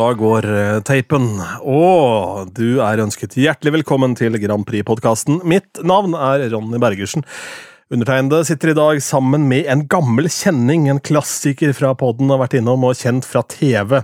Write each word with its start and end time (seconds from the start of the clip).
da 0.00 0.10
går 0.16 0.46
eh, 0.48 0.78
teipen. 0.86 1.32
Og 1.60 2.50
du 2.56 2.80
er 2.84 3.02
ønsket 3.04 3.36
hjertelig 3.40 3.80
velkommen 3.80 4.16
til 4.18 4.38
Grand 4.40 4.64
Prix-podkasten. 4.68 5.42
Mitt 5.48 5.82
navn 5.86 6.16
er 6.16 6.46
Ronny 6.54 6.80
Bergersen. 6.80 7.26
Undertegnede 7.90 8.44
sitter 8.46 8.70
i 8.70 8.76
dag 8.78 9.00
sammen 9.02 9.48
med 9.50 9.66
en 9.68 9.82
gammel 9.90 10.30
kjenning, 10.30 10.86
en 10.88 11.02
klassiker 11.02 11.74
fra 11.76 11.90
podden, 11.98 12.30
har 12.30 12.38
vært 12.44 12.54
innom 12.60 12.86
og 12.86 12.94
kjent 13.00 13.26
fra 13.26 13.42
TV. 13.50 13.98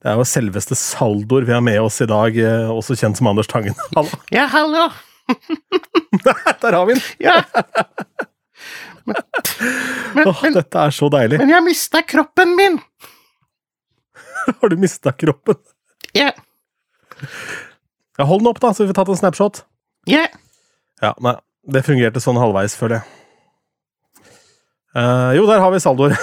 Det 0.00 0.12
er 0.12 0.20
jo 0.20 0.28
selveste 0.28 0.78
Saldor 0.78 1.48
vi 1.48 1.56
har 1.56 1.64
med 1.64 1.80
oss 1.82 1.98
i 2.04 2.08
dag, 2.08 2.38
eh, 2.38 2.70
også 2.70 2.96
kjent 3.00 3.20
som 3.20 3.32
Anders 3.32 3.50
Tangen. 3.50 3.76
Hallo. 3.98 4.22
Ja, 4.32 4.46
hallo. 4.52 4.86
Der 6.62 6.78
har 6.78 6.86
vi 6.86 6.96
den! 6.96 7.04
Ja. 7.24 7.40
Men, 9.04 9.18
men, 10.14 10.28
oh, 10.30 10.38
dette 10.54 10.80
er 10.80 10.92
så 10.96 11.10
deilig. 11.12 11.36
men 11.36 11.50
jeg 11.52 11.64
mista 11.66 12.00
kroppen 12.08 12.54
min! 12.56 12.78
Har 14.60 14.72
du 14.72 14.76
mista 14.80 15.12
kroppen? 15.12 15.58
Ja. 16.12 16.30
Ja, 18.18 18.24
hold 18.24 18.44
den 18.44 18.52
opp, 18.52 18.60
da, 18.62 18.72
så 18.74 18.84
vi 18.84 18.92
får 18.92 19.00
tatt 19.00 19.12
en 19.14 19.20
snapshot. 19.20 19.64
Ja. 20.10 20.26
Ja, 21.02 21.14
nei, 21.24 21.34
det 21.72 21.84
fungerte 21.86 22.22
sånn 22.22 22.38
halvveis, 22.38 22.76
føler 22.78 23.00
jeg. 23.00 23.10
Uh, 24.94 25.32
jo, 25.34 25.48
der 25.50 25.58
har 25.58 25.72
vi 25.74 25.80
Saldor. 25.82 26.14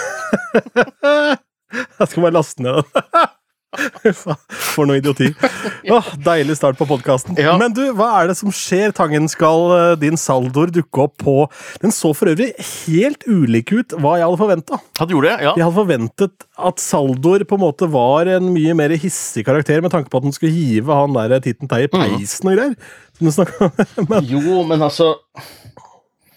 jeg 1.99 2.07
skal 2.07 2.23
bare 2.23 2.37
laste 2.37 2.63
ned 2.63 2.79
den. 2.79 3.11
For 4.73 4.87
noe 4.87 4.99
idioti. 4.99 5.29
Åh, 5.95 6.09
deilig 6.25 6.57
start 6.59 6.79
på 6.79 6.87
podkasten. 6.89 7.37
Ja. 7.39 7.53
Men 7.59 7.73
du, 7.75 7.83
hva 7.95 8.09
er 8.19 8.31
det 8.31 8.35
som 8.39 8.51
skjer? 8.55 8.91
Tangen 8.95 9.29
skal 9.31 9.71
eh, 9.77 9.93
din 10.01 10.19
Saldor 10.19 10.71
dukke 10.73 11.05
opp 11.05 11.15
på 11.21 11.35
Den 11.83 11.93
så 11.95 12.11
for 12.17 12.31
øvrig 12.33 12.51
helt 12.59 13.23
ulik 13.29 13.71
ut 13.71 13.95
hva 13.95 14.17
jeg 14.19 14.27
hadde 14.27 14.41
forventa. 14.41 14.81
Ja. 14.99 15.55
Jeg 15.55 15.63
hadde 15.63 15.77
forventet 15.77 16.47
at 16.71 16.83
Saldor 16.83 17.45
på 17.47 17.57
en 17.57 17.63
måte 17.63 17.89
var 17.91 18.29
en 18.35 18.51
mye 18.53 18.75
mer 18.77 18.93
hissig 18.99 19.45
karakter, 19.47 19.81
med 19.83 19.93
tanke 19.93 20.11
på 20.11 20.19
at 20.19 20.27
han 20.27 20.35
skulle 20.35 20.53
hive 20.53 20.97
han 20.97 21.15
der 21.15 21.39
Titten 21.43 21.71
Tei 21.71 21.85
i 21.87 21.91
peisen 21.91 22.51
og 22.51 22.59
greier. 22.59 22.77
Som 23.17 23.47
du 23.47 23.57
om. 23.65 23.83
Men 24.11 24.27
Jo, 24.27 24.61
men 24.67 24.81
altså 24.81 25.13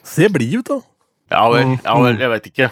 se 0.04 0.28
blid 0.30 0.60
ut, 0.60 0.68
da. 0.68 0.80
Ja 1.32 1.46
vel, 1.50 1.78
ja 1.80 1.94
vel, 1.98 2.18
jeg 2.20 2.30
vet 2.34 2.50
ikke. 2.50 2.68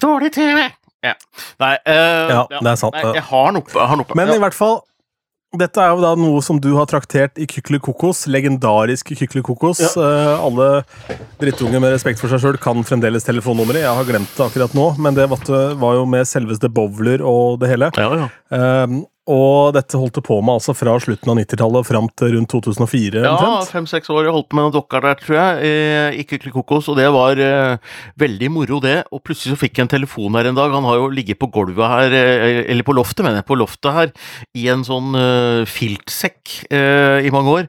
Dårlig 0.00 0.30
TV! 0.32 0.62
Ja. 1.06 1.16
Nei, 1.62 1.74
uh, 1.88 2.30
Ja, 2.30 2.44
det 2.52 2.60
er 2.60 2.78
sant, 2.80 2.96
Nei, 2.96 3.16
jeg 3.16 3.26
har 3.30 3.50
den 3.50 3.62
oppe. 3.62 3.76
Jeg 3.76 3.92
har. 3.92 4.06
Men 4.18 4.32
ja. 4.32 4.38
i 4.38 4.42
hvert 4.42 4.56
fall 4.56 4.80
dette 5.58 5.82
er 5.82 5.96
jo 5.96 5.98
da 5.98 6.12
noe 6.14 6.38
som 6.46 6.60
du 6.62 6.68
har 6.76 6.86
traktert 6.86 7.38
i 7.42 7.46
Kykeli 7.50 7.80
Kokos. 7.82 8.22
Legendarisk 8.30 9.08
Kykeli 9.18 9.42
Kokos. 9.42 9.80
Uh, 9.98 10.38
alle 10.38 10.68
drittunger 11.42 11.82
med 11.82 11.90
respekt 11.96 12.22
for 12.22 12.30
seg 12.30 12.44
sjøl 12.44 12.58
kan 12.62 12.84
fremdeles 12.86 13.26
telefonnummeret. 13.26 13.82
Jeg 13.82 13.96
har 13.98 14.06
glemt 14.06 14.30
det 14.36 14.44
akkurat 14.46 14.76
nå, 14.78 14.84
men 15.02 15.18
det 15.18 15.26
var, 15.32 15.42
var 15.80 15.96
jo 15.98 16.04
med 16.06 16.28
selveste 16.30 16.70
Bowler 16.70 17.24
og 17.26 17.58
det 17.64 17.72
hele. 17.72 17.90
ja, 17.98 18.12
ja. 18.22 18.28
Eh, 18.54 19.00
og 19.30 19.74
dette 19.76 19.98
holdt 19.98 20.18
du 20.18 20.22
på 20.26 20.38
med 20.42 20.56
altså 20.56 20.74
fra 20.74 20.96
slutten 21.02 21.30
av 21.30 21.38
90-tallet 21.38 21.82
og 21.82 21.86
fram 21.86 22.08
til 22.18 22.34
rundt 22.34 22.50
2004. 22.50 23.22
Ja, 23.22 23.52
fem-seks 23.68 24.10
år. 24.10 24.24
Jeg 24.26 24.34
holdt 24.34 24.48
på 24.50 24.58
med 24.58 24.66
noen 24.66 24.74
dokker 24.74 25.04
der, 25.04 25.18
tror 25.20 25.38
jeg, 25.38 25.70
eh, 25.70 26.18
i 26.18 26.26
Kykeli 26.26 26.52
Kokos, 26.54 26.90
og 26.90 26.98
det 26.98 27.06
var 27.14 27.40
eh, 27.44 27.94
veldig 28.20 28.50
moro, 28.52 28.80
det. 28.82 28.96
Og 29.14 29.22
plutselig 29.22 29.54
så 29.54 29.60
fikk 29.60 29.78
jeg 29.78 29.86
en 29.86 29.94
telefon 29.94 30.38
her 30.38 30.50
en 30.50 30.58
dag. 30.58 30.74
Han 30.74 30.88
har 30.88 30.98
jo 30.98 31.08
ligget 31.14 31.40
på 31.40 31.50
gulvet 31.54 31.94
her, 31.94 32.18
eh, 32.18 32.62
eller 32.66 32.86
på 32.86 32.96
loftet, 32.96 33.22
mener 33.26 33.40
jeg, 33.40 33.48
på 33.50 33.60
loftet 33.60 33.96
her, 33.96 34.14
i 34.58 34.66
en 34.72 34.86
sånn 34.86 35.14
eh, 35.18 35.64
filtsekk 35.70 36.56
i 36.70 37.30
mange 37.32 37.52
år. 37.52 37.66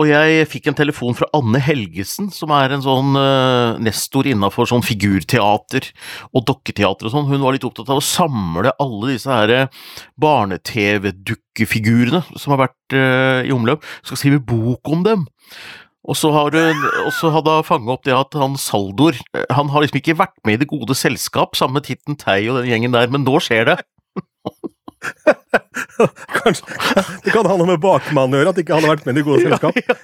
Og 0.00 0.08
jeg 0.08 0.46
fikk 0.48 0.70
en 0.70 0.76
telefon 0.78 1.12
fra 1.16 1.26
Anne 1.36 1.58
Helgesen, 1.60 2.30
som 2.32 2.50
er 2.56 2.72
en 2.72 2.80
sånn 2.84 3.16
uh, 3.18 3.76
nestor 3.84 4.24
innafor 4.30 4.64
sånn 4.70 4.84
figurteater 4.86 5.90
og 6.32 6.46
dokketeater 6.48 7.08
og 7.08 7.12
sånn. 7.12 7.28
Hun 7.28 7.44
var 7.44 7.52
litt 7.52 7.66
opptatt 7.68 7.90
av 7.92 8.00
å 8.00 8.04
samle 8.04 8.72
alle 8.80 9.10
disse 9.12 9.28
her 9.28 9.48
eh, 9.52 9.68
barne-TV-dukkefigurene 10.20 12.22
som 12.32 12.52
har 12.54 12.62
vært 12.64 12.96
uh, 12.96 13.40
i 13.44 13.52
omløp. 13.52 13.84
Skal 14.00 14.16
skrive 14.22 14.40
bok 14.40 14.80
om 14.88 15.04
dem. 15.04 15.28
Og 16.08 16.16
så, 16.16 16.32
har 16.32 16.48
hun, 16.56 16.80
og 17.04 17.12
så 17.12 17.28
hadde 17.34 17.58
hun 17.58 17.68
fanget 17.68 17.92
opp 17.92 18.04
det 18.08 18.16
at 18.16 18.32
han 18.40 18.56
Saldor 18.56 19.12
Han 19.52 19.68
har 19.68 19.84
liksom 19.84 20.00
ikke 20.00 20.16
vært 20.16 20.40
med 20.48 20.56
i 20.56 20.60
Det 20.62 20.70
gode 20.70 20.94
selskap 20.96 21.52
sammen 21.58 21.76
med 21.76 21.84
Titten 21.90 22.16
Tei 22.16 22.48
og 22.48 22.56
den 22.56 22.72
gjengen 22.72 22.96
der, 22.96 23.12
men 23.12 23.20
nå 23.26 23.36
skjer 23.44 23.68
det. 23.68 23.76
Kanskje 26.40 26.78
Det 27.24 27.32
kan 27.34 27.46
ha 27.48 27.56
noe 27.56 27.68
med 27.68 27.82
bakmannen 27.82 28.36
å 28.36 28.40
gjøre, 28.42 28.54
at 28.54 28.62
ikke 28.62 28.76
han 28.78 28.86
har 28.86 28.96
vært 28.96 29.06
med 29.08 29.16
i 29.16 29.20
det 29.20 29.26
gode 29.28 29.44
selskap. 29.48 30.00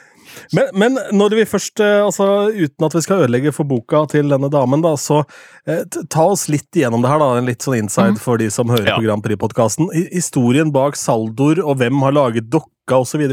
Men, 0.54 0.68
men 0.78 0.98
når 1.16 1.34
vi 1.38 1.44
først, 1.48 1.80
eh, 1.82 2.02
altså 2.04 2.26
uten 2.52 2.86
at 2.86 2.94
vi 2.94 3.02
skal 3.02 3.22
ødelegge 3.24 3.52
for 3.56 3.66
boka 3.68 4.02
til 4.12 4.28
denne 4.30 4.50
damen, 4.52 4.82
da, 4.84 4.92
så 5.00 5.22
eh, 5.66 5.82
ta 6.12 6.26
oss 6.34 6.46
litt 6.52 6.76
igjennom 6.76 7.02
det 7.02 7.10
her, 7.10 7.22
da. 7.22 7.30
En 7.40 7.48
litt 7.48 7.64
sånn 7.64 7.78
inside 7.80 8.20
for 8.22 8.38
de 8.40 8.50
som 8.52 8.70
hører 8.70 8.92
Ja. 8.92 8.98
på 9.00 9.06
Grand 9.06 9.24
Prix-podkasten. 9.24 9.88
Historien 10.12 10.70
bak 10.74 10.98
Saldor, 11.00 11.62
og 11.64 11.80
hvem 11.80 12.04
har 12.04 12.14
laget 12.14 12.50
dokka, 12.52 13.00
osv. 13.00 13.24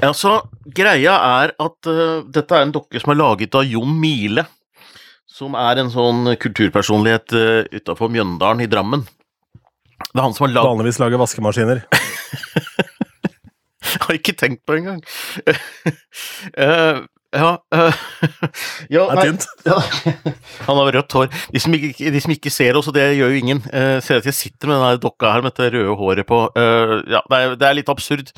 Ja, 0.00 0.12
så 0.14 0.36
Greia 0.76 1.16
er 1.42 1.52
at 1.60 1.88
uh, 1.90 2.22
dette 2.30 2.54
er 2.56 2.62
en 2.68 2.72
dokke 2.72 3.00
som 3.02 3.10
er 3.12 3.18
laget 3.18 3.56
av 3.58 3.66
Jon 3.66 3.90
Mile, 4.00 4.46
som 5.26 5.56
er 5.58 5.80
en 5.82 5.90
sånn 5.92 6.30
kulturpersonlighet 6.40 7.34
uh, 7.34 7.64
utafor 7.74 8.08
Mjøndalen 8.14 8.62
i 8.64 8.70
Drammen. 8.70 9.02
Det 10.10 10.18
er 10.18 10.26
han 10.26 10.34
som 10.34 10.46
har 10.48 10.54
lagd 10.56 10.66
Vanligvis 10.66 10.98
lager 11.02 11.22
vaskemaskiner. 11.22 11.84
Jeg 13.90 14.02
har 14.04 14.18
ikke 14.18 14.36
tenkt 14.38 14.62
på 14.66 14.74
det 14.74 14.82
engang. 14.82 15.00
uh, 16.58 17.00
ja 17.40 17.50
uh, 17.74 17.98
ja, 18.94 19.04
nei, 19.14 19.26
ja, 19.66 19.76
Han 20.66 20.80
har 20.80 20.90
rødt 20.96 21.14
hår. 21.14 21.30
De 21.54 21.62
som 21.62 21.74
ikke, 21.74 22.10
de 22.10 22.22
som 22.22 22.34
ikke 22.34 22.52
ser 22.54 22.78
oss, 22.78 22.90
og 22.90 22.96
det 22.96 23.06
gjør 23.18 23.32
jo 23.34 23.40
ingen, 23.40 23.62
uh, 23.70 23.98
ser 24.02 24.20
at 24.20 24.26
jeg 24.26 24.36
sitter 24.36 24.70
med 24.70 24.82
den 24.82 25.02
dokka 25.04 25.30
her 25.36 25.44
med 25.44 25.54
dette 25.54 25.70
røde 25.76 25.96
håret 25.98 26.28
på. 26.28 26.42
Uh, 26.58 26.98
ja, 27.10 27.22
det 27.30 27.40
er, 27.40 27.56
det 27.60 27.68
er 27.68 27.78
litt 27.78 27.92
absurd. 27.92 28.34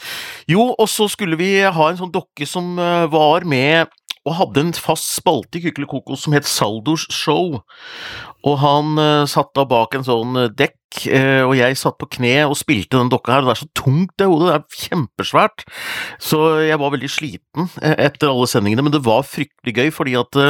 Jo, 0.51 0.71
og 0.77 0.89
så 0.93 1.09
skulle 1.13 1.41
vi 1.41 1.55
ha 1.65 1.89
en 1.89 2.01
sånn 2.01 2.15
dokke 2.15 2.49
som 2.49 2.77
var 3.13 3.49
med 3.49 3.91
og 4.23 4.37
hadde 4.39 4.63
en 4.63 4.77
fast 4.77 5.09
spalte 5.17 5.59
i 5.59 5.65
Kykeli 5.65 5.89
Kokos 5.91 6.23
som 6.27 6.35
het 6.37 6.47
Saldors 6.47 7.09
Show. 7.11 7.59
Og 8.49 8.57
han 8.63 8.95
uh, 8.99 9.25
satt 9.31 9.53
da 9.57 9.65
bak 9.69 9.95
en 9.95 10.07
sånn 10.07 10.39
eh, 10.41 10.51
dekk, 10.59 10.79
uh, 11.15 11.45
og 11.47 11.55
jeg 11.57 11.79
satt 11.79 11.99
på 12.01 12.09
kne 12.17 12.35
og 12.49 12.57
spilte 12.59 12.99
den 12.99 13.13
dokka 13.13 13.37
her. 13.37 13.47
Det 13.47 13.55
er 13.55 13.61
så 13.63 13.69
tungt, 13.79 14.15
det 14.19 14.29
hodet. 14.31 14.49
Det 14.49 14.57
er 14.57 14.89
kjempesvært. 14.89 15.65
Så 16.23 16.41
jeg 16.67 16.81
var 16.83 16.95
veldig 16.97 17.13
sliten 17.13 17.71
uh, 17.71 17.95
etter 17.95 18.33
alle 18.33 18.49
sendingene, 18.51 18.87
men 18.89 18.95
det 18.95 19.05
var 19.07 19.23
fryktelig 19.29 19.77
gøy, 19.79 19.95
fordi 19.95 20.19
at 20.19 20.43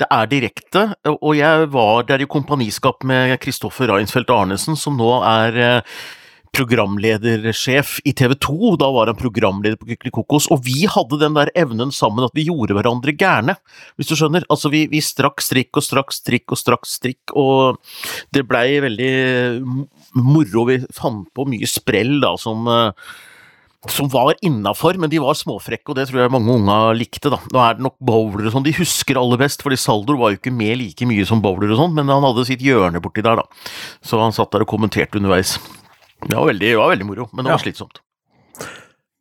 det 0.00 0.06
er 0.06 0.30
direkte. 0.30 0.86
Og 1.16 1.34
jeg 1.38 1.68
var 1.74 2.06
der 2.08 2.22
i 2.22 2.30
kompaniskap 2.30 3.04
med 3.08 3.34
Kristoffer 3.42 3.90
Reinsfeldt 3.90 4.30
Arnesen, 4.34 4.78
som 4.78 4.98
nå 5.00 5.12
er 5.26 5.82
programledersjef 6.56 7.98
i 8.08 8.12
TV 8.16 8.34
2, 8.42 8.74
da 8.80 8.90
var 8.94 9.10
han 9.10 9.18
programleder 9.18 9.78
på 9.80 9.90
Kykeli 9.92 10.12
Kokos, 10.14 10.48
og 10.50 10.64
vi 10.66 10.84
hadde 10.90 11.20
den 11.20 11.38
der 11.38 11.52
evnen 11.58 11.94
sammen 11.94 12.26
at 12.26 12.34
vi 12.36 12.48
gjorde 12.48 12.76
hverandre 12.76 13.14
gærne, 13.16 13.56
hvis 13.96 14.10
du 14.10 14.16
skjønner. 14.18 14.46
Altså, 14.50 14.72
vi, 14.72 14.84
vi 14.90 15.02
strakk 15.04 15.42
strikk 15.44 15.80
og 15.80 15.86
strakk 15.86 16.14
strikk 16.16 16.56
og 16.56 16.60
strakk 16.60 16.90
strikk, 16.90 17.34
og 17.38 17.80
det 18.34 18.46
blei 18.50 18.80
veldig 18.82 19.10
moro. 20.20 20.66
Vi 20.70 20.80
fant 20.94 21.28
på 21.34 21.48
mye 21.48 21.70
sprell, 21.70 22.18
da, 22.22 22.34
som 22.40 22.66
eh, 22.70 23.10
som 23.88 24.10
var 24.12 24.34
innafor, 24.44 24.98
men 25.00 25.08
de 25.08 25.20
var 25.22 25.38
småfrekke, 25.38 25.88
og 25.88 25.96
det 25.96 26.04
tror 26.10 26.20
jeg 26.20 26.32
mange 26.34 26.52
unger 26.52 26.92
likte. 26.98 27.30
da. 27.32 27.38
Nå 27.48 27.60
er 27.64 27.78
det 27.78 27.84
nok 27.86 27.96
bowlere 27.96 28.52
sånn, 28.52 28.66
de 28.66 28.76
husker 28.76 29.16
aller 29.16 29.40
best, 29.40 29.64
fordi 29.64 29.78
Saldor 29.80 30.18
var 30.20 30.34
jo 30.34 30.40
ikke 30.40 30.52
med 30.52 30.76
like 30.82 31.08
mye 31.08 31.24
som 31.24 31.40
bowler 31.40 31.72
og 31.72 31.80
sånn, 31.80 31.94
men 31.96 32.12
han 32.12 32.26
hadde 32.26 32.44
sitt 32.48 32.60
hjørne 32.64 33.00
borti 33.00 33.24
der, 33.24 33.40
da. 33.40 33.70
Så 34.04 34.20
han 34.20 34.36
satt 34.36 34.52
der 34.52 34.66
og 34.66 34.72
kommenterte 34.74 35.16
underveis. 35.16 35.56
Det 36.28 36.36
var 36.36 36.46
veldig, 36.50 36.68
det 36.70 36.76
var 36.78 36.88
veldig 36.94 37.06
moro, 37.08 37.24
men 37.32 37.44
det 37.44 37.50
var 37.52 37.58
Ja. 37.58 37.62
slitsomt. 37.64 37.96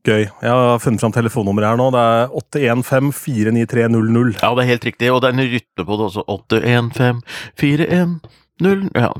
Gøy. 0.07 0.23
Jeg 0.41 0.49
har 0.49 0.79
funnet 0.79 0.99
fram 1.01 1.11
telefonnummeret 1.11 1.67
her 1.69 1.75
nå. 1.77 1.91
Det 1.91 1.99
er 1.99 2.27
815-49300. 2.31 4.33
Ja, 4.41 4.53
det 4.55 4.63
er 4.63 4.67
helt 4.71 4.85
riktig, 4.87 5.11
og 5.13 5.21
det 5.21 5.27
er 5.29 5.33
en 5.35 5.39
rytme 5.51 5.83
på 5.85 5.97
det 5.99 6.05
også. 6.07 6.23
8154100 6.27 8.89
Ja. 8.95 9.11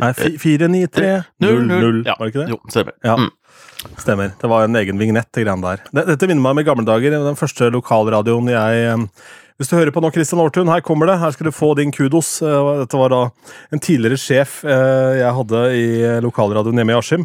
Nei, 0.00 0.12
fi- 0.18 0.36
49300, 0.38 2.04
Ja, 2.06 2.14
var 2.18 2.26
det 2.26 2.34
ikke 2.34 2.42
det? 2.42 2.48
Jo, 2.50 2.58
stemmer. 2.68 2.92
Ja. 3.04 3.16
Mm. 3.16 3.30
Stemmer. 3.96 4.28
Det 4.40 4.48
var 4.50 4.64
en 4.64 4.74
egen 4.76 4.98
vignett, 4.98 5.30
det 5.32 5.44
greiene 5.46 5.62
der. 5.62 5.76
Dette 6.06 6.26
minner 6.26 6.42
meg 6.42 6.50
om 6.50 6.58
i 6.58 6.62
gamle 6.64 6.84
dager. 6.84 7.10
Den 7.10 7.36
første 7.38 7.70
lokalradioen 7.70 8.48
jeg 8.50 9.08
Hvis 9.56 9.70
du 9.70 9.76
hører 9.78 9.92
på 9.94 10.02
nå, 10.04 10.10
Christian 10.12 10.42
Aartun, 10.42 10.68
her 10.68 10.82
kommer 10.84 11.08
det. 11.08 11.16
Her 11.22 11.32
skal 11.32 11.48
du 11.48 11.54
få 11.56 11.70
din 11.78 11.92
kudos. 11.94 12.34
Eh, 12.44 12.70
Dette 12.82 12.98
var 13.00 13.12
da 13.14 13.20
en 13.72 13.80
tidligere 13.80 14.18
sjef 14.20 14.58
eh, 14.68 15.14
jeg 15.22 15.32
hadde 15.38 15.62
i 15.72 15.86
lokalradioen 16.24 16.82
hjemme 16.82 16.92
i 16.92 16.98
Askim. 16.98 17.24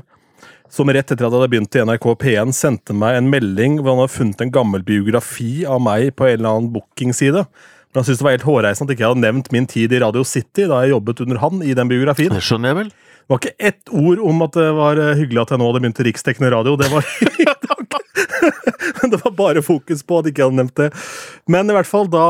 Som 0.71 0.87
rett 0.87 1.03
etter 1.11 1.25
at 1.27 1.27
jeg 1.27 1.35
hadde 1.35 1.51
begynt 1.51 1.75
i 1.75 1.83
NRK 1.83 2.05
P1, 2.21 2.53
sendte 2.55 2.95
meg 2.95 3.17
en 3.19 3.27
melding 3.33 3.81
hvor 3.81 3.91
han 3.91 4.05
hadde 4.05 4.15
funnet 4.15 4.45
en 4.45 4.53
gammel 4.55 4.85
biografi 4.87 5.65
av 5.67 5.83
meg 5.83 6.13
på 6.15 6.29
en 6.29 6.37
eller 6.39 6.53
annen 6.53 6.71
bookingside. 6.71 7.43
Men 7.91 7.99
han 7.99 8.07
syntes 8.07 8.21
det 8.21 8.27
var 8.29 8.37
helt 8.37 8.47
hårreisende 8.47 8.87
at 8.87 8.93
ikke 8.95 9.03
jeg 9.03 9.11
hadde 9.11 9.25
nevnt 9.25 9.51
min 9.51 9.67
tid 9.67 9.91
i 9.91 9.99
Radio 9.99 10.23
City 10.23 10.69
da 10.71 10.79
jeg 10.85 10.93
jobbet 10.93 11.25
under 11.25 11.41
han 11.43 11.59
i 11.67 11.75
den 11.75 11.91
biografien. 11.91 12.31
Det 12.31 12.45
skjønner 12.47 12.71
jeg 12.71 12.77
vel. 12.85 12.93
Det 12.95 13.33
var 13.35 13.41
ikke 13.43 13.67
ett 13.67 13.91
ord 13.91 14.23
om 14.31 14.45
at 14.47 14.55
det 14.55 14.69
var 14.79 14.99
eh, 15.03 15.11
hyggelig 15.19 15.43
at 15.43 15.51
jeg 15.51 15.59
nå 15.59 15.67
hadde 15.67 15.83
begynt 15.83 15.99
i 15.99 16.07
riksdekkende 16.07 16.53
radio. 16.55 16.77
Det 16.79 16.87
var, 16.91 17.03
det 19.11 19.21
var 19.23 19.37
bare 19.37 19.65
fokus 19.65 20.03
på 20.05 20.19
at 20.19 20.27
jeg 20.27 20.35
ikke 20.35 20.47
hadde 20.47 20.59
nevnt 20.61 20.79
det. 20.79 20.89
Men 21.51 21.69
i 21.69 21.77
hvert 21.77 21.89
fall 21.89 22.09
da 22.11 22.25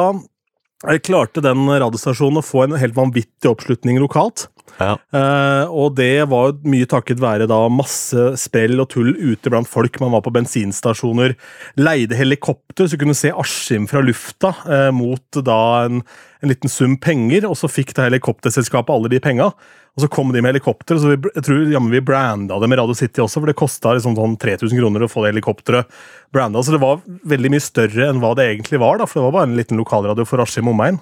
Jeg 0.82 1.04
klarte 1.06 1.44
den 1.46 1.68
radiostasjonen 1.70 2.40
å 2.42 2.46
få 2.46 2.64
en 2.64 2.80
helt 2.82 2.96
vanvittig 2.98 3.46
oppslutning 3.52 4.00
lokalt. 4.02 4.48
Ja. 4.80 4.96
Eh, 5.14 5.66
og 5.70 5.96
det 6.00 6.24
var 6.32 6.56
mye 6.66 6.88
takket 6.90 7.22
være 7.22 7.48
da 7.50 7.60
masse 7.70 8.32
sprell 8.40 8.82
og 8.82 8.90
tull 8.94 9.12
ute 9.14 9.52
blant 9.52 9.70
folk. 9.70 10.00
Man 10.02 10.14
var 10.16 10.24
på 10.26 10.34
bensinstasjoner, 10.34 11.36
leide 11.78 12.18
helikopter 12.18 12.90
så 12.90 13.00
kunne 13.00 13.18
se 13.18 13.30
Askim 13.30 13.88
fra 13.92 14.04
lufta 14.06 14.56
eh, 14.66 14.90
mot 14.96 15.42
da 15.46 15.60
en, 15.86 16.02
en 16.42 16.52
liten 16.52 16.72
sum 16.72 16.98
penger, 17.02 17.46
og 17.50 17.58
så 17.60 17.70
fikk 17.72 17.94
da 17.98 18.08
helikopterselskapet 18.08 18.96
alle 18.96 19.14
de 19.14 19.22
penga. 19.24 19.52
Og 19.92 20.06
så 20.06 20.08
kom 20.08 20.30
de 20.32 20.40
med 20.40 20.54
helikopter, 20.54 20.96
så 21.02 21.10
vi, 21.12 21.18
jeg 21.36 21.44
tror 21.44 21.66
jammen 21.68 21.92
vi 21.92 22.00
branda 22.06 22.56
det 22.62 22.70
med 22.72 22.80
Radio 22.80 22.96
City 22.96 23.20
også, 23.20 23.42
for 23.42 23.52
det 23.52 23.58
kosta 23.60 23.92
liksom 23.98 24.16
sånn 24.16 24.38
3000 24.40 24.80
kroner 24.80 25.04
å 25.04 25.10
få 25.12 25.26
det 25.26 25.34
helikopteret 25.34 26.02
branda. 26.32 26.64
Så 26.64 26.78
det 26.78 26.80
var 26.84 27.02
veldig 27.28 27.52
mye 27.52 27.64
større 27.64 28.08
enn 28.08 28.22
hva 28.24 28.32
det 28.40 28.48
egentlig 28.54 28.80
var, 28.80 29.02
da, 29.02 29.08
for 29.10 29.20
det 29.20 29.26
var 29.28 29.36
bare 29.36 29.50
en 29.50 29.58
liten 29.60 29.82
lokalradio 29.82 30.28
for 30.30 30.44
Askim 30.44 30.72
omegn. 30.72 31.02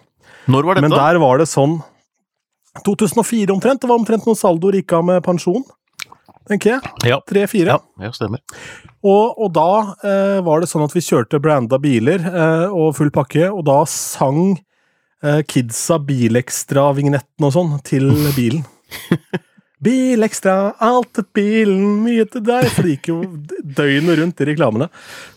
Når 0.50 0.65
var 0.65 0.80
dette? 0.80 0.88
Men 0.88 0.97
der 0.97 1.19
var 1.21 1.38
det 1.38 1.45
sånn 1.51 1.77
2004 2.86 3.53
omtrent. 3.53 3.83
Det 3.83 3.91
var 3.91 4.01
omtrent 4.01 4.25
noen 4.25 4.39
saldoer 4.39 4.80
gikk 4.80 4.95
av 4.97 5.06
med 5.06 5.21
pensjon. 5.25 5.65
Tenker 6.50 6.75
jeg. 6.75 6.94
Ja. 7.12 7.19
Tre-fire. 7.30 7.75
Ja, 7.77 8.07
ja, 8.07 8.12
stemmer. 8.15 8.42
Og, 9.06 9.38
og 9.38 9.51
da 9.53 9.69
eh, 10.01 10.39
var 10.45 10.63
det 10.63 10.71
sånn 10.71 10.88
at 10.88 10.95
vi 10.95 11.03
kjørte 11.06 11.42
branda 11.44 11.77
biler 11.81 12.25
eh, 12.25 12.74
og 12.74 12.95
full 12.97 13.13
pakke, 13.13 13.45
og 13.53 13.62
da 13.69 13.83
sang 13.89 14.57
eh, 15.21 15.44
kidsa 15.45 16.00
Bilekstra-vignetten 16.01 17.45
og 17.45 17.53
sånn 17.53 17.77
til 17.85 18.09
bilen. 18.33 18.65
Bilekstra, 19.80 20.74
alt 20.83 21.13
til 21.15 21.24
bilen, 21.36 21.83
mye 22.03 22.25
til 22.27 22.44
deg. 22.44 22.65
For 22.74 22.83
det 22.83 22.97
gikk 22.97 23.09
jo 23.13 23.19
døgnet 23.63 24.19
rundt 24.19 24.41
i 24.44 24.47
reklamene. 24.50 24.89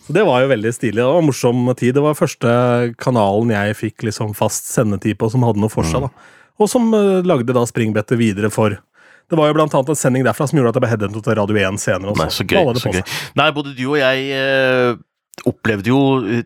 Så 0.03 0.15
det 0.17 0.25
var 0.27 0.43
jo 0.43 0.49
veldig 0.51 0.73
stilig. 0.75 0.99
Det 0.99 1.07
var 1.07 1.21
en 1.21 1.29
morsom 1.29 1.69
tid. 1.79 1.95
Det 1.95 2.03
var 2.03 2.19
første 2.19 2.55
kanalen 2.99 3.53
jeg 3.55 3.77
fikk 3.79 4.09
liksom 4.09 4.35
fast 4.35 4.67
sendetid 4.73 5.21
på 5.21 5.31
som 5.31 5.47
hadde 5.47 5.63
noe 5.63 5.71
for 5.71 5.87
seg. 5.87 6.09
da. 6.09 6.11
Og 6.59 6.71
som 6.71 6.91
uh, 6.91 7.23
lagde 7.27 7.55
da 7.55 7.63
springbrettet 7.69 8.19
videre 8.21 8.51
for 8.53 8.75
Det 9.31 9.39
var 9.39 9.49
jo 9.49 9.55
blant 9.57 9.73
annet 9.79 9.95
en 9.95 9.97
sending 9.97 10.27
derfra 10.27 10.49
som 10.51 10.59
gjorde 10.59 10.75
at 10.75 10.77
jeg 10.77 10.85
ble 10.85 10.91
headhuntet 10.91 11.25
til 11.25 11.39
Radio 11.39 11.63
1 11.71 11.79
senere. 11.81 12.17
Nei, 12.19 12.29
så 12.35 12.45
gøy. 12.45 12.75
Så 12.83 12.93
gøy. 12.93 13.03
Nei, 13.39 13.49
både 13.55 13.77
du 13.79 13.87
og 13.87 13.97
jeg 14.03 14.27
eh, 14.37 14.99
opplevde 15.49 15.91
jo 15.91 16.01
eh, 16.23 16.43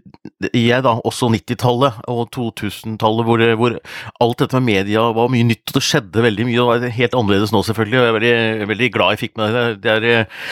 Jeg, 0.55 0.83
da, 0.85 0.95
også 1.07 1.29
90-tallet 1.33 1.99
og 2.13 2.23
2000-tallet, 2.35 3.27
hvor, 3.27 3.43
hvor 3.61 3.77
alt 4.23 4.43
dette 4.43 4.61
med 4.61 4.69
media 4.71 5.09
var 5.17 5.33
mye 5.33 5.47
nytt, 5.49 5.65
og 5.69 5.79
det 5.79 5.85
skjedde 5.85 6.25
veldig 6.25 6.47
mye. 6.49 6.61
og 6.63 6.85
Det 6.85 6.91
er 6.91 6.99
helt 7.01 7.17
annerledes 7.19 7.55
nå, 7.55 7.63
selvfølgelig, 7.67 7.99
og 7.99 8.07
jeg 8.07 8.13
er 8.13 8.19
veldig, 8.19 8.71
veldig 8.73 8.93
glad 8.95 9.15
jeg 9.15 9.23
fikk 9.25 9.37
med 9.41 9.57
det. 9.57 9.67
det 9.85 9.93
er, 9.97 10.09
eh, 10.13 10.47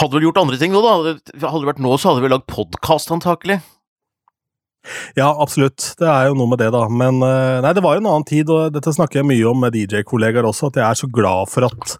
hadde 0.00 0.16
vel 0.16 0.28
gjort 0.28 0.42
andre 0.44 0.60
ting 0.60 0.74
nå, 0.74 0.84
da. 0.84 0.94
Hadde 1.44 1.62
det 1.64 1.70
vært 1.72 1.84
nå, 1.84 1.96
så 1.98 2.12
hadde 2.12 2.24
vi 2.24 2.32
lagd 2.32 2.48
podkast, 2.50 3.12
antakelig. 3.14 3.60
Ja, 5.18 5.28
absolutt. 5.28 5.92
Det 6.00 6.08
er 6.08 6.30
jo 6.30 6.38
noe 6.38 6.48
med 6.54 6.62
det, 6.62 6.70
da. 6.72 6.86
Men 6.88 7.20
eh, 7.26 7.58
nei, 7.64 7.74
det 7.76 7.84
var 7.84 7.98
en 7.98 8.08
annen 8.08 8.28
tid, 8.28 8.48
og 8.52 8.72
dette 8.76 8.94
snakker 8.96 9.20
jeg 9.20 9.30
mye 9.32 9.50
om 9.50 9.60
med 9.66 9.76
DJ-kollegaer 9.76 10.48
også, 10.48 10.70
at 10.70 10.80
jeg 10.80 10.86
er 10.88 11.02
så 11.02 11.10
glad 11.10 11.52
for 11.52 11.68
at 11.68 11.98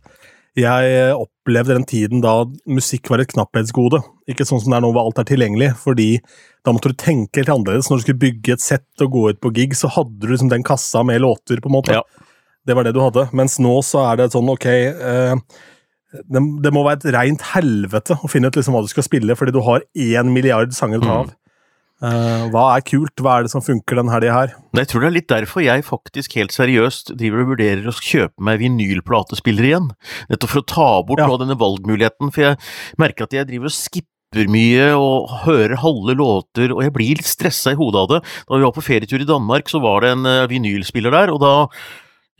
jeg 0.58 1.14
opplevde 1.14 1.76
den 1.76 1.86
tiden 1.86 2.22
da 2.24 2.42
musikk 2.66 3.10
var 3.12 3.22
et 3.22 3.30
knapphetsgode. 3.30 4.00
Ikke 4.30 4.46
sånn 4.48 4.62
som 4.62 4.72
det 4.72 4.80
er 4.80 4.84
nå 4.84 4.90
hvor 4.94 5.06
alt 5.06 5.20
er 5.22 5.28
tilgjengelig, 5.28 5.70
fordi 5.78 6.08
da 6.66 6.74
måtte 6.74 6.90
du 6.90 6.98
tenke 6.98 7.42
helt 7.42 7.52
annerledes. 7.54 7.90
Når 7.90 8.00
du 8.00 8.06
skulle 8.06 8.24
bygge 8.24 8.56
et 8.56 8.64
sett 8.64 9.04
og 9.04 9.14
gå 9.14 9.24
ut 9.30 9.40
på 9.42 9.52
gig, 9.56 9.76
så 9.78 9.90
hadde 9.94 10.18
du 10.18 10.32
liksom 10.32 10.50
den 10.50 10.66
kassa 10.66 11.04
med 11.06 11.22
låter, 11.22 11.62
på 11.62 11.70
en 11.70 11.76
måte. 11.78 12.00
Ja. 12.00 12.26
Det 12.66 12.76
var 12.76 12.84
det 12.84 12.94
du 12.96 13.02
hadde. 13.02 13.28
Mens 13.36 13.60
nå 13.62 13.78
så 13.86 14.02
er 14.10 14.20
det 14.20 14.32
sånn, 14.34 14.50
ok 14.52 14.66
eh, 14.68 15.36
det, 16.10 16.42
det 16.64 16.72
må 16.74 16.82
være 16.84 16.98
et 16.98 17.12
reint 17.14 17.44
helvete 17.52 18.16
å 18.18 18.30
finne 18.30 18.50
ut 18.50 18.58
liksom 18.58 18.74
hva 18.74 18.82
du 18.84 18.90
skal 18.90 19.06
spille, 19.06 19.36
fordi 19.38 19.54
du 19.54 19.62
har 19.64 19.84
én 19.94 20.32
milliard 20.34 20.74
sanger 20.76 21.00
å 21.00 21.06
ta 21.06 21.18
av. 21.22 21.30
Eh, 22.00 22.44
hva 22.48 22.62
er 22.78 22.84
kult? 22.88 23.20
Hva 23.20 23.34
er 23.38 23.44
det 23.44 23.52
som 23.52 23.60
funker 23.64 23.98
den 24.00 24.08
helga 24.08 24.32
her? 24.32 24.54
Jeg 24.78 24.88
tror 24.88 25.02
det 25.04 25.08
er 25.10 25.16
litt 25.18 25.28
derfor 25.28 25.64
jeg 25.64 25.84
faktisk 25.84 26.36
helt 26.38 26.54
seriøst 26.54 27.12
driver 27.20 27.42
og 27.44 27.50
vurderer 27.52 27.90
å 27.90 27.92
kjøpe 27.92 28.40
meg 28.40 28.62
vinylplatespiller 28.62 29.68
igjen. 29.68 29.90
Nettopp 30.30 30.54
for 30.54 30.62
å 30.62 30.70
ta 30.72 30.88
bort 31.04 31.20
Ja. 31.20 31.28
denne 31.36 31.58
valgmuligheten, 31.60 32.32
for 32.32 32.40
jeg 32.40 32.56
merker 32.96 33.24
at 33.24 33.36
jeg 33.36 33.46
driver 33.50 33.68
og 33.68 33.76
skipper 33.76 34.48
mye 34.48 34.94
og 34.96 35.28
hører 35.44 35.76
halve 35.82 36.14
låter, 36.16 36.70
og 36.72 36.80
jeg 36.86 36.92
blir 36.94 37.16
litt 37.18 37.26
stressa 37.26 37.72
i 37.72 37.74
hodet 37.74 38.00
av 38.00 38.08
det. 38.08 38.20
Da 38.48 38.56
vi 38.56 38.62
var 38.62 38.72
på 38.72 38.86
ferietur 38.86 39.20
i 39.20 39.28
Danmark, 39.28 39.68
så 39.68 39.80
var 39.82 40.00
det 40.00 40.12
en 40.16 40.24
eh, 40.24 40.46
vinylspiller 40.46 41.10
der, 41.10 41.32
og 41.34 41.40
da 41.42 41.68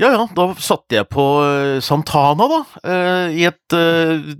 ja, 0.00 0.10
ja, 0.16 0.24
da 0.36 0.48
satte 0.60 0.96
jeg 0.96 1.08
på 1.12 1.26
eh, 1.44 1.78
Santana, 1.84 2.48
da, 2.48 2.60
eh, 2.82 3.38
i 3.42 3.46
et 3.50 3.76
eh, 3.76 4.30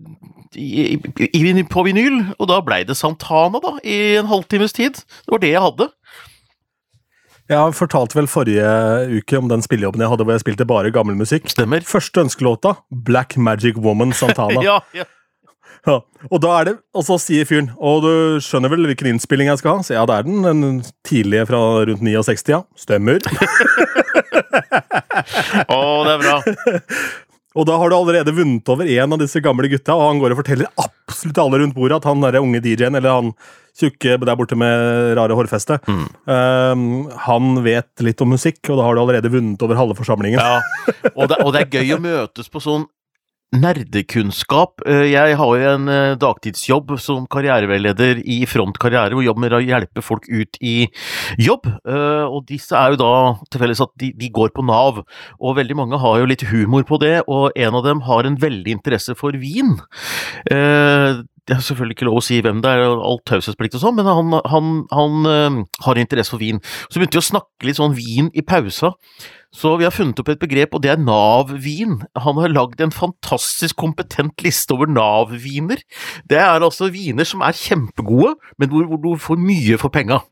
i, 0.56 0.96
i, 0.96 1.40
i, 1.52 1.64
på 1.68 1.84
vinyl, 1.86 2.22
og 2.38 2.48
da 2.50 2.58
blei 2.64 2.82
det 2.88 2.96
Santana, 2.98 3.60
da, 3.62 3.76
i 3.84 4.16
en 4.18 4.30
halvtimes 4.30 4.74
tid. 4.76 5.02
Det 5.04 5.34
var 5.34 5.42
det 5.44 5.52
jeg 5.52 5.62
hadde. 5.62 5.90
Jeg 7.50 7.74
fortalte 7.74 8.14
vel 8.14 8.28
forrige 8.30 8.66
uke 9.10 9.38
om 9.38 9.48
den 9.50 9.62
spillejobben 9.64 10.02
jeg 10.04 10.10
hadde 10.12 10.26
hvor 10.26 10.36
jeg 10.36 10.42
spilte 10.44 10.66
bare 10.70 10.92
gammel 10.94 11.16
musikk. 11.18 11.48
Stemmer. 11.50 11.82
Første 11.86 12.22
ønskelåta, 12.22 12.76
Black 12.90 13.36
Magic 13.36 13.78
Woman 13.78 14.14
Santana. 14.14 14.62
Ja, 14.68 14.78
ja. 14.94 15.06
Ja. 15.88 15.94
Og 16.28 16.40
da 16.44 16.50
er 16.60 16.64
det, 16.68 16.74
og 16.92 17.04
så 17.06 17.16
sier 17.16 17.46
fyren 17.48 17.70
Og 17.80 18.02
du 18.04 18.10
skjønner 18.44 18.68
vel 18.68 18.84
hvilken 18.90 19.08
innspilling 19.14 19.48
jeg 19.48 19.62
skal 19.62 19.78
ha? 19.78 19.84
Så 19.86 19.94
ja, 19.96 20.02
det 20.08 20.18
er 20.18 20.26
den. 20.28 20.42
Den 20.44 20.82
tidlige 21.08 21.46
fra 21.48 21.60
rundt 21.88 22.04
69, 22.04 22.52
ja. 22.52 22.60
Stemmer. 22.76 23.16
Å, 25.70 25.80
det 26.04 26.12
er 26.14 26.22
bra. 26.22 26.36
Og 27.58 27.66
da 27.66 27.74
har 27.80 27.90
du 27.90 27.96
allerede 27.96 28.30
vunnet 28.36 28.68
over 28.70 28.86
en 28.86 29.14
av 29.16 29.18
disse 29.18 29.40
gamle 29.42 29.66
gutta, 29.72 29.96
og 29.98 30.04
han 30.06 30.20
går 30.22 30.36
og 30.36 30.38
forteller 30.38 30.68
absolutt 30.78 31.40
alle 31.42 31.58
rundt 31.64 31.74
bordet 31.74 31.96
at 31.98 32.06
han 32.06 32.20
derre 32.22 32.38
unge 32.44 32.60
DJ-en, 32.62 32.94
eller 32.94 33.10
han 33.10 33.32
tjukke 33.80 34.14
der 34.22 34.36
borte 34.38 34.54
med 34.58 35.16
rare 35.18 35.34
hårfeste, 35.34 35.80
Mm. 35.90 36.04
um, 36.30 36.84
han 37.26 37.50
vet 37.64 38.04
litt 38.06 38.22
om 38.22 38.30
musikk, 38.36 38.60
og 38.70 38.78
da 38.78 38.86
har 38.86 38.94
du 38.94 39.02
allerede 39.02 39.32
vunnet 39.34 39.64
over 39.66 39.74
halve 39.80 39.98
forsamlingen. 39.98 40.38
Ja. 40.38 40.60
Og, 41.16 41.26
det, 41.32 41.40
og 41.42 41.50
det 41.56 41.64
er 41.64 41.74
gøy 41.80 41.96
å 41.96 42.00
møtes 42.04 42.46
på 42.52 42.62
sånn 42.62 42.86
nerdekunnskap. 43.52 44.80
Eh, 44.86 45.10
Jeg 45.10 45.36
har 45.36 45.56
jo 45.58 45.70
en 45.74 45.88
eh, 45.90 46.14
dagtidsjobb 46.20 46.94
som 47.02 47.26
karriereveileder 47.26 48.22
i 48.22 48.44
Front 48.46 48.78
karriere, 48.78 49.14
hvor 49.16 49.26
jobben 49.26 49.48
er 49.48 49.56
å 49.58 49.62
hjelpe 49.64 50.04
folk 50.04 50.28
ut 50.30 50.58
i 50.62 50.88
jobb. 51.38 51.66
Eh, 51.66 52.26
Og 52.30 52.46
disse 52.46 52.76
er 52.76 52.94
jo 52.94 53.00
da 53.00 53.12
til 53.50 53.60
felles 53.64 53.82
at 53.82 53.90
de, 53.98 54.12
de 54.14 54.30
går 54.30 54.52
på 54.54 54.64
Nav, 54.66 55.02
og 55.40 55.56
veldig 55.58 55.76
mange 55.76 55.98
har 55.98 56.20
jo 56.20 56.30
litt 56.30 56.46
humor 56.50 56.86
på 56.86 57.00
det, 57.02 57.22
og 57.26 57.50
en 57.56 57.74
av 57.74 57.84
dem 57.84 58.00
har 58.06 58.24
en 58.26 58.38
veldig 58.38 58.78
interesse 58.78 59.16
for 59.18 59.32
vin. 59.32 59.76
Det 61.50 61.56
er 61.56 61.64
selvfølgelig 61.66 61.96
ikke 61.96 62.06
lov 62.06 62.20
å 62.20 62.22
si 62.22 62.36
hvem 62.46 62.60
det 62.62 62.70
er, 62.70 62.84
alt 62.86 63.24
taushetsplikt 63.26 63.74
og 63.74 63.82
sånn, 63.82 63.96
men 63.98 64.06
han, 64.06 64.36
han, 64.52 64.68
han 64.94 65.26
eh, 65.26 65.56
har 65.82 65.98
interesse 65.98 66.30
for 66.30 66.38
vin. 66.38 66.60
Så 66.86 67.00
begynte 67.00 67.18
vi 67.18 67.24
å 67.24 67.26
snakke 67.26 67.66
litt 67.66 67.80
sånn 67.80 67.96
vin 67.96 68.28
i 68.38 68.44
pausa. 68.46 68.92
Så 69.50 69.72
vi 69.80 69.88
har 69.88 69.90
funnet 69.90 70.22
opp 70.22 70.30
et 70.30 70.38
begrep, 70.38 70.76
og 70.78 70.84
det 70.84 70.92
er 70.92 71.02
Nav-vin. 71.02 71.96
Han 72.22 72.38
har 72.38 72.54
lagd 72.54 72.84
en 72.84 72.94
fantastisk 72.94 73.80
kompetent 73.82 74.46
liste 74.46 74.76
over 74.76 74.86
Nav-viner. 74.94 75.82
Det 76.30 76.38
er 76.38 76.62
altså 76.62 76.92
viner 76.94 77.26
som 77.26 77.42
er 77.42 77.58
kjempegode, 77.58 78.36
men 78.62 78.70
hvor, 78.70 78.86
hvor 78.86 79.02
du 79.02 79.10
får 79.18 79.42
mye 79.42 79.80
for 79.82 79.90
penga. 79.90 80.22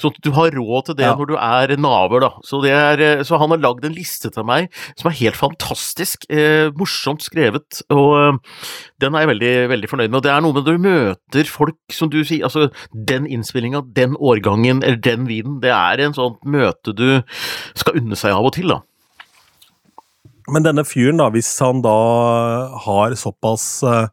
Sånn 0.00 0.14
at 0.14 0.20
du 0.24 0.30
har 0.36 0.50
råd 0.56 0.86
til 0.90 0.96
det 0.98 1.06
Ja. 1.06 1.14
når 1.18 1.26
du 1.30 1.36
er 1.36 1.76
naver, 1.76 2.20
da. 2.26 2.30
Så, 2.44 2.62
det 2.64 2.72
er, 2.72 3.00
eh, 3.00 3.22
så 3.22 3.38
han 3.38 3.50
har 3.54 3.58
lagd 3.62 3.84
en 3.84 3.94
liste 3.96 4.30
til 4.32 4.44
meg 4.48 4.68
som 4.96 5.10
er 5.10 5.16
helt 5.20 5.36
fantastisk. 5.36 6.26
Eh, 6.30 6.70
morsomt 6.76 7.22
skrevet, 7.26 7.82
og 7.90 8.10
eh, 8.16 8.38
den 9.00 9.14
er 9.14 9.26
jeg 9.26 9.32
veldig, 9.34 9.54
veldig 9.74 9.88
fornøyd 9.92 10.10
med. 10.10 10.18
Og 10.20 10.26
det 10.26 10.32
er 10.32 10.40
noe 10.44 10.52
med 10.56 10.64
når 10.64 10.76
du 10.76 10.84
møter 10.88 11.44
folk, 11.50 11.78
som 11.92 12.10
du 12.10 12.22
sier, 12.24 12.44
altså 12.48 12.70
den 12.92 13.26
innspillinga, 13.26 13.82
den 13.94 14.16
årgangen 14.16 14.82
eller 14.82 14.96
den 15.00 15.26
vinen, 15.28 15.60
det 15.60 15.70
er 15.74 16.00
en 16.06 16.14
sånn 16.16 16.36
møte 16.44 16.94
du 16.96 17.22
skal 17.74 17.98
unne 18.00 18.16
seg 18.18 18.32
av 18.32 18.46
og 18.48 18.54
til, 18.56 18.68
da. 18.72 18.80
Men 20.48 20.62
denne 20.62 20.84
fyren, 20.86 21.18
da, 21.18 21.26
hvis 21.34 21.48
han 21.58 21.80
da 21.82 21.94
har 22.84 23.16
såpass 23.18 23.82
eh, 23.82 24.06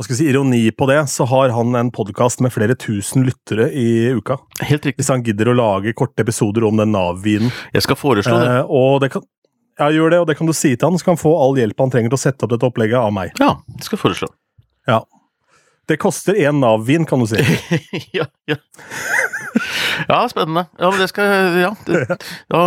hva 0.00 0.06
skal 0.06 0.14
jeg 0.14 0.20
si, 0.22 0.26
ironi 0.32 0.60
på 0.72 0.86
det, 0.88 1.02
så 1.12 1.26
har 1.28 1.50
han 1.52 1.74
en 1.76 1.90
podkast 1.92 2.40
med 2.40 2.54
flere 2.54 2.72
tusen 2.72 3.26
lyttere 3.26 3.66
i 3.76 4.08
uka. 4.16 4.38
Helt 4.64 4.86
riktig. 4.88 5.02
Hvis 5.02 5.10
han 5.12 5.20
gidder 5.26 5.50
å 5.52 5.54
lage 5.58 5.92
korte 5.92 6.24
episoder 6.24 6.64
om 6.64 6.80
den 6.80 6.94
Nav-vinen. 6.94 7.52
Jeg 7.76 7.84
skal 7.84 7.98
foreslå 8.00 8.38
det. 8.40 8.54
Eh, 8.62 8.72
og 8.72 9.02
det 9.04 9.10
kan 9.12 9.26
ja, 9.76 9.90
gjør 9.92 10.14
det, 10.14 10.22
og 10.22 10.30
det 10.30 10.38
kan 10.38 10.48
du 10.48 10.54
si 10.56 10.70
til 10.72 10.88
han, 10.88 10.96
så 10.96 11.04
kan 11.04 11.18
han 11.18 11.20
få 11.20 11.34
all 11.42 11.60
hjelp 11.60 11.84
han 11.84 11.92
trenger 11.92 12.14
til 12.14 12.16
å 12.16 12.22
sette 12.22 12.48
opp 12.48 12.54
dette 12.54 12.70
opplegget 12.70 12.96
av 12.96 13.12
meg. 13.12 13.36
Ja, 13.44 13.50
det 13.68 13.84
skal 13.84 13.98
jeg 13.98 14.02
foreslå. 14.06 14.30
Ja. 14.88 15.02
Det 15.92 16.00
koster 16.00 16.40
én 16.48 16.64
Nav-vin, 16.64 17.04
kan 17.04 17.20
du 17.20 17.28
si. 17.28 17.44
ja, 18.16 18.24
ja. 18.48 18.56
ja, 20.08 20.24
spennende. 20.32 20.64
Ja, 20.80 20.88
men 20.88 20.96
det 20.96 21.12
skal 21.12 21.60
Ja. 21.60 21.74
Det, 21.84 22.06
da, 22.56 22.66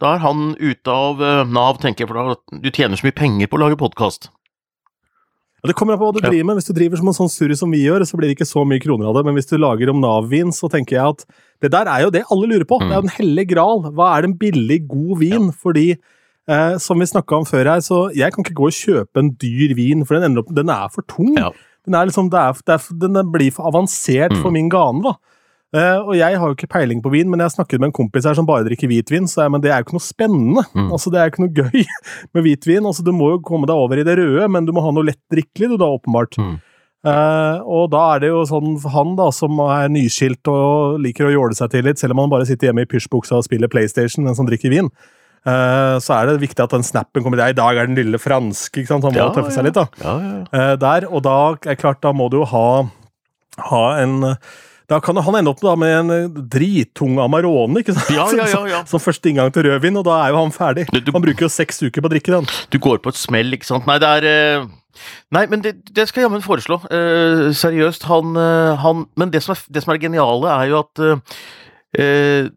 da 0.00 0.16
er 0.16 0.24
han 0.24 0.54
ute 0.56 0.96
av 0.96 1.20
eh, 1.20 1.44
Nav, 1.44 1.84
tenker 1.84 2.06
jeg, 2.06 2.14
for 2.14 2.24
da 2.24 2.60
du 2.64 2.72
tjener 2.72 2.96
så 2.96 3.10
mye 3.10 3.20
penger 3.20 3.52
på 3.52 3.60
å 3.60 3.66
lage 3.68 3.84
podkast. 3.84 4.32
Ja, 5.60 5.68
Det 5.68 5.76
kommer 5.76 5.94
an 5.94 6.00
på 6.00 6.08
hva 6.08 6.16
du 6.16 6.22
driver 6.24 6.46
med. 6.48 6.58
Hvis 6.60 6.70
du 6.70 6.74
driver 6.76 7.00
som 7.00 7.10
en 7.12 7.16
sånn 7.16 7.32
surr 7.32 7.52
som 7.58 7.70
vi 7.70 7.82
gjør, 7.84 8.04
så 8.08 8.16
blir 8.16 8.30
det 8.30 8.38
ikke 8.38 8.48
så 8.48 8.64
mye 8.64 8.80
kroner 8.80 9.10
av 9.10 9.18
det. 9.18 9.24
Men 9.28 9.36
hvis 9.36 9.50
du 9.50 9.58
lager 9.60 9.92
om 9.92 10.00
Nav-vin, 10.00 10.54
så 10.56 10.70
tenker 10.72 10.96
jeg 10.96 11.16
at 11.16 11.26
det 11.60 11.72
der 11.74 11.90
er 11.92 12.06
jo 12.06 12.14
det 12.14 12.24
alle 12.32 12.48
lurer 12.48 12.64
på. 12.68 12.80
Det 12.80 12.88
er 12.88 13.00
jo 13.02 13.06
den 13.08 13.16
hellige 13.18 13.52
gral. 13.52 13.84
Hva 13.92 14.14
er 14.16 14.28
en 14.28 14.36
billig, 14.40 14.80
god 14.88 15.18
vin? 15.20 15.50
Fordi 15.52 15.88
eh, 15.92 16.76
som 16.80 17.00
vi 17.00 17.10
snakka 17.10 17.42
om 17.42 17.48
før 17.48 17.74
her, 17.74 17.84
så 17.84 18.06
jeg 18.16 18.32
kan 18.32 18.46
ikke 18.46 18.56
gå 18.56 18.70
og 18.70 18.78
kjøpe 18.78 19.20
en 19.20 19.34
dyr 19.40 19.76
vin, 19.76 20.06
for 20.08 20.16
den, 20.20 20.40
opp, 20.40 20.48
den 20.56 20.72
er 20.72 20.88
for 20.94 21.04
tung. 21.10 21.34
Ja. 21.36 21.52
Den, 21.84 21.96
er 21.96 22.08
liksom, 22.08 22.32
det 22.32 22.40
er, 22.40 22.64
det 22.64 22.78
er, 22.78 22.88
den 23.04 23.20
blir 23.32 23.52
for 23.52 23.68
avansert 23.68 24.36
for 24.40 24.54
min 24.54 24.72
gane. 24.72 25.04
da. 25.04 25.16
Eh, 25.70 25.98
og 26.02 26.16
jeg 26.18 26.34
har 26.34 26.48
jo 26.50 26.56
ikke 26.56 26.66
peiling 26.72 26.98
på 27.04 27.12
vin, 27.12 27.28
men 27.30 27.38
jeg 27.44 27.52
snakket 27.54 27.78
med 27.78 27.92
en 27.92 27.94
kompis 28.00 28.24
her 28.26 28.34
som 28.34 28.46
bare 28.48 28.64
drikker 28.66 28.90
hvitvin, 28.90 29.28
så 29.30 29.44
jeg, 29.44 29.52
men 29.54 29.62
det 29.62 29.70
er 29.70 29.78
jo 29.78 29.86
ikke 29.86 29.98
noe 30.00 30.06
spennende. 30.06 30.64
Mm. 30.74 30.88
Altså, 30.96 31.12
Det 31.14 31.20
er 31.20 31.28
jo 31.28 31.32
ikke 31.34 31.44
noe 31.44 31.54
gøy 31.60 31.84
med 32.34 32.42
hvitvin. 32.48 32.88
Altså, 32.90 33.04
Du 33.06 33.12
må 33.14 33.28
jo 33.36 33.44
komme 33.46 33.68
deg 33.70 33.78
over 33.78 34.00
i 34.02 34.06
det 34.06 34.16
røde, 34.18 34.48
men 34.50 34.66
du 34.66 34.72
må 34.74 34.82
ha 34.82 34.90
noe 34.96 35.06
lettdrikkelig, 35.06 35.68
du 35.70 35.76
da, 35.78 35.90
åpenbart. 35.94 36.40
Mm. 36.42 36.58
Uh, 37.00 37.62
og 37.64 37.86
da 37.94 38.00
er 38.16 38.20
det 38.20 38.28
jo 38.28 38.42
sånn 38.44 38.74
han 38.92 39.14
da, 39.16 39.30
som 39.32 39.56
er 39.64 39.86
nyskilt 39.88 40.50
og 40.52 40.98
liker 41.00 41.30
å 41.30 41.32
jåle 41.32 41.56
seg 41.56 41.70
til 41.72 41.86
litt, 41.86 41.96
selv 42.02 42.12
om 42.12 42.20
han 42.26 42.32
bare 42.34 42.44
sitter 42.44 42.68
hjemme 42.68 42.82
i 42.84 42.90
pysjbuksa 42.90 43.38
og 43.38 43.46
spiller 43.46 43.70
PlayStation 43.72 44.26
mens 44.26 44.36
han 44.42 44.50
drikker 44.50 44.68
vin, 44.74 44.90
uh, 45.48 45.96
så 45.96 46.18
er 46.18 46.28
det 46.28 46.42
viktig 46.42 46.60
at 46.66 46.74
den 46.74 46.84
snappen 46.84 47.24
kommer. 47.24 47.40
Ja, 47.40 47.54
I 47.54 47.56
dag 47.56 47.78
er 47.80 47.88
den 47.88 47.96
lille 47.96 48.20
franske, 48.20 48.82
ikke 48.82 48.90
sant? 48.92 49.06
Han 49.08 49.14
må 49.16 49.22
Ja, 49.22 49.30
tøffe 49.32 49.48
ja. 49.48 49.56
seg 49.56 49.70
litt, 49.70 49.78
da. 49.80 49.86
Ja, 50.04 50.16
ja, 50.26 50.34
ja. 50.42 50.74
Der, 50.82 51.06
og 51.08 51.24
da 51.24 51.38
er 51.72 51.80
klart, 51.80 52.02
da 52.04 52.12
må 52.12 52.28
du 52.28 52.42
jo 52.42 52.50
ha, 52.52 52.66
ha 53.70 53.84
en 54.02 54.34
Da 54.90 54.98
kan 55.00 55.16
han 55.22 55.36
ende 55.38 55.52
opp 55.52 55.62
med 55.78 55.92
en 55.94 56.10
eh, 56.10 56.24
drittung 56.50 57.20
Amarone, 57.22 57.78
ikke 57.84 57.94
sant? 57.94 58.10
Ja, 58.16 58.26
ja, 58.34 58.48
ja, 58.50 58.62
ja. 58.72 58.80
Som 58.90 58.98
første 59.02 59.30
inngang 59.30 59.52
til 59.54 59.68
rødvin, 59.68 59.96
og 60.00 60.04
da 60.08 60.16
er 60.24 60.32
jo 60.34 60.40
han 60.42 60.50
ferdig. 60.54 60.88
Du- 60.90 60.98
du- 61.00 61.12
Han 61.14 61.22
bruker 61.22 61.46
jo 61.46 61.52
seks 61.52 61.78
uker 61.86 62.02
på 62.02 62.10
å 62.10 62.14
drikke 62.16 62.34
den. 62.34 62.48
Du 62.74 62.78
går 62.82 62.98
på 63.04 63.08
et 63.14 63.20
smell, 63.20 63.54
ikke 63.54 63.68
sant. 63.70 63.86
Nei, 63.86 63.98
det 64.02 64.10
er 64.18 64.28
eh, 64.30 64.66
Nei, 65.32 65.46
men 65.46 65.62
det, 65.62 65.76
det 65.94 66.08
skal 66.10 66.20
jeg 66.20 66.26
jammen 66.28 66.42
foreslå. 66.42 66.80
Eh, 66.90 67.52
seriøst. 67.54 68.02
Han, 68.10 68.34
eh, 68.36 68.74
han 68.82 69.06
Men 69.16 69.30
det 69.30 69.40
som, 69.46 69.54
er, 69.54 69.62
det 69.72 69.84
som 69.84 69.92
er 69.94 69.98
det 70.00 70.08
geniale, 70.10 70.50
er 70.58 70.66
jo 70.74 70.80
at 70.82 71.04
eh, 71.96 72.48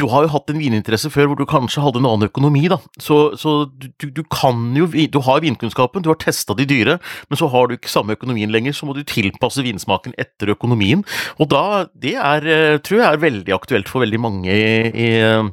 du 0.00 0.06
har 0.10 0.24
jo 0.24 0.32
hatt 0.32 0.50
en 0.52 0.60
vininteresse 0.60 1.10
før 1.12 1.30
hvor 1.30 1.40
du 1.40 1.46
kanskje 1.48 1.82
hadde 1.84 2.00
en 2.00 2.08
annen 2.08 2.30
økonomi, 2.30 2.64
da. 2.72 2.80
Så, 3.02 3.18
så 3.40 3.54
du, 3.70 4.08
du, 4.08 4.22
kan 4.32 4.70
jo 4.76 4.88
Du 5.12 5.20
har 5.26 5.42
vinkunnskapen, 5.44 6.04
du 6.04 6.10
har 6.12 6.20
testa 6.20 6.56
de 6.56 6.66
dyre, 6.68 6.98
men 7.28 7.40
så 7.40 7.50
har 7.52 7.68
du 7.68 7.76
ikke 7.76 7.92
samme 7.92 8.16
økonomien 8.16 8.52
lenger, 8.52 8.76
så 8.76 8.88
må 8.88 8.96
du 8.96 9.02
tilpasse 9.06 9.64
vinsmaken 9.66 10.16
etter 10.20 10.54
økonomien. 10.54 11.04
Og 11.38 11.50
da 11.52 11.86
Det 11.94 12.16
er, 12.16 12.46
eh, 12.46 12.78
tror 12.78 13.02
jeg 13.02 13.08
er 13.08 13.26
veldig 13.26 13.54
aktuelt 13.54 13.90
for 13.90 14.04
veldig 14.04 14.20
mange 14.20 14.48
i, 14.50 14.88
i 14.88 15.10
eh, 15.20 15.50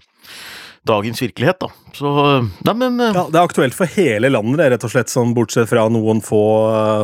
dagens 0.87 1.21
virkelighet, 1.21 1.59
da. 1.59 1.69
Så 1.97 2.13
Nei, 2.65 2.75
men 2.77 2.99
eh, 3.03 3.13
Ja, 3.13 3.27
Det 3.27 3.39
er 3.39 3.43
aktuelt 3.43 3.77
for 3.77 3.97
hele 3.97 4.31
landet, 4.31 4.61
det, 4.61 4.71
rett 4.75 4.87
og 4.87 4.93
slett, 4.93 5.11
sånn, 5.11 5.35
bortsett 5.37 5.69
fra 5.69 5.87
noen 5.91 6.23
få 6.25 6.41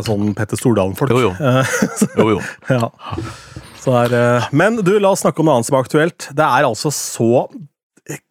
sånn 0.08 0.34
Petter 0.38 0.60
Stordalen-folk. 0.60 1.14
Jo, 1.14 1.30
jo. 1.30 1.54
Jo, 2.20 2.30
jo. 2.38 2.42
ja. 2.72 2.90
Er, 3.90 4.14
eh, 4.14 4.48
men 4.56 4.80
du, 4.86 4.96
la 5.00 5.12
oss 5.12 5.24
snakke 5.26 5.42
om 5.42 5.50
noe 5.50 5.60
annet 5.60 5.68
som 5.68 5.78
er 5.78 5.84
aktuelt. 5.84 6.30
Det 6.32 6.46
er 6.46 6.68
altså 6.68 6.92
så 6.94 7.46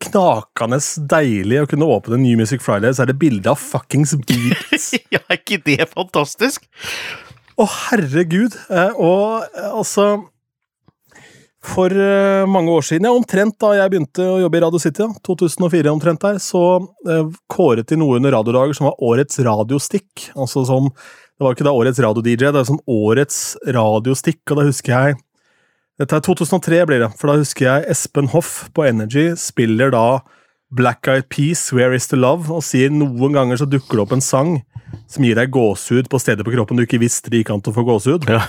knakende 0.05 0.79
deilig 1.09 1.63
å 1.63 1.69
kunne 1.69 1.89
åpne 1.95 2.19
New 2.21 2.41
Music 2.41 2.61
Friday, 2.65 2.93
så 2.93 3.05
er 3.05 3.13
det 3.13 3.21
bilde 3.21 3.53
av 3.53 3.61
fuckings 3.61 4.15
Beatles. 4.21 4.91
ja, 5.15 5.23
er 5.23 5.41
ikke 5.41 5.63
det 5.65 5.89
fantastisk? 5.93 6.67
Å, 7.57 7.67
herregud. 7.91 8.57
Eh, 8.73 9.01
og 9.01 9.49
eh, 9.49 9.73
altså 9.73 10.11
For 11.63 11.95
mange 12.51 12.73
år 12.75 12.83
siden, 12.83 13.05
ja, 13.07 13.13
omtrent 13.15 13.55
da 13.63 13.69
jeg 13.77 13.93
begynte 13.93 14.25
å 14.27 14.41
jobbe 14.43 14.59
i 14.59 14.63
Radio 14.65 14.81
City, 14.83 15.05
da, 15.05 15.21
2004 15.29 15.93
omtrent 15.93 16.25
der, 16.25 16.41
så 16.43 16.81
kåret 17.47 17.87
de 17.87 18.01
noe 18.01 18.17
under 18.19 18.35
radiodager 18.35 18.75
som 18.75 18.89
var 18.89 19.05
Årets 19.07 19.39
radiostikk. 19.47 20.25
Altså 20.35 20.65
som 20.67 20.89
Det 20.91 21.47
var 21.47 21.55
ikke 21.55 21.69
da 21.69 21.77
Årets 21.79 22.03
radio-DJ, 22.03 22.49
det 22.49 22.59
var 22.59 22.67
som 22.67 22.83
Årets 22.91 23.39
radiostikk, 23.79 24.43
og 24.51 24.59
da 24.59 24.67
husker 24.73 24.97
jeg 24.97 25.21
Dette 26.01 26.17
er 26.17 26.25
2003 26.25 26.85
blir 26.89 27.03
det, 27.05 27.11
for 27.21 27.29
da 27.29 27.41
husker 27.41 27.67
jeg 27.67 27.91
Espen 27.93 28.31
Hoff 28.33 28.69
på 28.73 28.87
Energy 28.89 29.33
spiller 29.39 29.93
da 29.93 30.23
Black 30.73 31.09
Eyed 31.11 31.29
Peas, 31.29 31.67
Where 31.75 31.97
Is 31.97 32.09
The 32.09 32.17
Love, 32.17 32.49
og 32.49 32.65
sier 32.65 32.93
noen 32.93 33.35
ganger 33.37 33.61
så 33.61 33.69
dukker 33.69 33.99
det 33.99 34.05
opp 34.07 34.15
en 34.17 34.25
sang 34.25 34.55
som 35.11 35.25
gir 35.25 35.37
deg 35.37 35.53
gåsehud 35.53 36.09
på 36.09 36.21
steder 36.21 36.47
på 36.47 36.55
kroppen 36.55 36.81
du 36.81 36.87
ikke 36.87 37.03
visste 37.03 37.33
det 37.33 37.43
gikk 37.43 37.53
an 37.53 37.61
til 37.65 37.75
å 37.75 37.77
få 37.77 37.85
gåsehud. 37.89 38.25
Ja. 38.33 38.41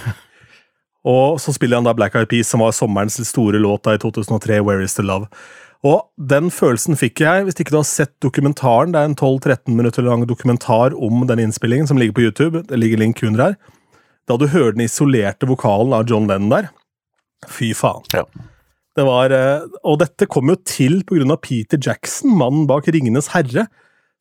Og 1.03 1.35
så 1.43 1.51
spiller 1.51 1.81
han 1.81 1.88
da 1.88 1.91
Black 1.95 2.15
Eyed 2.15 2.29
Peas, 2.31 2.47
som 2.47 2.63
var 2.63 2.71
sommerens 2.75 3.19
store 3.27 3.59
låt 3.59 3.83
da 3.83 3.97
i 3.97 4.00
2003, 4.00 4.62
Where 4.63 4.85
Is 4.85 4.95
The 4.95 5.03
Love. 5.03 5.27
Og 5.83 6.05
den 6.31 6.47
følelsen 6.47 6.95
fikk 6.95 7.25
jeg, 7.25 7.43
hvis 7.43 7.59
ikke 7.59 7.73
du 7.75 7.81
har 7.81 7.89
sett 7.89 8.13
dokumentaren, 8.23 8.93
det 8.95 9.01
er 9.01 9.09
en 9.09 9.17
12-13 9.19 9.75
minutter 9.75 10.05
lang 10.07 10.23
dokumentar 10.29 10.95
om 10.95 11.25
den 11.27 11.43
innspillingen 11.43 11.89
som 11.91 12.00
ligger 12.00 12.15
på 12.15 12.23
YouTube, 12.23 12.63
det 12.69 12.79
ligger 12.79 13.03
link 13.03 13.19
under 13.27 13.50
her, 13.50 13.57
da 14.31 14.39
du 14.39 14.47
hører 14.47 14.77
den 14.77 14.85
isolerte 14.85 15.50
vokalen 15.50 15.91
av 15.97 16.07
John 16.07 16.31
Lennon 16.31 16.55
der. 16.55 16.71
Fy 17.51 17.73
faen. 17.77 18.05
Ja. 18.13 18.25
Det 18.93 19.05
var, 19.07 19.33
eh, 19.33 19.65
og 19.89 19.97
dette 20.03 20.27
kom 20.29 20.51
jo 20.51 20.57
til 20.69 21.01
av 21.01 21.39
Peter 21.41 21.79
Jackson, 21.81 22.35
mannen 22.38 22.67
bak 22.69 22.88
Ringenes 22.88 23.31
herre, 23.33 23.67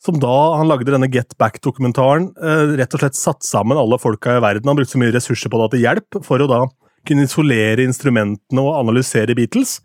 som 0.03 0.19
da 0.19 0.57
han 0.57 0.71
lagde 0.71 0.91
denne 0.91 1.11
Get 1.13 1.37
Back-dokumentaren, 1.39 2.33
eh, 2.41 2.77
rett 2.81 2.95
og 2.95 3.01
slett 3.01 3.19
satt 3.19 3.43
sammen 3.43 3.79
alle 3.79 4.01
folka 4.01 4.39
i 4.39 4.41
verden. 4.41 4.67
Han 4.67 4.77
brukte 4.77 4.97
så 4.97 5.03
mye 5.03 5.13
ressurser 5.13 5.53
på 5.53 5.61
det 5.61 5.77
til 5.77 5.85
hjelp, 5.85 6.25
for 6.25 6.39
å 6.39 6.49
da 6.49 6.67
kunne 7.07 7.27
isolere 7.27 7.85
instrumentene 7.85 8.63
og 8.63 8.79
analysere 8.81 9.37
Beatles. 9.37 9.81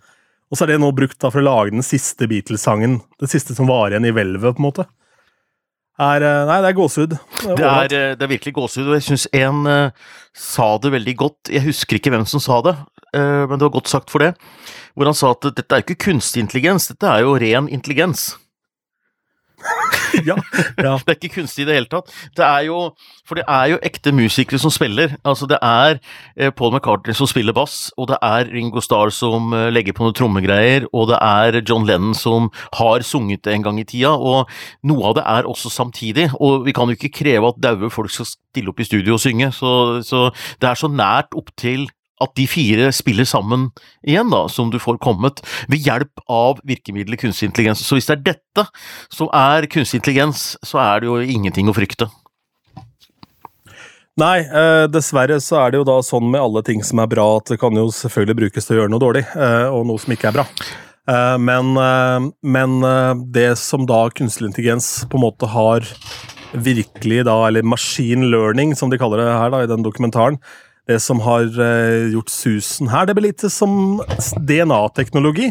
Og 0.50 0.58
så 0.58 0.64
er 0.64 0.74
det 0.74 0.82
nå 0.82 0.94
brukt 0.96 1.20
da 1.20 1.30
for 1.30 1.42
å 1.42 1.48
lage 1.48 1.76
den 1.76 1.84
siste 1.84 2.28
Beatles-sangen, 2.30 3.02
det 3.20 3.30
siste 3.30 3.54
som 3.58 3.68
var 3.68 3.92
igjen 3.92 4.08
i 4.08 4.14
hvelvet, 4.16 4.56
på 4.56 4.64
en 4.64 4.70
måte. 4.70 4.88
Er, 5.98 6.22
eh, 6.22 6.46
nei, 6.46 6.60
det 6.62 6.70
er 6.70 6.78
gåsehud. 6.78 7.16
Det 7.58 7.66
eh, 7.66 8.14
det 8.16 8.22
er 8.22 8.30
virkelig 8.30 8.54
gåsehud, 8.54 8.88
og 8.88 8.98
jeg 9.00 9.06
syns 9.08 9.26
en 9.34 9.66
uh, 9.66 10.12
sa 10.38 10.78
det 10.78 10.94
veldig 10.94 11.16
godt. 11.18 11.50
Jeg 11.50 11.66
husker 11.66 11.98
ikke 11.98 12.14
hvem 12.14 12.26
som 12.30 12.40
sa 12.44 12.62
det, 12.62 12.76
men 13.14 13.56
det 13.56 13.66
var 13.66 13.76
godt 13.78 13.90
sagt 13.90 14.12
for 14.14 14.24
det. 14.24 14.34
Hvor 14.96 15.10
han 15.10 15.18
sa 15.18 15.32
at 15.36 15.48
dette 15.54 15.76
er 15.76 15.86
ikke 15.86 16.00
kunstig 16.10 16.44
intelligens, 16.44 16.90
dette 16.92 17.08
er 17.08 17.24
jo 17.26 17.38
ren 17.38 17.70
intelligens. 17.70 18.34
ja, 20.26 20.36
ja. 20.78 20.94
Det 21.06 21.12
er 21.12 21.16
ikke 21.18 21.36
kunstig 21.40 21.64
i 21.64 21.68
det 21.68 21.76
hele 21.78 21.90
tatt. 21.90 22.12
Det 22.38 22.46
er 22.46 22.68
jo, 22.68 22.78
for 23.28 23.40
det 23.40 23.46
er 23.50 23.72
jo 23.72 23.80
ekte 23.86 24.14
musikere 24.16 24.60
som 24.62 24.72
spiller. 24.74 25.16
Altså 25.26 25.48
Det 25.50 25.58
er 25.62 26.00
eh, 26.38 26.52
Paul 26.52 26.74
McCartney 26.76 27.16
som 27.18 27.30
spiller 27.30 27.56
bass, 27.58 27.92
og 27.98 28.10
det 28.12 28.20
er 28.22 28.52
Ringo 28.54 28.82
Starr 28.84 29.12
som 29.14 29.54
eh, 29.58 29.70
legger 29.74 29.98
på 29.98 30.06
noen 30.06 30.18
trommegreier, 30.18 30.88
og 30.94 31.10
det 31.12 31.20
er 31.22 31.62
John 31.64 31.88
Lennon 31.88 32.16
som 32.18 32.52
har 32.78 33.06
sunget 33.06 33.46
det 33.46 33.56
en 33.56 33.68
gang 33.68 33.82
i 33.82 33.88
tida, 33.88 34.14
og 34.14 34.50
noe 34.88 35.10
av 35.10 35.18
det 35.18 35.26
er 35.26 35.50
også 35.50 35.74
samtidig. 35.74 36.30
Og 36.40 36.66
vi 36.68 36.76
kan 36.78 36.90
jo 36.90 36.98
ikke 36.98 37.14
kreve 37.24 37.54
at 37.54 37.62
daue 37.64 37.92
folk 37.94 38.14
skal 38.14 38.30
stille 38.30 38.74
opp 38.74 38.82
i 38.82 38.88
studio 38.88 39.18
og 39.18 39.24
synge, 39.24 39.52
så, 39.56 40.02
så 40.06 40.28
det 40.62 40.70
er 40.72 40.80
så 40.80 40.92
nært 40.92 41.38
opp 41.38 41.54
til 41.58 41.88
at 42.24 42.34
de 42.40 42.48
fire 42.50 42.92
spiller 42.96 43.28
sammen 43.30 43.68
igjen, 44.06 44.32
da, 44.34 44.46
som 44.52 44.72
du 44.74 44.80
får 44.82 45.00
kommet, 45.04 45.42
ved 45.70 45.86
hjelp 45.86 46.24
av 46.28 46.62
virkemidlet 46.68 47.22
kunstig 47.22 47.52
intelligens. 47.52 47.84
Så 47.86 47.98
hvis 47.98 48.10
det 48.10 48.18
er 48.18 48.24
dette 48.34 48.68
som 49.14 49.30
er 49.36 49.70
kunstig 49.72 50.02
intelligens, 50.02 50.56
så 50.66 50.82
er 50.84 51.04
det 51.04 51.12
jo 51.12 51.20
ingenting 51.22 51.70
å 51.70 51.76
frykte. 51.78 52.10
Nei, 54.18 54.40
eh, 54.42 54.88
dessverre 54.90 55.38
så 55.44 55.60
er 55.62 55.72
det 55.72 55.78
jo 55.84 55.86
da 55.86 56.00
sånn 56.02 56.26
med 56.34 56.42
alle 56.42 56.64
ting 56.66 56.82
som 56.82 57.04
er 57.04 57.10
bra, 57.12 57.28
at 57.38 57.54
det 57.54 57.60
kan 57.62 57.76
jo 57.78 57.92
selvfølgelig 57.94 58.40
brukes 58.40 58.66
til 58.66 58.74
å 58.74 58.80
gjøre 58.82 58.94
noe 58.96 59.04
dårlig, 59.04 59.26
eh, 59.38 59.70
og 59.70 59.86
noe 59.86 60.02
som 60.02 60.16
ikke 60.16 60.32
er 60.32 60.40
bra. 60.40 60.48
Eh, 61.08 61.38
men, 61.40 61.78
eh, 61.78 62.32
men 62.44 62.84
eh, 62.84 63.14
det 63.32 63.52
som 63.62 63.86
da 63.88 64.08
kunstig 64.10 64.50
intelligens 64.50 65.06
på 65.08 65.20
en 65.20 65.24
måte 65.24 65.48
har 65.54 65.86
virkelig 66.52 67.24
da, 67.28 67.38
eller 67.48 67.64
machine 67.64 68.28
learning, 68.32 68.74
som 68.76 68.92
de 68.92 69.00
kaller 69.00 69.22
det 69.22 69.30
her 69.32 69.54
da, 69.54 69.62
i 69.64 69.70
den 69.70 69.86
dokumentaren, 69.86 70.40
det 70.88 71.00
som 71.04 71.20
har 71.26 71.48
eh, 71.64 72.08
gjort 72.14 72.32
susen 72.32 72.88
her, 72.92 73.08
det 73.08 73.16
blir 73.18 73.28
litt 73.30 73.44
som 73.52 74.00
DNA-teknologi. 74.40 75.50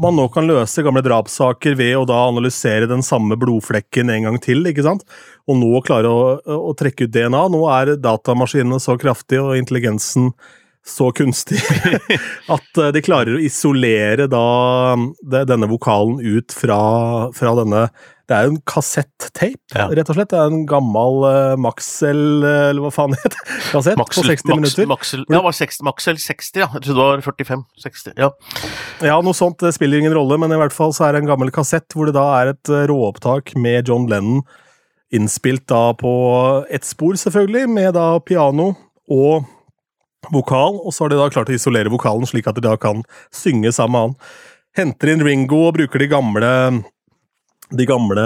Man 0.00 0.18
nå 0.18 0.26
kan 0.34 0.48
løse 0.48 0.84
gamle 0.84 1.02
drapssaker 1.04 1.76
ved 1.78 1.94
å 1.98 2.04
da 2.08 2.18
analysere 2.28 2.90
den 2.90 3.04
samme 3.06 3.38
blodflekken 3.40 4.12
en 4.12 4.28
gang 4.28 4.40
til, 4.44 4.64
ikke 4.68 4.84
sant? 4.84 5.06
Og 5.48 5.56
nå 5.60 5.80
klare 5.86 6.10
å, 6.10 6.36
å 6.40 6.74
trekke 6.76 7.08
ut 7.08 7.14
DNA. 7.14 7.46
Nå 7.52 7.64
er 7.72 7.94
datamaskinene 8.00 8.80
så 8.82 8.98
kraftige 9.00 9.44
og 9.44 9.56
intelligensen 9.60 10.32
så 10.84 11.08
kunstig 11.16 11.62
at 12.54 12.80
eh, 12.80 12.90
de 12.92 13.02
klarer 13.04 13.38
å 13.38 13.42
isolere 13.42 14.28
da 14.28 14.44
denne 15.24 15.68
vokalen 15.70 16.20
ut 16.20 16.52
fra, 16.52 16.80
fra 17.32 17.54
denne 17.62 17.86
Det 18.24 18.32
er 18.36 18.46
jo 18.46 18.54
en 18.54 18.60
kassettape, 18.64 19.50
Ja. 19.74 19.84
rett 19.92 20.08
og 20.08 20.16
slett. 20.16 20.30
Det 20.32 20.38
er 20.40 20.48
en 20.48 20.62
gammel 20.68 21.18
uh, 21.28 21.56
Maxell, 21.60 22.40
eh, 22.40 22.70
eller 22.70 22.86
hva 22.86 22.92
faen 22.94 23.12
det 23.12 23.32
kassett 23.74 23.98
Maxel, 24.00 24.24
på 24.24 24.30
60 24.30 24.54
minutter. 24.56 24.86
Maxel, 24.88 25.24
ja, 25.28 25.40
var 25.44 25.52
60, 25.52 25.84
Maxel 25.84 26.20
60, 26.22 26.60
ja. 26.62 26.68
Jeg 26.72 26.86
trodde 26.86 26.96
det 26.96 27.04
var 27.04 27.24
45. 27.26 27.64
60, 27.84 28.14
ja. 28.16 28.30
Ja, 29.04 29.18
noe 29.20 29.36
sånt 29.36 29.60
det 29.60 29.74
spiller 29.76 30.00
ingen 30.00 30.16
rolle, 30.16 30.38
men 30.40 30.54
i 30.56 30.60
hvert 30.60 30.72
fall 30.72 30.94
så 30.96 31.08
er 31.08 31.12
det 31.18 31.24
en 31.24 31.28
gammel 31.34 31.52
kassett 31.52 31.92
hvor 31.92 32.08
det 32.08 32.16
da 32.16 32.24
er 32.40 32.54
et 32.54 32.72
eh, 32.72 32.86
råopptak 32.88 33.52
med 33.60 33.90
John 33.92 34.08
Lennon 34.08 34.40
innspilt 35.14 35.66
da 35.70 35.92
på 35.94 36.14
ett 36.72 36.88
spor, 36.88 37.14
selvfølgelig, 37.20 37.68
med 37.70 37.92
da 37.94 38.06
piano 38.24 38.72
og 39.12 39.44
vokal, 40.32 40.80
og 40.80 40.94
så 40.96 41.04
har 41.04 41.12
de 41.12 41.20
da 41.20 41.28
klart 41.30 41.52
å 41.52 41.54
isolere 41.54 41.92
vokalen 41.92 42.24
slik 42.26 42.48
at 42.48 42.56
de 42.56 42.64
da 42.64 42.72
kan 42.80 43.04
synge 43.34 43.70
sammen 43.76 43.92
med 43.92 44.06
han. 44.08 44.16
Henter 44.74 45.12
inn 45.12 45.22
Ringo 45.22 45.60
og 45.68 45.76
bruker 45.76 46.02
de 46.02 46.08
gamle 46.10 46.50
de 47.72 47.86
gamle 47.88 48.24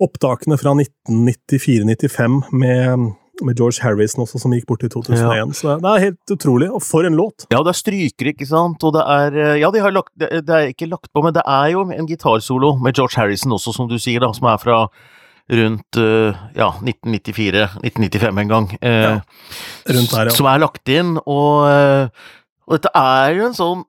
opptakene 0.00 0.56
fra 0.60 0.72
1994-95 0.76 2.42
med, 2.52 3.06
med 3.42 3.56
George 3.58 3.80
Harrison 3.84 4.22
også, 4.24 4.40
som 4.42 4.52
gikk 4.52 4.66
bort 4.68 4.84
i 4.84 4.90
2001. 4.92 5.54
Så 5.56 5.76
det 5.80 5.90
er 5.92 6.04
helt 6.06 6.32
utrolig, 6.34 6.68
og 6.72 6.82
for 6.84 7.08
en 7.08 7.16
låt! 7.16 7.46
Ja, 7.52 7.62
det 7.64 7.72
er 7.72 7.78
strykere, 7.80 8.32
ikke 8.34 8.48
sant, 8.48 8.84
og 8.84 8.92
det 8.96 9.04
er 9.04 9.36
eh, 9.40 9.58
Ja, 9.62 9.70
de 9.72 9.80
har 9.84 9.92
lagt 9.94 10.12
det, 10.20 10.30
er 10.44 10.70
ikke 10.72 10.88
lagt 10.90 11.08
på, 11.12 11.24
men 11.24 11.36
det 11.36 11.44
er 11.48 11.70
jo 11.74 11.84
en 11.88 12.08
gitarsolo 12.08 12.74
med 12.82 12.96
George 12.96 13.16
Harrison 13.20 13.52
også, 13.56 13.72
som 13.76 13.88
du 13.88 13.96
sier, 14.00 14.20
da, 14.24 14.32
som 14.36 14.48
er 14.52 14.60
fra 14.62 14.82
rundt 15.46 16.00
eh, 16.02 16.34
ja, 16.58 16.72
1994-1995 16.82 18.40
en 18.42 18.48
gang. 18.54 18.70
eh, 18.80 19.02
Ja, 19.02 19.20
rundt 19.94 20.10
der, 20.12 20.24
ja. 20.30 20.34
Som 20.34 20.48
er 20.50 20.58
lagt 20.64 20.88
inn, 20.90 21.16
og, 21.24 22.10
Og 22.66 22.74
dette 22.80 22.90
er 22.98 23.36
jo 23.36 23.44
en 23.46 23.54
sånn 23.54 23.84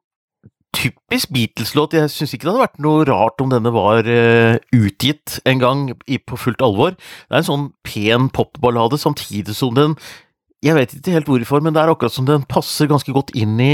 typisk 0.77 1.31
Beatles-låt. 1.33 1.95
Jeg 1.97 2.11
syns 2.13 2.35
ikke 2.35 2.47
det 2.47 2.53
hadde 2.53 2.65
vært 2.65 2.81
noe 2.83 3.05
rart 3.07 3.41
om 3.43 3.51
denne 3.51 3.73
var 3.73 4.07
uh, 4.07 4.57
utgitt 4.75 5.39
en 5.49 5.61
gang 5.63 5.83
i, 6.05 6.19
på 6.19 6.39
fullt 6.39 6.63
alvor. 6.65 6.95
Det 6.97 7.33
er 7.33 7.41
en 7.41 7.49
sånn 7.49 7.67
pen 7.87 8.29
popballade, 8.33 8.99
samtidig 9.01 9.57
som 9.57 9.75
den 9.77 9.97
Jeg 10.65 10.73
vet 10.73 10.93
ikke 10.97 11.13
helt 11.13 11.27
hvorfor, 11.29 11.61
men 11.61 11.75
det 11.75 11.83
er 11.83 11.91
akkurat 11.91 12.13
som 12.13 12.25
den 12.25 12.45
passer 12.49 12.89
ganske 12.89 13.13
godt 13.13 13.29
inn 13.37 13.59
i 13.61 13.73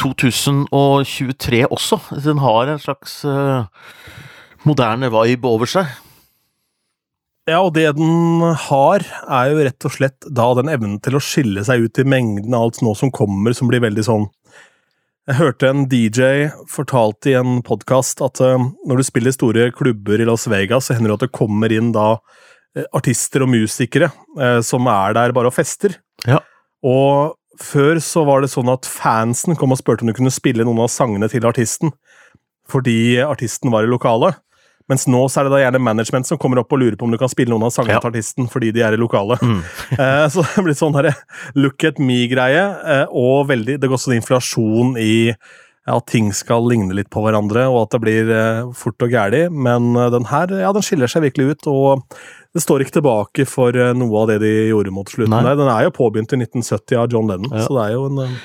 2023 0.00 1.66
også. 1.68 1.98
Den 2.24 2.40
har 2.40 2.70
en 2.72 2.80
slags 2.80 3.20
uh, 3.28 3.68
moderne 4.64 5.10
vibe 5.12 5.48
over 5.48 5.68
seg. 5.68 5.90
Ja, 7.48 7.58
og 7.64 7.74
det 7.74 7.88
den 7.96 8.40
har, 8.68 9.04
er 9.26 9.50
jo 9.50 9.62
rett 9.64 9.86
og 9.88 9.92
slett 9.92 10.28
da 10.28 10.50
den 10.56 10.70
evnen 10.72 10.98
til 11.02 11.16
å 11.16 11.22
skille 11.24 11.64
seg 11.66 11.86
ut 11.86 12.00
i 12.00 12.06
mengden 12.06 12.54
av 12.54 12.68
alt 12.68 12.82
nå 12.84 12.92
som 12.96 13.12
kommer, 13.12 13.56
som 13.56 13.70
blir 13.70 13.82
veldig 13.82 14.04
sånn 14.06 14.28
Jeg 15.28 15.36
hørte 15.36 15.68
en 15.68 15.82
DJ 15.84 16.48
fortalte 16.70 17.28
i 17.30 17.36
en 17.36 17.58
podkast 17.66 18.22
at 18.24 18.40
uh, 18.40 18.62
når 18.88 19.00
du 19.00 19.04
spiller 19.04 19.34
store 19.34 19.66
klubber 19.76 20.22
i 20.22 20.26
Las 20.26 20.46
Vegas, 20.48 20.88
så 20.88 20.96
hender 20.96 21.12
det 21.12 21.18
at 21.18 21.24
det 21.26 21.36
kommer 21.36 21.72
inn 21.74 21.90
da 21.92 22.14
uh, 22.16 22.86
artister 22.96 23.44
og 23.44 23.52
musikere 23.52 24.08
uh, 24.40 24.62
som 24.64 24.88
er 24.88 25.18
der 25.18 25.34
bare 25.36 25.52
og 25.52 25.54
fester. 25.54 25.98
Ja. 26.24 26.40
Og 26.80 27.36
før 27.60 28.00
så 28.00 28.24
var 28.24 28.40
det 28.40 28.50
sånn 28.54 28.72
at 28.72 28.88
fansen 28.88 29.58
kom 29.60 29.76
og 29.76 29.82
spurte 29.82 30.06
om 30.06 30.10
du 30.10 30.16
kunne 30.16 30.32
spille 30.32 30.64
noen 30.64 30.80
av 30.86 30.88
sangene 30.92 31.28
til 31.28 31.44
artisten, 31.44 31.92
fordi 32.70 33.20
artisten 33.20 33.74
var 33.74 33.84
i 33.84 33.92
lokalet. 33.92 34.40
Mens 34.90 35.06
nå 35.10 35.22
så 35.30 35.40
er 35.40 35.46
det 35.48 35.54
da 35.54 35.62
gjerne 35.62 35.82
management 35.86 36.26
som 36.26 36.38
kommer 36.40 36.60
opp 36.64 36.72
og 36.74 36.82
lurer 36.82 36.96
på 36.98 37.06
om 37.06 37.14
du 37.14 37.18
kan 37.20 37.30
spille 37.30 37.52
noen 37.54 37.68
av 37.68 37.74
sangene 37.74 38.00
til 38.02 38.10
artisten 38.10 38.48
fordi 38.50 38.72
de 38.74 38.82
er 38.86 38.96
i 38.96 39.00
lokalet. 39.00 39.42
Mm. 39.46 39.60
Eh, 40.00 40.26
så 40.32 40.42
det 40.46 40.62
blir 40.64 40.76
sånn 40.78 40.94
her 40.96 41.10
look 41.58 41.82
at 41.86 41.98
me-greie, 42.02 42.62
eh, 42.94 43.06
og 43.10 43.48
veldig 43.50 43.76
Det 43.80 43.88
går 43.90 43.98
også 43.98 44.14
inflasjon 44.16 44.94
i 45.00 45.12
ja, 45.88 45.96
at 45.96 46.06
ting 46.12 46.28
skal 46.36 46.66
ligne 46.68 46.94
litt 46.94 47.08
på 47.12 47.22
hverandre, 47.24 47.64
og 47.72 47.82
at 47.86 47.94
det 47.96 48.00
blir 48.04 48.30
eh, 48.34 48.70
fort 48.76 49.02
og 49.06 49.12
gæli. 49.14 49.46
Men 49.50 49.90
eh, 49.96 50.10
den 50.14 50.28
her 50.30 50.52
ja, 50.60 50.72
den 50.76 50.84
skiller 50.86 51.10
seg 51.10 51.24
virkelig 51.26 51.54
ut, 51.56 51.68
og 51.72 52.16
det 52.54 52.62
står 52.64 52.84
ikke 52.84 52.98
tilbake 52.98 53.46
for 53.48 53.76
noe 53.96 54.22
av 54.24 54.32
det 54.32 54.40
de 54.44 54.52
gjorde 54.70 54.92
mot 54.94 55.10
slutten. 55.10 55.32
Nei. 55.34 55.44
der. 55.48 55.60
Den 55.60 55.70
er 55.72 55.86
jo 55.88 55.94
påbegynt 56.00 56.34
i 56.34 56.40
1970 56.42 56.98
av 57.00 57.14
John 57.14 57.30
Lennon, 57.30 57.52
Ja. 57.54 57.66
så 57.66 57.76
det 57.78 57.86
er 57.88 57.96
jo 57.98 58.08
en 58.10 58.36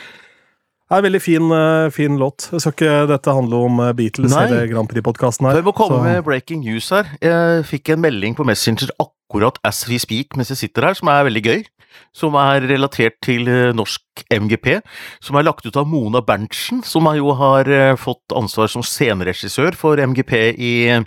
eh, 0.89 0.95
er 0.95 0.97
en 1.01 1.05
veldig 1.07 1.21
fin, 1.21 1.51
eh, 1.51 1.89
fin 1.91 2.17
låt. 2.17 2.49
Jeg 2.51 2.61
skal 2.61 2.73
ikke 2.73 3.07
dette 3.07 3.33
handle 3.33 3.55
om 3.65 3.79
eh, 3.79 3.93
Beatles 3.93 4.31
Nei. 4.31 4.45
eller 4.47 4.67
Grand 4.67 4.89
Prix-podkasten 4.89 5.47
her. 5.47 5.55
Jeg 5.55 5.65
må 5.65 5.73
komme 5.73 5.97
så- 5.99 6.03
med 6.03 6.23
breaking 6.23 6.61
news 6.63 6.89
her. 6.89 7.05
Jeg 7.21 7.65
fikk 7.65 7.89
en 7.93 8.01
melding 8.01 8.35
på 8.35 8.45
Messenger 8.45 8.89
akkurat 8.99 9.57
as 9.63 9.87
we 9.89 9.97
speak 9.97 10.35
mens 10.37 10.49
jeg 10.49 10.57
sitter 10.57 10.81
her, 10.83 10.93
som 10.93 11.07
er 11.09 11.23
veldig 11.25 11.43
gøy. 11.43 11.65
Som 12.13 12.35
er 12.35 12.61
relatert 12.67 13.13
til 13.23 13.47
eh, 13.47 13.71
norsk 13.73 14.01
MGP. 14.31 14.81
Som 15.21 15.35
er 15.37 15.43
lagt 15.43 15.65
ut 15.65 15.75
av 15.77 15.87
Mona 15.87 16.21
Berntsen, 16.21 16.83
som 16.83 17.05
har 17.05 17.15
jo 17.15 17.31
har 17.33 17.95
fått 17.97 18.31
ansvar 18.35 18.67
som 18.69 18.81
sceneregissør 18.83 19.73
for 19.75 19.95
MGP 19.97 20.55
i 20.59 21.05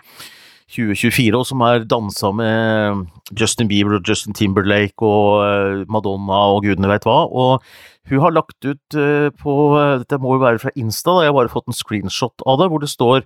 2024, 0.69 1.33
og 1.39 1.47
som 1.49 1.63
har 1.65 1.87
dansa 1.89 2.31
med 2.37 3.07
Justin 3.39 3.71
Bieber 3.71 3.97
og 3.97 4.09
Justin 4.09 4.37
Timberlake 4.37 5.01
og 5.05 5.45
eh, 5.47 5.85
Madonna 5.89 6.43
og 6.55 6.67
gudene 6.67 6.91
veit 6.91 7.07
hva. 7.09 7.23
Og 7.29 7.65
hun 8.09 8.25
har 8.25 8.35
lagt 8.37 8.69
ut 8.69 8.99
eh, 8.99 9.31
på 9.41 9.55
Dette 10.03 10.21
må 10.21 10.37
jo 10.37 10.45
være 10.45 10.61
fra 10.61 10.75
Insta, 10.77 11.15
da. 11.15 11.25
jeg 11.25 11.33
har 11.33 11.39
bare 11.41 11.55
fått 11.55 11.73
en 11.73 11.77
screenshot 11.77 12.45
av 12.45 12.61
det, 12.61 12.69
hvor 12.73 12.85
det 12.85 12.93
står 12.93 13.25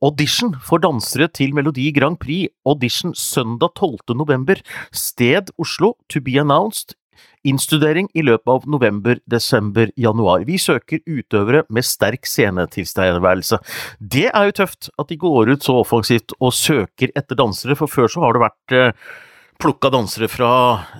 Audition 0.00 0.54
for 0.64 0.80
dansere 0.80 1.28
til 1.28 1.52
Melodi 1.52 1.90
Grand 1.92 2.16
Prix. 2.20 2.48
Audition 2.64 3.12
søndag 3.12 3.74
12. 3.76 4.16
november. 4.16 4.56
Sted 4.96 5.52
Oslo. 5.60 5.92
To 6.08 6.24
be 6.24 6.38
announced. 6.40 6.96
Innstudering 7.48 8.10
i 8.12 8.24
løpet 8.26 8.50
av 8.52 8.66
november, 8.68 9.16
desember, 9.30 9.88
januar. 9.96 10.44
Vi 10.44 10.58
søker 10.60 11.00
utøvere 11.08 11.62
med 11.72 11.86
sterk 11.88 12.28
scenetilstedeværelse. 12.28 13.60
Det 13.98 14.26
er 14.28 14.50
jo 14.50 14.56
tøft 14.60 14.90
at 15.00 15.08
de 15.08 15.16
går 15.20 15.54
ut 15.54 15.64
så 15.64 15.78
offensivt 15.80 16.36
og 16.38 16.52
søker 16.56 17.14
etter 17.16 17.38
dansere, 17.40 17.78
for 17.80 17.88
før 17.88 18.12
så 18.12 18.26
har 18.26 18.36
det 18.36 18.44
vært 18.44 18.76
eh, 18.76 19.08
plukka 19.60 19.92
dansere 19.92 20.28
fra 20.28 20.52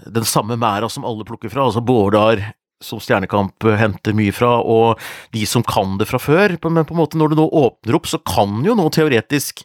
den 0.08 0.24
samme 0.28 0.56
mæra 0.60 0.88
som 0.92 1.04
alle 1.08 1.28
plukker 1.28 1.52
fra, 1.52 1.68
altså 1.68 1.84
Bårdar, 1.84 2.40
som 2.84 3.00
Stjernekamp 3.02 3.66
eh, 3.68 3.78
henter 3.80 4.16
mye 4.16 4.34
fra, 4.34 4.56
og 4.60 5.00
de 5.34 5.44
som 5.48 5.64
kan 5.66 5.98
det 6.00 6.08
fra 6.10 6.20
før. 6.22 6.56
Men 6.64 6.86
på 6.88 6.96
en 6.96 7.00
måte 7.02 7.20
når 7.20 7.32
du 7.32 7.40
nå 7.40 7.46
åpner 7.62 7.98
opp, 7.98 8.08
så 8.10 8.20
kan 8.24 8.60
jo 8.66 8.76
nå 8.78 8.88
teoretisk, 8.94 9.62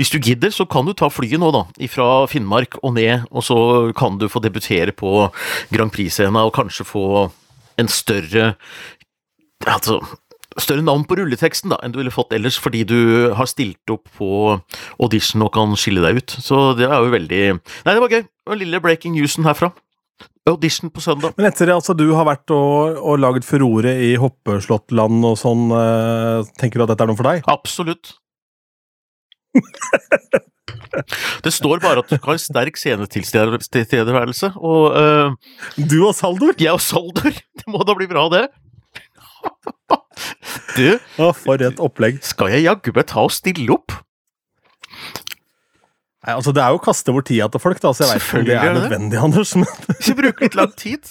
hvis 0.00 0.12
du 0.14 0.20
gidder, 0.20 0.52
så 0.54 0.68
kan 0.68 0.88
du 0.88 0.94
ta 0.96 1.10
flyet 1.12 1.40
nå, 1.40 1.50
da, 1.54 1.64
fra 1.90 2.08
Finnmark 2.30 2.78
og 2.82 2.94
ned, 2.98 3.26
og 3.32 3.44
så 3.46 3.58
kan 3.98 4.20
du 4.20 4.28
få 4.30 4.42
debutere 4.44 4.94
på 4.96 5.28
Grand 5.74 5.92
Prix-scena 5.94 6.44
og 6.46 6.54
kanskje 6.56 6.88
få 6.88 7.04
en 7.78 7.90
større 7.90 8.54
Altså 9.66 9.98
større 10.62 10.84
navn 10.86 11.04
på 11.06 11.18
rulleteksten 11.18 11.72
da, 11.72 11.78
enn 11.82 11.92
du 11.94 11.98
ville 12.00 12.14
fått 12.14 12.32
ellers, 12.36 12.58
fordi 12.60 12.84
du 12.88 12.98
har 13.36 13.48
stilt 13.50 13.92
opp 13.92 14.08
på 14.18 14.30
audition 14.98 15.44
og 15.44 15.52
kan 15.54 15.74
skille 15.78 16.02
deg 16.04 16.22
ut. 16.22 16.38
Så 16.42 16.72
det 16.78 16.88
er 16.88 16.96
jo 17.02 17.12
veldig 17.14 17.42
Nei, 17.58 17.92
det 17.92 18.00
var 18.02 18.14
gøy. 18.14 18.24
Det 18.24 18.58
lille 18.62 18.80
breaking 18.82 19.18
newsen 19.18 19.46
herfra. 19.46 19.72
Audition 20.48 20.90
på 20.92 21.02
søndag. 21.04 21.34
Men 21.38 21.48
etter 21.50 21.70
altså 21.74 21.94
du 21.96 22.06
har 22.16 22.26
vært 22.28 22.50
og, 22.54 22.98
og 22.98 23.20
lagd 23.22 23.44
furore 23.46 23.92
i 24.08 24.14
hoppeslåttland 24.20 25.24
og 25.28 25.36
sånn, 25.40 25.68
eh, 25.76 26.48
tenker 26.60 26.80
du 26.80 26.86
at 26.86 26.92
dette 26.94 27.04
er 27.06 27.10
noe 27.12 27.18
for 27.18 27.28
deg? 27.30 27.44
Absolutt. 27.52 28.14
Det 31.44 31.50
står 31.52 31.80
bare 31.82 32.02
at 32.02 32.10
du 32.10 32.16
har 32.24 32.38
sterk 32.40 32.76
scenetilstedeværelse, 32.80 34.50
og 34.56 34.96
uh, 34.96 35.34
Du 35.76 35.98
og 36.06 36.14
Saldor? 36.16 36.54
jeg 36.58 36.72
og 36.72 36.80
Saldor, 36.82 37.32
det 37.60 37.66
må 37.70 37.82
da 37.86 37.96
bli 37.98 38.08
bra, 38.10 38.26
det. 38.32 38.46
Du, 40.78 40.98
Å, 41.22 41.30
for 41.36 41.62
et 41.62 41.78
opplegg. 41.82 42.18
skal 42.26 42.50
jeg 42.52 42.64
jaggu 42.66 42.90
meg 42.96 43.06
ta 43.10 43.22
og 43.26 43.32
stille 43.34 43.70
opp? 43.74 43.94
Nei, 46.28 46.34
altså 46.36 46.52
Det 46.52 46.60
er 46.60 46.74
jo 46.74 46.76
å 46.76 46.84
kaste 46.84 47.12
bort 47.16 47.24
tida 47.30 47.46
til 47.48 47.62
folk, 47.62 47.78
da, 47.80 47.94
så 47.96 48.04
jeg 48.04 48.18
vet 48.18 48.26
ikke 48.26 48.40
om 48.42 48.44
det 48.44 48.56
er 48.60 48.74
nødvendig, 48.76 49.16
Anders. 49.24 49.54
Ikke 49.96 50.16
bruke 50.18 50.44
litt 50.44 50.56
lang 50.58 50.74
tid? 50.76 51.08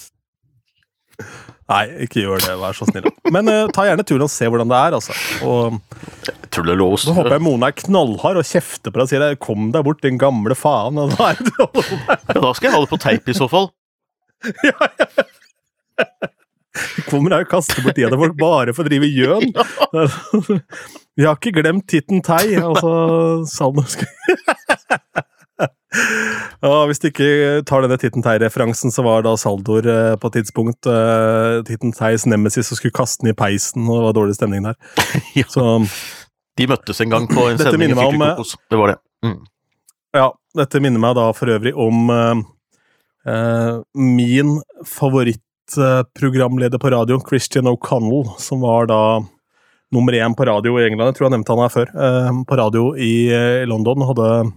nei, 1.72 1.80
ikke 2.04 2.22
gjør 2.22 2.44
det, 2.44 2.52
vær 2.60 2.76
så 2.78 2.86
snill. 2.86 3.08
Men 3.34 3.50
uh, 3.50 3.64
ta 3.74 3.88
gjerne 3.88 4.04
turen 4.06 4.28
og 4.28 4.30
se 4.30 4.46
hvordan 4.46 4.70
det 4.70 4.78
er, 4.78 4.94
altså. 5.00 5.16
Og 5.42 5.80
Jeg 6.28 6.52
tror 6.54 6.68
det 6.68 6.76
er 6.76 6.78
lov 6.78 6.94
så 7.02 7.16
håper 7.16 7.34
jeg 7.34 7.44
Mona 7.48 7.72
er 7.72 7.76
knallhard 7.80 8.38
og 8.38 8.46
kjefter 8.46 8.94
på 8.94 9.00
deg 9.00 9.08
og 9.08 9.10
sier 9.10 9.34
'kom 9.42 9.72
deg 9.74 9.88
bort, 9.88 10.00
din 10.06 10.22
gamle 10.22 10.54
faen'. 10.54 11.02
Og 11.02 11.10
da 11.16 11.32
er 11.32 11.42
det 11.42 11.50
Ja, 11.58 12.38
da 12.38 12.54
skal 12.54 12.70
jeg 12.70 12.76
ha 12.76 12.80
det 12.84 12.92
på 12.94 13.02
teip 13.02 13.26
i 13.26 13.36
så 13.36 13.50
fall. 13.50 13.72
ja, 14.70 14.78
ja. 15.02 15.06
kommer 17.10 17.34
her 17.34 17.42
og 17.42 17.50
kaster 17.50 17.82
bort 17.82 17.98
tida 17.98 18.14
til 18.14 18.22
folk 18.22 18.38
bare 18.38 18.70
for 18.70 18.86
å 18.86 18.92
drive 18.92 19.10
gjøn. 19.10 19.50
Vi 21.18 21.26
har 21.26 21.34
ikke 21.34 21.56
glemt 21.56 21.88
Titten 21.90 22.22
Tei, 22.22 22.54
altså 22.68 22.92
Saldor 23.50 23.88
Ja, 26.62 26.84
Hvis 26.86 27.00
du 27.02 27.08
ikke 27.08 27.30
tar 27.66 27.82
denne 27.82 27.98
Titten 27.98 28.22
Tei-referansen, 28.22 28.92
så 28.94 29.02
var 29.06 29.24
da 29.26 29.32
Saldor 29.40 29.86
eh, 29.88 30.14
på 30.20 30.30
et 30.30 30.36
tidspunkt 30.38 30.86
eh, 30.90 31.58
Titten 31.66 31.94
Teis 31.96 32.26
nemesis 32.28 32.70
og 32.70 32.78
skulle 32.78 32.94
kaste 32.94 33.24
den 33.24 33.32
i 33.32 33.38
peisen, 33.38 33.86
og 33.88 33.98
det 33.98 34.06
var 34.06 34.18
dårlig 34.20 34.38
stemning 34.38 34.68
der. 34.68 34.78
Ja. 35.38 35.46
Så 35.50 35.64
De 36.58 36.66
møttes 36.70 37.00
en 37.02 37.14
gang 37.14 37.26
på 37.30 37.48
en 37.50 37.58
sending 37.58 37.90
i 37.90 37.96
minner 37.96 38.18
meg. 38.20 38.44
Det 38.70 38.78
var 38.78 38.94
det. 38.94 38.98
Mm. 39.26 39.40
ja, 40.14 40.28
dette 40.60 40.80
minner 40.82 41.02
meg 41.02 41.16
da 41.18 41.24
for 41.34 41.50
øvrig 41.50 41.72
om 41.74 42.12
eh, 42.14 42.44
eh, 43.32 43.74
min 43.98 44.60
favorittprogramleder 44.86 46.78
på 46.78 46.92
radio, 46.94 47.18
Christian 47.26 47.70
O'Connell, 47.70 48.28
som 48.38 48.62
var 48.62 48.86
da 48.92 49.00
nummer 49.94 50.12
én 50.12 50.34
på 50.36 50.46
radio 50.48 50.78
i 50.78 50.86
England. 50.86 51.12
Jeg 51.12 51.18
tror 51.18 51.28
jeg 51.28 51.36
nevnte 51.36 51.54
han 51.54 51.64
her 51.64 51.74
før. 51.74 51.92
eh, 51.94 52.30
på 52.48 52.58
radio 52.60 52.94
i, 52.96 53.28
eh, 53.32 53.66
London. 53.66 54.06
Hadde 54.08 54.52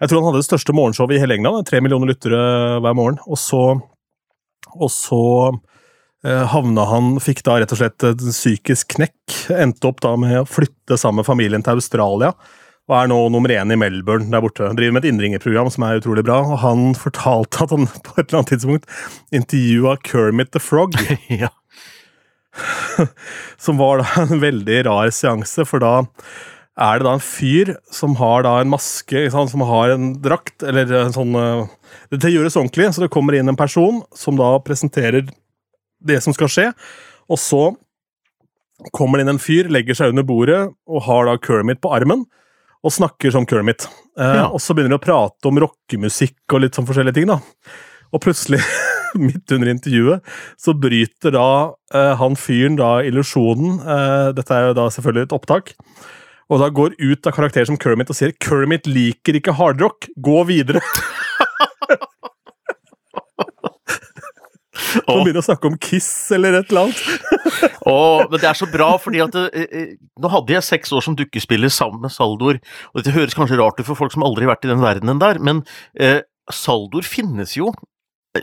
Jeg 0.00 0.08
tror 0.08 0.20
han 0.20 0.32
hadde 0.32 0.42
det 0.42 0.50
største 0.50 0.74
morgenshowet 0.74 1.16
i 1.16 1.20
hele 1.22 1.34
England. 1.34 1.66
Tre 1.66 1.80
millioner 1.80 2.10
lyttere 2.10 2.80
hver 2.82 2.94
morgen. 2.94 3.18
Og 3.26 3.38
så, 3.38 3.80
og 4.74 4.90
så 4.90 5.60
eh, 6.26 6.44
havna 6.50 6.84
han 6.84 7.20
Fikk 7.20 7.44
da 7.44 7.60
rett 7.60 7.72
og 7.72 7.78
slett 7.78 8.02
et 8.02 8.18
psykisk 8.18 8.96
knekk. 8.96 9.48
Endte 9.54 9.88
opp 9.88 10.00
da 10.00 10.16
med 10.16 10.42
å 10.42 10.44
flytte 10.44 10.98
sammen 10.98 11.22
med 11.22 11.26
familien 11.30 11.62
til 11.62 11.78
Australia. 11.78 12.34
Og 12.84 12.98
er 12.98 13.08
nå 13.08 13.16
nummer 13.32 13.48
én 13.48 13.72
i 13.72 13.78
Melbourne 13.80 14.28
der 14.28 14.42
borte. 14.44 14.66
Driver 14.76 14.92
med 14.92 15.04
et 15.04 15.12
innringerprogram 15.14 15.70
som 15.72 15.86
er 15.86 16.02
utrolig 16.02 16.24
bra. 16.26 16.42
Og 16.44 16.58
han 16.60 16.92
fortalte 16.98 17.64
at 17.64 17.72
han 17.72 17.86
på 17.86 18.18
et 18.18 18.26
eller 18.26 18.42
annet 18.42 18.52
tidspunkt 18.52 18.84
intervjua 19.32 19.96
Kermit 20.04 20.52
the 20.52 20.60
Frog. 20.60 20.92
ja. 21.28 21.48
som 23.64 23.78
var 23.80 24.02
da 24.02 24.24
en 24.24 24.42
veldig 24.42 24.82
rar 24.88 25.12
seanse, 25.14 25.64
for 25.68 25.82
da 25.84 25.94
er 26.74 26.98
det 26.98 27.06
da 27.06 27.14
en 27.14 27.22
fyr 27.22 27.76
som 27.94 28.16
har 28.18 28.42
da 28.46 28.56
en 28.60 28.72
maske, 28.72 29.28
som 29.30 29.62
har 29.68 29.94
en 29.94 30.10
drakt, 30.22 30.64
eller 30.66 30.90
en 31.04 31.14
sånn 31.14 31.36
eh, 31.38 31.68
Det 32.10 32.32
gjøres 32.32 32.56
ordentlig, 32.58 32.88
så 32.94 33.04
det 33.04 33.12
kommer 33.14 33.36
inn 33.38 33.50
en 33.50 33.58
person 33.58 34.02
som 34.14 34.38
da 34.40 34.56
presenterer 34.66 35.28
det 36.04 36.20
som 36.22 36.34
skal 36.34 36.50
skje, 36.50 36.68
og 37.30 37.38
så 37.40 37.62
kommer 38.92 39.18
det 39.18 39.24
inn 39.24 39.36
en 39.36 39.42
fyr, 39.42 39.70
legger 39.72 39.96
seg 39.96 40.12
under 40.12 40.26
bordet 40.26 40.60
og 40.90 41.04
har 41.06 41.30
da 41.30 41.38
Kermit 41.40 41.80
på 41.80 41.92
armen. 41.94 42.26
Og 42.84 42.92
snakker 42.92 43.32
som 43.32 43.46
Kermit. 43.48 43.86
Eh, 44.18 44.34
Ja. 44.42 44.48
Og 44.50 44.60
så 44.60 44.74
begynner 44.74 44.98
de 44.98 45.00
å 45.00 45.06
prate 45.06 45.48
om 45.48 45.56
rockemusikk 45.62 46.52
og 46.52 46.60
litt 46.60 46.76
sånn 46.76 46.84
forskjellige 46.84 47.16
ting. 47.16 47.30
da. 47.30 47.38
Og 48.12 48.22
plutselig 48.24 48.60
midt 49.26 49.54
under 49.54 49.70
intervjuet, 49.70 50.34
så 50.60 50.74
bryter 50.76 51.34
da 51.36 51.48
eh, 51.94 52.12
han 52.20 52.36
fyren 52.38 52.78
da 52.80 52.98
illusjonen 53.06 53.78
eh, 53.80 54.28
Dette 54.36 54.56
er 54.56 54.70
jo 54.70 54.78
da 54.80 54.88
selvfølgelig 54.90 55.28
et 55.28 55.36
opptak. 55.38 55.74
Og 56.52 56.60
da 56.60 56.68
går 56.68 56.98
ut 57.00 57.26
av 57.26 57.32
karakterer 57.32 57.70
som 57.70 57.78
Kermit 57.80 58.10
og 58.12 58.18
sier 58.18 58.34
'Kermit 58.36 58.88
liker 58.90 59.38
ikke 59.38 59.56
hardrock, 59.56 60.10
gå 60.20 60.44
videre'. 60.50 60.82
Og 65.10 65.24
begynner 65.24 65.40
å 65.40 65.46
snakke 65.46 65.68
om 65.70 65.78
Kiss 65.80 66.08
eller 66.34 66.60
et 66.60 66.70
eller 66.70 66.86
annet. 66.86 67.00
Åh, 67.90 68.24
men 68.30 68.38
det 68.40 68.48
er 68.48 68.58
så 68.58 68.68
bra, 68.70 68.92
fordi 69.00 69.22
at 69.24 69.36
eh, 69.40 69.64
eh, 69.64 69.96
Nå 70.20 70.30
hadde 70.32 70.54
jeg 70.54 70.66
seks 70.66 70.92
år 70.94 71.04
som 71.04 71.16
dukkespiller 71.18 71.72
sammen 71.72 72.04
med 72.04 72.14
Saldor, 72.14 72.60
og 72.60 73.00
dette 73.00 73.14
høres 73.14 73.36
kanskje 73.36 73.58
rart 73.60 73.80
ut 73.80 73.88
for 73.88 73.98
folk 73.98 74.14
som 74.14 74.24
aldri 74.26 74.46
har 74.46 74.54
vært 74.54 74.68
i 74.68 74.72
den 74.72 74.84
verdenen 74.84 75.22
der, 75.22 75.40
men 75.42 75.64
eh, 75.98 76.20
Saldor 76.52 77.06
finnes 77.06 77.56
jo. 77.58 77.72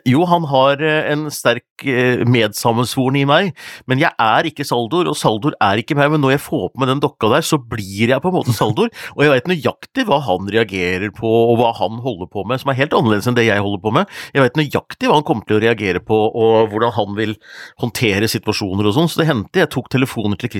Jo, 0.08 0.22
han 0.24 0.46
har 0.48 0.80
eh, 0.80 1.10
en 1.12 1.26
sterk 1.36 1.84
eh, 1.84 2.22
medsammensvoren 2.24 3.18
i 3.20 3.26
meg, 3.28 3.50
men 3.92 4.00
jeg 4.00 4.16
er 4.24 4.48
ikke 4.48 4.64
Saldor, 4.64 5.10
og 5.12 5.18
Saldor 5.20 5.58
er 5.60 5.82
ikke 5.82 5.98
meg. 6.00 6.14
Men 6.14 6.22
når 6.24 6.38
jeg 6.38 6.44
får 6.46 6.64
på 6.72 6.80
meg 6.80 6.88
den 6.94 7.02
dokka 7.04 7.28
der, 7.34 7.44
så 7.44 7.60
blir 7.60 8.14
jeg 8.14 8.24
på 8.24 8.32
en 8.32 8.38
måte 8.38 8.56
Saldor, 8.56 8.88
og 9.18 9.24
jeg 9.26 9.34
vet 9.34 9.50
nøyaktig 9.52 10.06
hva 10.08 10.22
han 10.24 10.48
reagerer 10.56 11.12
på, 11.18 11.28
og 11.28 11.60
hva 11.60 11.74
han 11.82 12.00
holder 12.06 12.30
på 12.32 12.46
med, 12.48 12.62
som 12.64 12.72
er 12.72 12.80
helt 12.80 12.96
annerledes 12.96 13.28
enn 13.28 13.36
det 13.36 13.50
jeg 13.50 13.66
holder 13.66 13.84
på 13.84 13.94
med. 13.98 14.16
Jeg 14.32 14.46
vet 14.46 14.62
nøyaktig 14.62 15.12
hva 15.12 15.20
han 15.20 15.28
kommer 15.28 15.50
til 15.50 15.60
å 15.60 15.64
reagere 15.66 16.04
på, 16.08 16.22
og 16.46 16.72
hvordan 16.72 16.96
han 16.96 17.20
vil 17.20 17.36
håndtere 17.84 18.32
situasjoner 18.32 18.88
og 18.88 18.96
sånn. 18.96 19.12
Så 19.12 19.20
det 19.20 19.28
hendte 19.28 19.64
jeg 19.66 19.74
tok 19.76 19.92
telefoner 19.92 20.40
til 20.40 20.56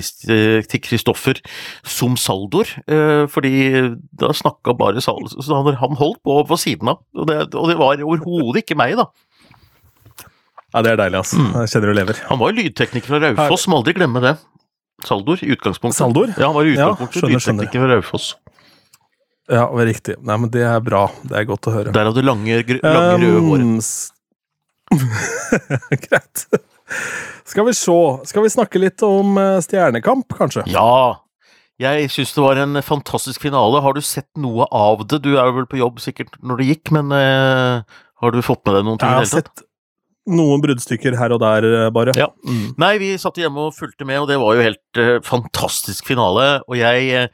Kristoffer 0.84 1.40
som 1.88 2.20
Saldor, 2.20 2.68
fordi 3.32 3.56
da 4.20 4.34
snakka 4.36 4.76
bare 4.76 5.00
Saldor, 5.00 5.40
så 5.40 5.64
han 5.64 6.00
holdt 6.02 6.20
på 6.20 6.40
på 6.42 6.58
siden 6.60 6.92
av, 6.92 7.00
og 7.16 7.28
det, 7.30 7.40
og 7.56 7.68
det 7.70 7.80
var 7.80 8.02
overhodet 8.04 8.66
ikke 8.66 8.76
meg, 8.76 8.98
da. 9.00 9.08
Ja, 10.72 10.82
Det 10.82 10.92
er 10.94 11.00
deilig, 11.02 11.18
altså. 11.20 11.38
Mm. 11.40 11.50
Jeg 11.60 11.72
kjenner 11.74 11.92
du 11.92 11.98
lever. 12.00 12.20
Han 12.30 12.40
var 12.40 12.52
jo 12.52 12.62
lydtekniker 12.62 13.12
fra 13.12 13.20
Raufoss, 13.26 13.66
må 13.68 13.80
aldri 13.82 13.94
glemme 13.98 14.22
det. 14.24 14.36
Saldor, 15.04 15.40
i 15.42 15.50
utgangspunktet. 15.52 15.98
Saldor? 15.98 16.32
Ja, 16.38 16.48
han 16.48 16.56
var 16.56 16.68
i 16.68 16.74
Ja, 16.76 16.92
skjønner, 16.96 17.34
lydtekniker 17.34 17.82
fra 17.84 17.90
Raufoss. 17.96 18.28
Ja, 19.52 19.66
riktig. 19.84 20.16
Nei, 20.22 20.36
men 20.38 20.52
det 20.54 20.62
er 20.64 20.80
bra. 20.84 21.06
Det 21.26 21.36
er 21.40 21.48
godt 21.48 21.66
å 21.68 21.74
høre. 21.74 21.92
Der 21.92 22.06
hadde 22.08 22.22
du 22.22 22.26
lange, 22.26 22.60
gr- 22.64 22.80
lange 22.84 23.18
røde 23.20 23.42
håret. 23.48 23.96
Um, 24.92 25.02
Greit. 26.06 26.44
Skal 27.48 27.66
vi 27.66 27.74
se. 27.76 27.98
Skal 28.30 28.46
vi 28.46 28.52
snakke 28.52 28.80
litt 28.80 29.02
om 29.06 29.36
eh, 29.40 29.58
Stjernekamp, 29.64 30.32
kanskje? 30.38 30.64
Ja! 30.72 31.18
Jeg 31.82 32.10
syns 32.14 32.34
det 32.36 32.42
var 32.44 32.60
en 32.62 32.78
fantastisk 32.86 33.42
finale. 33.42 33.80
Har 33.82 33.96
du 33.96 34.02
sett 34.04 34.28
noe 34.38 34.68
av 34.70 35.02
det? 35.10 35.18
Du 35.24 35.32
er 35.40 35.50
vel 35.56 35.66
på 35.66 35.80
jobb 35.80 35.98
sikkert 36.04 36.36
når 36.44 36.60
det 36.60 36.68
gikk, 36.68 36.92
men 36.94 37.10
uh, 37.10 37.82
har 38.22 38.34
du 38.36 38.38
fått 38.44 38.62
med 38.68 38.76
deg 38.78 38.86
noen 38.86 39.00
ting? 39.02 39.08
Jeg 39.10 39.16
i 39.16 39.18
har 39.18 39.26
det 39.26 39.32
hele 39.32 39.46
tatt? 39.48 39.64
Noen 40.30 40.62
bruddstykker 40.62 41.16
her 41.18 41.34
og 41.34 41.42
der, 41.42 41.66
eh, 41.66 41.90
bare. 41.94 42.14
Ja. 42.18 42.30
Mm. 42.46 42.74
Nei, 42.78 42.94
vi 43.02 43.16
satt 43.18 43.40
hjemme 43.40 43.68
og 43.68 43.76
fulgte 43.76 44.06
med, 44.06 44.22
og 44.22 44.30
det 44.30 44.38
var 44.40 44.54
jo 44.56 44.68
helt 44.68 45.02
uh, 45.02 45.18
fantastisk 45.26 46.06
finale. 46.06 46.62
Og 46.68 46.78
jeg 46.78 47.08
eh, 47.10 47.28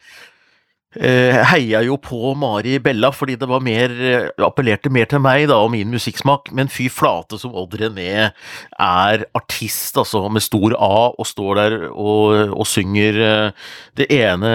eh, 0.96 1.38
heia 1.52 1.82
jo 1.84 1.98
på 2.00 2.32
Mari 2.38 2.78
Bella 2.80 3.10
fordi 3.12 3.36
det 3.38 3.48
var 3.50 3.60
mer 3.64 3.92
uh, 3.92 4.46
appellerte 4.48 4.92
mer 4.94 5.08
til 5.10 5.20
meg 5.20 5.50
da, 5.50 5.60
og 5.60 5.72
min 5.74 5.92
musikksmak, 5.92 6.48
men 6.56 6.72
fy 6.72 6.88
flate 6.92 7.38
som 7.40 7.52
Odd 7.52 7.76
René 7.80 8.10
er 8.30 9.26
artist, 9.36 9.98
altså, 10.00 10.24
med 10.32 10.46
stor 10.46 10.76
A, 10.78 11.10
og 11.12 11.28
står 11.28 11.60
der 11.60 11.80
og, 11.90 12.54
og 12.56 12.68
synger 12.68 13.20
uh, 13.20 13.72
det 14.00 14.08
ene, 14.16 14.54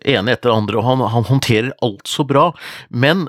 ene 0.00 0.32
etter 0.32 0.48
det 0.48 0.56
andre, 0.56 0.80
og 0.80 0.88
han, 0.88 1.10
han 1.12 1.28
håndterer 1.28 1.74
alt 1.84 2.08
så 2.08 2.24
bra. 2.24 2.54
Men 2.88 3.28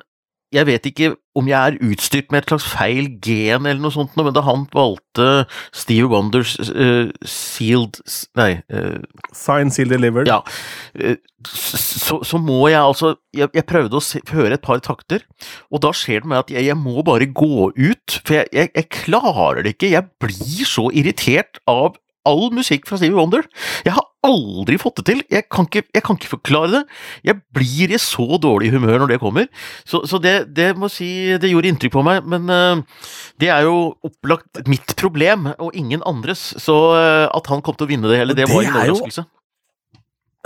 jeg 0.55 0.65
vet 0.65 0.87
ikke 0.89 1.11
om 1.37 1.47
jeg 1.47 1.55
er 1.59 1.77
utstyrt 1.85 2.31
med 2.33 2.41
et 2.41 2.49
slags 2.51 2.65
feil 2.67 3.05
gen 3.23 3.67
eller 3.69 3.79
noe 3.83 3.93
sånt, 3.93 4.15
men 4.17 4.33
da 4.33 4.41
han 4.47 4.65
valgte 4.73 5.45
Steve 5.75 6.09
Wonders 6.11 6.55
uh, 6.73 7.11
Sealed 7.23 7.99
Nei. 8.39 8.49
Uh, 8.73 8.97
Sign, 9.37 9.69
Sealed 9.71 9.93
delivered. 9.93 10.27
ja. 10.31 10.39
eh, 10.97 11.15
Så, 11.45 12.17
så 12.27 12.37
må 12.41 12.67
jeg 12.67 12.81
altså 12.81 13.13
Jeg, 13.37 13.47
jeg 13.55 13.63
prøvde 13.69 13.95
å 13.95 14.03
se, 14.03 14.19
høre 14.33 14.57
et 14.57 14.65
par 14.65 14.81
takter, 14.83 15.23
og 15.71 15.85
da 15.85 15.93
skjer 15.95 16.25
det 16.25 16.31
meg 16.33 16.41
at 16.43 16.51
jeg, 16.51 16.65
jeg 16.67 16.77
må 16.81 17.03
bare 17.07 17.29
gå 17.29 17.69
ut. 17.77 18.19
For 18.25 18.39
jeg, 18.41 18.49
jeg, 18.51 18.73
jeg 18.75 18.89
klarer 18.91 19.61
det 19.63 19.77
ikke. 19.77 19.93
Jeg 19.93 20.09
blir 20.19 20.65
så 20.67 20.89
irritert 20.91 21.61
av 21.69 21.95
all 22.27 22.49
musikk 22.53 22.87
fra 22.89 22.97
Stevie 22.99 23.17
Wonder. 23.17 23.45
Jeg 23.85 23.95
har 23.95 24.05
aldri 24.25 24.77
fått 24.81 24.99
det 24.99 25.05
til. 25.07 25.21
Jeg 25.31 25.45
kan 25.51 25.67
ikke, 25.67 25.85
jeg 25.95 26.03
kan 26.05 26.19
ikke 26.19 26.31
forklare 26.33 26.71
det. 26.73 26.81
Jeg 27.29 27.39
blir 27.55 27.93
i 27.95 27.99
så 28.01 28.39
dårlig 28.41 28.71
humør 28.73 29.03
når 29.03 29.13
det 29.13 29.19
kommer. 29.23 29.47
Så, 29.87 30.03
så 30.09 30.19
det, 30.21 30.51
det 30.57 30.73
må 30.79 30.91
si, 30.91 31.09
det 31.39 31.51
gjorde 31.51 31.71
inntrykk 31.71 31.95
på 31.95 32.03
meg. 32.05 32.27
Men 32.29 32.51
uh, 32.51 33.05
det 33.41 33.51
er 33.53 33.67
jo 33.67 33.93
opplagt 34.05 34.63
mitt 34.69 34.95
problem, 34.99 35.51
og 35.57 35.75
ingen 35.77 36.03
andres. 36.07 36.51
Så 36.59 36.77
uh, 36.95 37.27
at 37.31 37.51
han 37.51 37.63
kom 37.65 37.77
til 37.79 37.87
å 37.87 37.91
vinne 37.93 38.11
det 38.11 38.21
hele, 38.21 38.35
det 38.35 38.47
Det 38.47 38.53
var 38.53 38.67
en 38.67 38.73
er 38.73 38.81
overraskelse. 38.83 39.25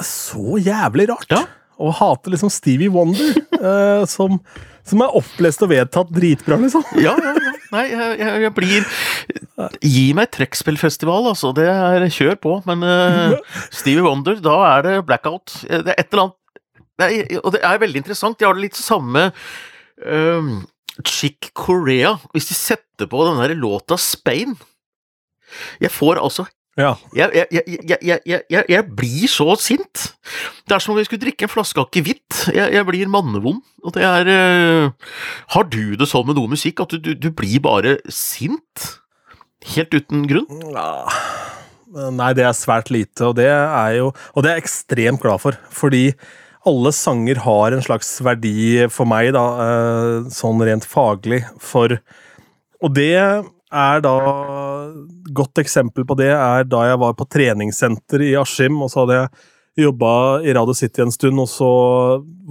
Så 0.04 0.62
jævlig 0.62 1.10
rart! 1.12 1.34
Ja. 1.34 1.46
Å 1.84 1.90
hate 1.98 2.30
liksom 2.30 2.52
Stevie 2.54 2.92
Wonder, 2.94 3.34
uh, 3.58 4.06
som, 4.16 4.38
som 4.86 5.02
er 5.04 5.18
opplest 5.18 5.66
og 5.66 5.74
vedtatt 5.74 6.14
dritbra, 6.14 6.60
liksom. 6.62 6.86
Ja, 7.02 7.18
ja. 7.18 7.34
Nei, 7.74 7.84
jeg, 7.90 8.18
jeg, 8.22 8.42
jeg 8.44 8.54
blir 8.58 8.88
Gi 9.82 10.06
meg 10.18 10.32
trekkspillfestival, 10.36 11.30
altså. 11.32 11.52
Det 11.58 11.66
er 11.70 12.06
kjør 12.14 12.38
på. 12.44 12.56
Men 12.70 12.86
uh, 12.86 13.36
Stevie 13.78 14.06
Wonder, 14.06 14.40
da 14.44 14.56
er 14.76 14.86
det 14.88 14.96
blackout. 15.10 15.56
Eh, 15.70 15.82
Det 15.86 15.94
er 15.94 16.02
et 16.04 16.14
eller 16.14 16.28
annet 16.28 16.40
er, 17.04 17.40
Og 17.42 17.54
det 17.56 17.64
er 17.66 17.82
veldig 17.82 18.04
interessant. 18.04 18.38
De 18.40 18.46
har 18.48 18.58
det 18.58 18.68
litt 18.68 18.80
samme 18.80 19.30
um, 20.06 20.52
Chick 21.06 21.52
Korea. 21.58 22.16
Hvis 22.34 22.52
de 22.52 22.58
setter 22.58 23.10
på 23.10 23.24
den 23.28 23.42
der 23.42 23.56
låta 23.58 23.98
Spain 24.00 24.54
Jeg 25.82 25.92
får 25.94 26.22
altså 26.22 26.46
Ja. 26.74 26.96
jeg, 27.14 27.46
jeg, 27.54 28.02
jeg, 28.26 28.42
jeg, 28.50 28.84
blir 28.98 29.30
så 29.30 29.54
sint. 29.62 30.08
Det 30.66 30.74
er 30.74 30.82
som 30.82 30.96
om 30.96 30.98
jeg 30.98 31.06
skulle 31.06 31.22
drikke 31.22 31.46
en 31.46 31.52
flaske 31.54 31.84
akevitt. 31.84 32.48
Jeg, 32.50 32.74
jeg 32.74 32.88
blir 32.88 33.12
mannevond. 33.14 33.62
Og 33.86 33.94
det 33.94 34.06
er 34.08 34.30
uh, 34.32 35.14
Har 35.54 35.68
du 35.70 35.94
det 36.00 36.10
sånn 36.10 36.26
med 36.30 36.40
noe 36.40 36.50
musikk 36.56 36.82
at 36.82 36.96
du, 36.96 37.02
du, 37.04 37.14
du 37.14 37.30
blir 37.36 37.62
bare 37.62 37.98
sint? 38.10 38.88
Helt 39.76 39.94
uten 39.94 40.26
grunn? 40.30 40.64
Ja. 40.74 41.04
Nei, 41.94 42.32
det 42.34 42.48
er 42.48 42.56
svært 42.58 42.90
lite, 42.90 43.28
og 43.30 43.38
det 43.38 43.52
er 43.52 44.00
jo 44.00 44.08
Og 44.34 44.42
det 44.42 44.50
er 44.50 44.58
jeg 44.58 44.66
ekstremt 44.66 45.22
glad 45.22 45.44
for, 45.44 45.58
fordi 45.70 46.08
alle 46.66 46.94
sanger 46.96 47.42
har 47.44 47.76
en 47.76 47.84
slags 47.84 48.16
verdi 48.24 48.88
for 48.88 49.06
meg, 49.10 49.34
da, 49.36 49.44
eh, 49.62 50.30
sånn 50.32 50.64
rent 50.64 50.88
faglig, 50.88 51.44
for 51.62 52.00
Og 52.82 52.96
det 52.96 53.14
er 53.74 54.02
da 54.06 54.14
Godt 55.34 55.58
eksempel 55.64 56.06
på 56.06 56.16
det 56.20 56.30
er 56.36 56.64
da 56.70 56.84
jeg 56.90 57.00
var 57.02 57.14
på 57.18 57.26
treningssenter 57.32 58.22
i 58.22 58.34
Askim, 58.38 58.76
og 58.84 58.92
så 58.92 59.04
hadde 59.04 59.16
jeg 59.22 59.86
jobba 59.88 60.10
i 60.46 60.54
Radio 60.54 60.76
City 60.78 61.02
en 61.02 61.14
stund, 61.14 61.40
og 61.42 61.48
så 61.50 61.70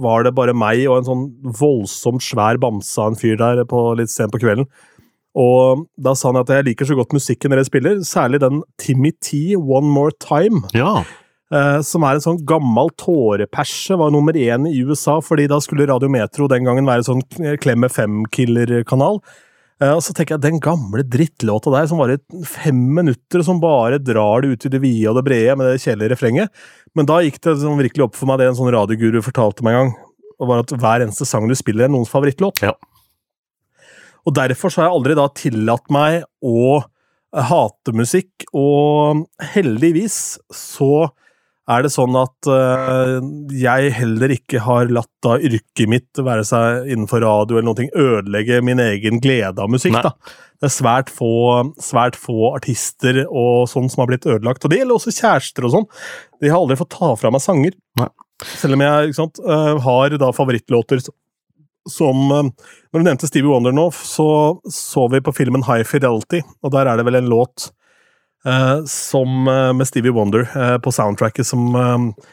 var 0.03 0.25
det 0.25 0.33
bare 0.35 0.55
meg 0.57 0.81
og 0.89 0.97
en 0.99 1.07
sånn 1.07 1.21
voldsomt 1.59 2.23
svær 2.25 2.57
bamse 2.59 2.97
av 2.99 3.13
en 3.13 3.19
fyr 3.19 3.37
der 3.39 3.61
på 3.69 3.83
litt 3.99 4.11
sent 4.11 4.33
på 4.33 4.41
kvelden. 4.43 4.67
Og 5.39 5.85
da 5.97 6.11
sa 6.17 6.29
han 6.33 6.41
at 6.41 6.51
jeg 6.51 6.67
liker 6.67 6.89
så 6.89 6.97
godt 6.99 7.15
musikken 7.15 7.53
dere 7.55 7.63
spiller, 7.65 8.01
særlig 8.05 8.41
den 8.43 8.59
Timmy 8.81 9.13
T, 9.23 9.55
One 9.55 9.87
More 9.93 10.11
Time, 10.21 10.65
Ja. 10.75 11.05
eh, 11.53 11.79
som 11.81 12.03
er 12.03 12.19
en 12.19 12.25
sånn 12.25 12.43
gammel 12.45 12.91
tåreperse, 12.99 13.95
var 13.97 14.11
nummer 14.11 14.33
én 14.33 14.67
i 14.67 14.83
USA, 14.83 15.21
fordi 15.21 15.47
da 15.47 15.61
skulle 15.63 15.87
Radio 15.87 16.09
Metro 16.09 16.49
den 16.51 16.65
gangen 16.67 16.85
være 16.85 17.07
sånn 17.07 17.23
Klemme 17.63 17.87
FM-killer-kanal. 17.89 19.21
Eh, 19.81 19.91
og 19.91 20.01
så 20.05 20.13
tenker 20.15 20.35
jeg, 20.35 20.43
den 20.45 20.61
gamle 20.63 21.05
drittlåta 21.07 21.73
der, 21.73 21.89
som 21.89 22.01
varer 22.01 22.21
fem 22.47 22.79
minutter, 22.97 23.43
som 23.45 23.61
bare 23.63 24.01
drar 24.01 24.43
det 24.43 24.53
ut 24.53 24.67
i 24.67 24.73
det 24.75 24.81
vide 24.83 25.09
og 25.11 25.19
det 25.19 25.25
brede 25.27 25.57
med 25.59 25.71
det 25.71 25.81
kjedelige 25.83 26.13
refrenget. 26.13 26.63
Men 26.97 27.09
da 27.09 27.21
gikk 27.23 27.41
det 27.41 27.57
sånn 27.61 27.79
virkelig 27.81 28.07
opp 28.07 28.17
for 28.19 28.29
meg 28.29 28.41
det 28.41 28.51
en 28.51 28.59
sånn 28.59 28.73
radioguru 28.73 29.21
fortalte 29.25 29.65
meg 29.65 29.77
en 29.77 29.81
gang, 29.81 29.93
og 30.39 30.49
var 30.49 30.63
at 30.63 30.73
hver 30.75 31.05
eneste 31.05 31.27
sang 31.29 31.47
du 31.49 31.55
spiller, 31.57 31.87
er 31.87 31.93
noens 31.93 32.11
favorittlåt. 32.11 32.63
Ja. 32.65 32.75
Og 34.23 34.35
derfor 34.37 34.71
så 34.71 34.81
har 34.81 34.89
jeg 34.89 34.99
aldri 34.99 35.17
da 35.19 35.27
tillatt 35.35 35.89
meg 35.93 36.23
å 36.45 36.83
hate 37.33 37.95
musikk, 37.97 38.45
og 38.53 39.25
heldigvis 39.55 40.37
så 40.53 41.09
er 41.71 41.85
det 41.85 41.93
sånn 41.93 42.15
at 42.19 42.49
uh, 42.51 43.19
jeg 43.55 43.91
heller 43.95 44.33
ikke 44.35 44.59
har 44.65 44.89
latt 44.91 45.11
da 45.23 45.37
yrket 45.39 45.87
mitt, 45.87 46.09
være 46.19 46.43
seg 46.47 46.89
innenfor 46.91 47.23
radio 47.23 47.59
eller 47.59 47.69
noe, 47.69 47.85
ødelegge 47.95 48.59
min 48.65 48.81
egen 48.83 49.21
glede 49.23 49.63
av 49.63 49.71
musikk. 49.71 49.95
Nei. 49.95 50.03
da. 50.03 50.11
Det 50.59 50.67
er 50.69 50.75
svært 50.75 51.11
få, 51.11 51.31
svært 51.83 52.17
få 52.19 52.53
artister 52.53 53.23
og 53.25 53.69
sånn 53.71 53.89
som 53.91 54.03
har 54.03 54.11
blitt 54.11 54.27
ødelagt. 54.27 54.63
Og 54.63 54.71
det 54.71 54.79
gjelder 54.81 54.95
også 54.95 55.15
kjærester 55.15 55.67
og 55.67 55.73
sånn. 55.73 55.87
De 56.43 56.51
har 56.51 56.59
aldri 56.59 56.77
fått 56.79 56.93
ta 56.95 57.13
fra 57.19 57.31
meg 57.35 57.43
sanger. 57.43 57.75
Nei. 57.99 58.07
Selv 58.43 58.77
om 58.77 58.83
jeg 58.83 59.15
sant, 59.15 59.39
eh, 59.43 59.73
har 59.85 60.15
da 60.19 60.31
favorittlåter 60.35 61.03
som 61.89 62.31
eh, 62.31 62.49
Når 62.91 63.01
du 63.01 63.07
nevnte 63.07 63.27
Stevie 63.27 63.51
Wonder 63.51 63.75
nå, 63.75 63.89
så 63.91 64.59
så 64.71 65.07
vi 65.11 65.21
på 65.23 65.35
filmen 65.35 65.65
High 65.67 65.83
Fidelity, 65.87 66.43
og 66.63 66.71
der 66.75 66.87
er 66.87 66.99
det 66.99 67.07
vel 67.07 67.19
en 67.19 67.31
låt 67.31 67.71
som 68.89 69.47
eh, 69.47 69.73
med 69.73 69.87
Stevie 69.87 70.11
Wonder 70.15 70.47
eh, 70.55 70.77
på 70.83 70.91
soundtracket 70.91 71.45
som 71.47 71.69
eh, 71.75 72.29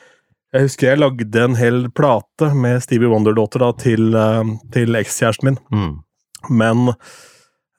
Jeg 0.53 0.67
husker 0.67 0.89
jeg 0.91 0.99
lagde 0.99 1.45
en 1.45 1.55
hel 1.55 1.85
plate 1.95 2.49
med 2.59 2.83
Stevie 2.83 3.09
Wonder-låter 3.13 3.63
til, 3.79 4.15
eh, 4.19 4.45
til 4.75 4.97
ekskjæresten 4.99 5.53
min, 5.53 5.59
Mm. 5.71 5.93
men 6.51 6.89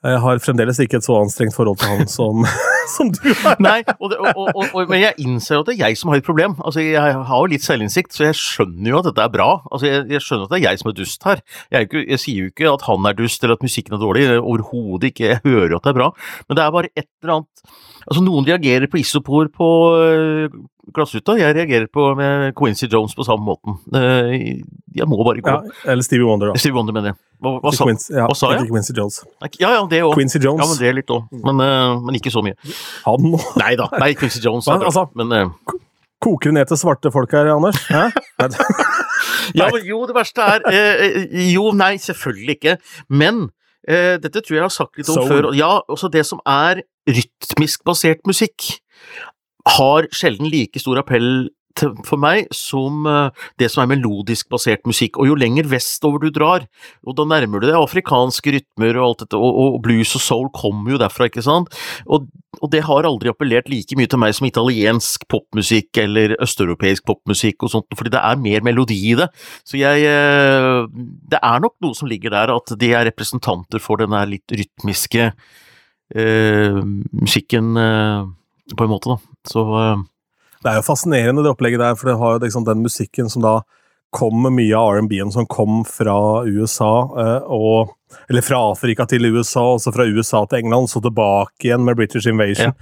Jeg 0.03 0.17
har 0.23 0.39
fremdeles 0.41 0.79
ikke 0.81 0.97
et 0.97 1.05
så 1.05 1.13
anstrengt 1.21 1.53
forhold 1.53 1.77
til 1.77 1.91
han 1.91 2.07
som, 2.09 2.41
som 2.95 3.11
du 3.13 3.27
har. 3.43 3.59
Nei, 3.61 3.83
og 4.01 4.15
og, 4.17 4.47
og, 4.73 4.89
men 4.89 5.03
jeg 5.03 5.13
innser 5.21 5.59
at 5.59 5.67
det 5.69 5.75
er 5.75 5.83
jeg 5.91 5.97
som 5.99 6.09
har 6.09 6.17
et 6.17 6.25
problem. 6.25 6.55
Altså, 6.65 6.81
Jeg 6.81 6.97
har 7.27 7.37
jo 7.43 7.51
litt 7.51 7.61
selvinnsikt, 7.61 8.09
så 8.17 8.25
jeg 8.31 8.39
skjønner 8.39 8.89
jo 8.89 8.97
at 9.03 9.05
dette 9.11 9.21
er 9.21 9.29
bra. 9.35 9.49
Altså, 9.69 9.85
Jeg, 9.91 10.07
jeg 10.15 10.23
skjønner 10.25 10.47
at 10.47 10.55
det 10.55 10.57
er 10.57 10.65
jeg 10.71 10.79
som 10.81 10.89
er 10.89 10.97
dust 10.97 11.27
her. 11.29 11.43
Jeg, 11.69 11.85
ikke, 11.85 12.01
jeg 12.15 12.19
sier 12.23 12.39
jo 12.41 12.49
ikke 12.49 12.71
at 12.73 12.87
han 12.87 13.05
er 13.11 13.19
dust 13.19 13.43
eller 13.45 13.59
at 13.59 13.67
musikken 13.67 13.93
er 13.99 14.01
dårlig, 14.01 14.25
overhodet 14.41 15.11
ikke. 15.11 15.27
Jeg 15.35 15.41
hører 15.45 15.69
jo 15.75 15.77
at 15.77 15.85
det 15.85 15.93
er 15.93 15.99
bra, 16.01 16.09
men 16.49 16.57
det 16.57 16.63
er 16.65 16.75
bare 16.79 16.89
et 16.97 17.09
eller 17.21 17.35
annet 17.37 17.65
Altså, 18.07 18.21
noen 18.25 18.47
reagerer 18.47 18.89
på 18.91 18.99
isopor 19.01 19.49
på 19.53 19.67
øh, 20.01 20.53
glassruta, 20.95 21.35
jeg 21.39 21.55
reagerer 21.55 21.87
på 21.93 22.07
med 22.17 22.55
Quincy 22.57 22.89
Jones 22.91 23.13
på 23.15 23.25
samme 23.27 23.45
måten. 23.45 23.77
Øh, 23.95 24.33
jeg 24.95 25.07
må 25.07 25.19
bare 25.23 25.43
gå. 25.43 25.53
Ja, 25.53 25.91
eller 25.91 26.03
Stevie 26.03 26.25
Wonder, 26.27 26.51
da. 26.51 26.59
Stevie 26.59 26.77
Wonder, 26.77 26.95
mener 26.97 27.13
jeg. 27.13 27.19
Hva, 27.41 27.53
hva 27.63 27.75
sa 27.75 27.87
Quincy, 27.87 28.09
ja, 28.15 28.25
hva 28.29 28.37
sa 28.37 28.51
jeg? 28.53 28.65
Ikke 28.65 28.75
Quincy 28.75 28.97
Jones. 28.97 29.21
Ja, 29.59 29.73
ja, 29.77 29.85
det 29.91 30.01
òg. 30.05 30.15
Quincy 30.17 30.41
Ja, 30.41 30.55
men 30.57 30.75
det 30.79 30.89
er 30.89 30.97
litt 30.97 31.13
òg. 31.13 31.29
Men, 31.45 31.61
øh, 31.65 32.01
men 32.07 32.19
ikke 32.19 32.33
så 32.33 32.43
mye. 32.45 32.57
Han. 33.05 33.31
Nei 33.63 33.75
da. 33.79 33.87
Nei, 34.01 34.13
Quincy 34.19 34.43
Jones 34.43 34.69
Men, 34.69 34.87
altså? 34.89 35.07
Men 35.15 35.31
øh, 35.37 35.77
Koker 36.21 36.51
du 36.51 36.53
ned 36.53 36.69
til 36.69 36.77
svarte 36.77 37.09
folk 37.13 37.31
her, 37.33 37.49
Anders? 37.55 37.81
Hæ? 37.89 38.09
Ja, 39.55 39.69
men 39.73 39.85
jo, 39.85 40.03
det 40.07 40.15
verste 40.15 40.45
er 40.45 40.67
eh, 40.71 41.05
eh, 41.07 41.49
Jo, 41.53 41.71
nei, 41.75 41.95
selvfølgelig 42.01 42.57
ikke. 42.57 42.77
Men 43.09 43.47
eh, 43.87 44.17
dette 44.21 44.41
tror 44.41 44.55
jeg 44.55 44.61
jeg 44.61 44.67
har 44.67 44.75
sagt 44.75 44.99
litt 44.99 45.09
om 45.11 45.19
Soul. 45.19 45.29
før. 45.31 45.49
Ja, 45.57 45.71
også 45.91 46.11
det 46.11 46.25
som 46.29 46.41
er 46.45 46.83
rytmisk 47.09 47.85
basert 47.87 48.25
musikk, 48.29 48.77
har 49.77 50.07
sjelden 50.15 50.49
like 50.49 50.79
stor 50.81 50.99
appell 51.01 51.49
for 52.05 52.19
meg 52.19 52.49
som 52.55 53.05
eh, 53.07 53.47
det 53.59 53.69
som 53.71 53.83
er 53.83 53.91
melodisk 53.93 54.49
basert 54.51 54.85
musikk. 54.89 55.17
Og 55.19 55.29
jo 55.29 55.37
lenger 55.39 55.69
vestover 55.71 56.23
du 56.23 56.29
drar, 56.33 56.65
og 57.05 57.17
da 57.17 57.25
nærmer 57.27 57.61
du 57.61 57.67
deg 57.69 57.79
afrikanske 57.79 58.55
rytmer 58.57 58.99
og 58.99 59.05
alt 59.05 59.23
dette, 59.25 59.39
og, 59.39 59.77
og 59.77 59.79
blues 59.85 60.13
og 60.17 60.23
soul 60.23 60.51
kommer 60.55 60.95
jo 60.95 61.01
derfra, 61.01 61.29
ikke 61.29 61.45
sant? 61.45 61.71
Og, 62.07 62.27
og 62.59 62.73
det 62.73 62.83
har 62.87 63.07
aldri 63.07 63.31
appellert 63.31 63.71
like 63.71 63.97
mye 63.97 64.09
til 64.11 64.21
meg 64.21 64.35
som 64.37 64.49
italiensk 64.49 65.25
popmusikk 65.31 66.01
eller 66.03 66.35
østeuropeisk 66.43 67.07
popmusikk 67.07 67.67
og 67.67 67.73
sånt, 67.75 67.97
fordi 67.97 68.13
det 68.13 68.21
er 68.21 68.43
mer 68.43 68.67
melodi 68.67 68.99
i 69.13 69.17
det. 69.19 69.31
Så 69.67 69.79
jeg 69.79 70.05
eh, 70.07 70.87
Det 71.31 71.39
er 71.39 71.59
nok 71.63 71.77
noe 71.83 71.97
som 71.97 72.09
ligger 72.09 72.33
der, 72.35 72.53
at 72.53 72.75
de 72.79 72.93
er 72.93 73.07
representanter 73.07 73.81
for 73.81 74.01
den 74.01 74.15
litt 74.29 74.51
rytmiske 74.51 75.31
musikken, 76.15 77.77
eh, 77.77 78.25
på 78.77 78.83
en 78.83 78.89
måte, 78.89 79.09
da. 79.09 79.17
Så 79.47 79.63
eh, 79.81 80.01
Det 80.63 80.69
er 80.71 80.75
jo 80.79 80.85
fascinerende, 80.85 81.43
det 81.43 81.51
opplegget 81.53 81.79
der, 81.81 81.95
for 81.97 82.11
det 82.11 82.17
har 82.19 82.35
jo 82.35 82.43
liksom 82.45 82.65
den 82.67 82.83
musikken 82.85 83.29
som 83.31 83.41
da 83.45 83.61
kom 84.11 84.41
med 84.43 84.51
mye 84.57 84.75
av 84.75 84.97
R&B-en 84.97 85.31
som 85.31 85.45
kom 85.47 85.85
fra 85.87 86.43
USA, 86.45 86.91
eh, 87.17 87.47
og 87.47 87.93
Eller 88.29 88.43
fra 88.43 88.57
Afrika 88.73 89.05
til 89.07 89.23
USA, 89.31 89.61
og 89.73 89.79
så 89.79 89.93
fra 89.95 90.03
USA 90.03 90.41
til 90.51 90.59
England, 90.65 90.89
så 90.91 90.99
tilbake 91.01 91.63
igjen 91.69 91.85
med 91.87 91.95
British 91.95 92.27
Invasion. 92.27 92.73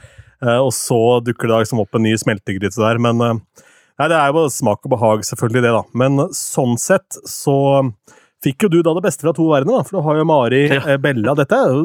Eh, 0.42 0.58
og 0.58 0.72
så 0.74 0.98
dukker 1.22 1.48
det 1.52 1.60
liksom 1.68 1.84
opp 1.84 1.94
en 1.94 2.02
ny 2.08 2.16
smeltegryte 2.18 2.80
der, 2.82 2.98
men 2.98 3.22
eh, 3.22 3.36
Nei, 4.00 4.08
det 4.08 4.16
er 4.16 4.32
jo 4.32 4.46
smak 4.48 4.80
og 4.88 4.94
behag, 4.94 5.26
selvfølgelig, 5.28 5.62
det, 5.66 5.72
da. 5.76 5.82
Men 6.00 6.22
sånn 6.32 6.78
sett 6.80 7.18
så 7.28 7.56
fikk 8.42 8.64
jo 8.64 8.70
du 8.72 8.78
da 8.82 8.94
det 8.96 9.04
beste 9.04 9.26
fra 9.26 9.34
to 9.36 9.44
verdener, 9.52 9.82
da. 9.82 9.84
For 9.84 9.98
du 10.00 10.06
har 10.08 10.16
jo 10.22 10.28
Mari 10.30 10.62
Ja. 10.70 10.82
eh, 10.94 10.98
Bella. 11.04 11.34
Dette 11.36 11.58
er 11.60 11.74
jo 11.76 11.82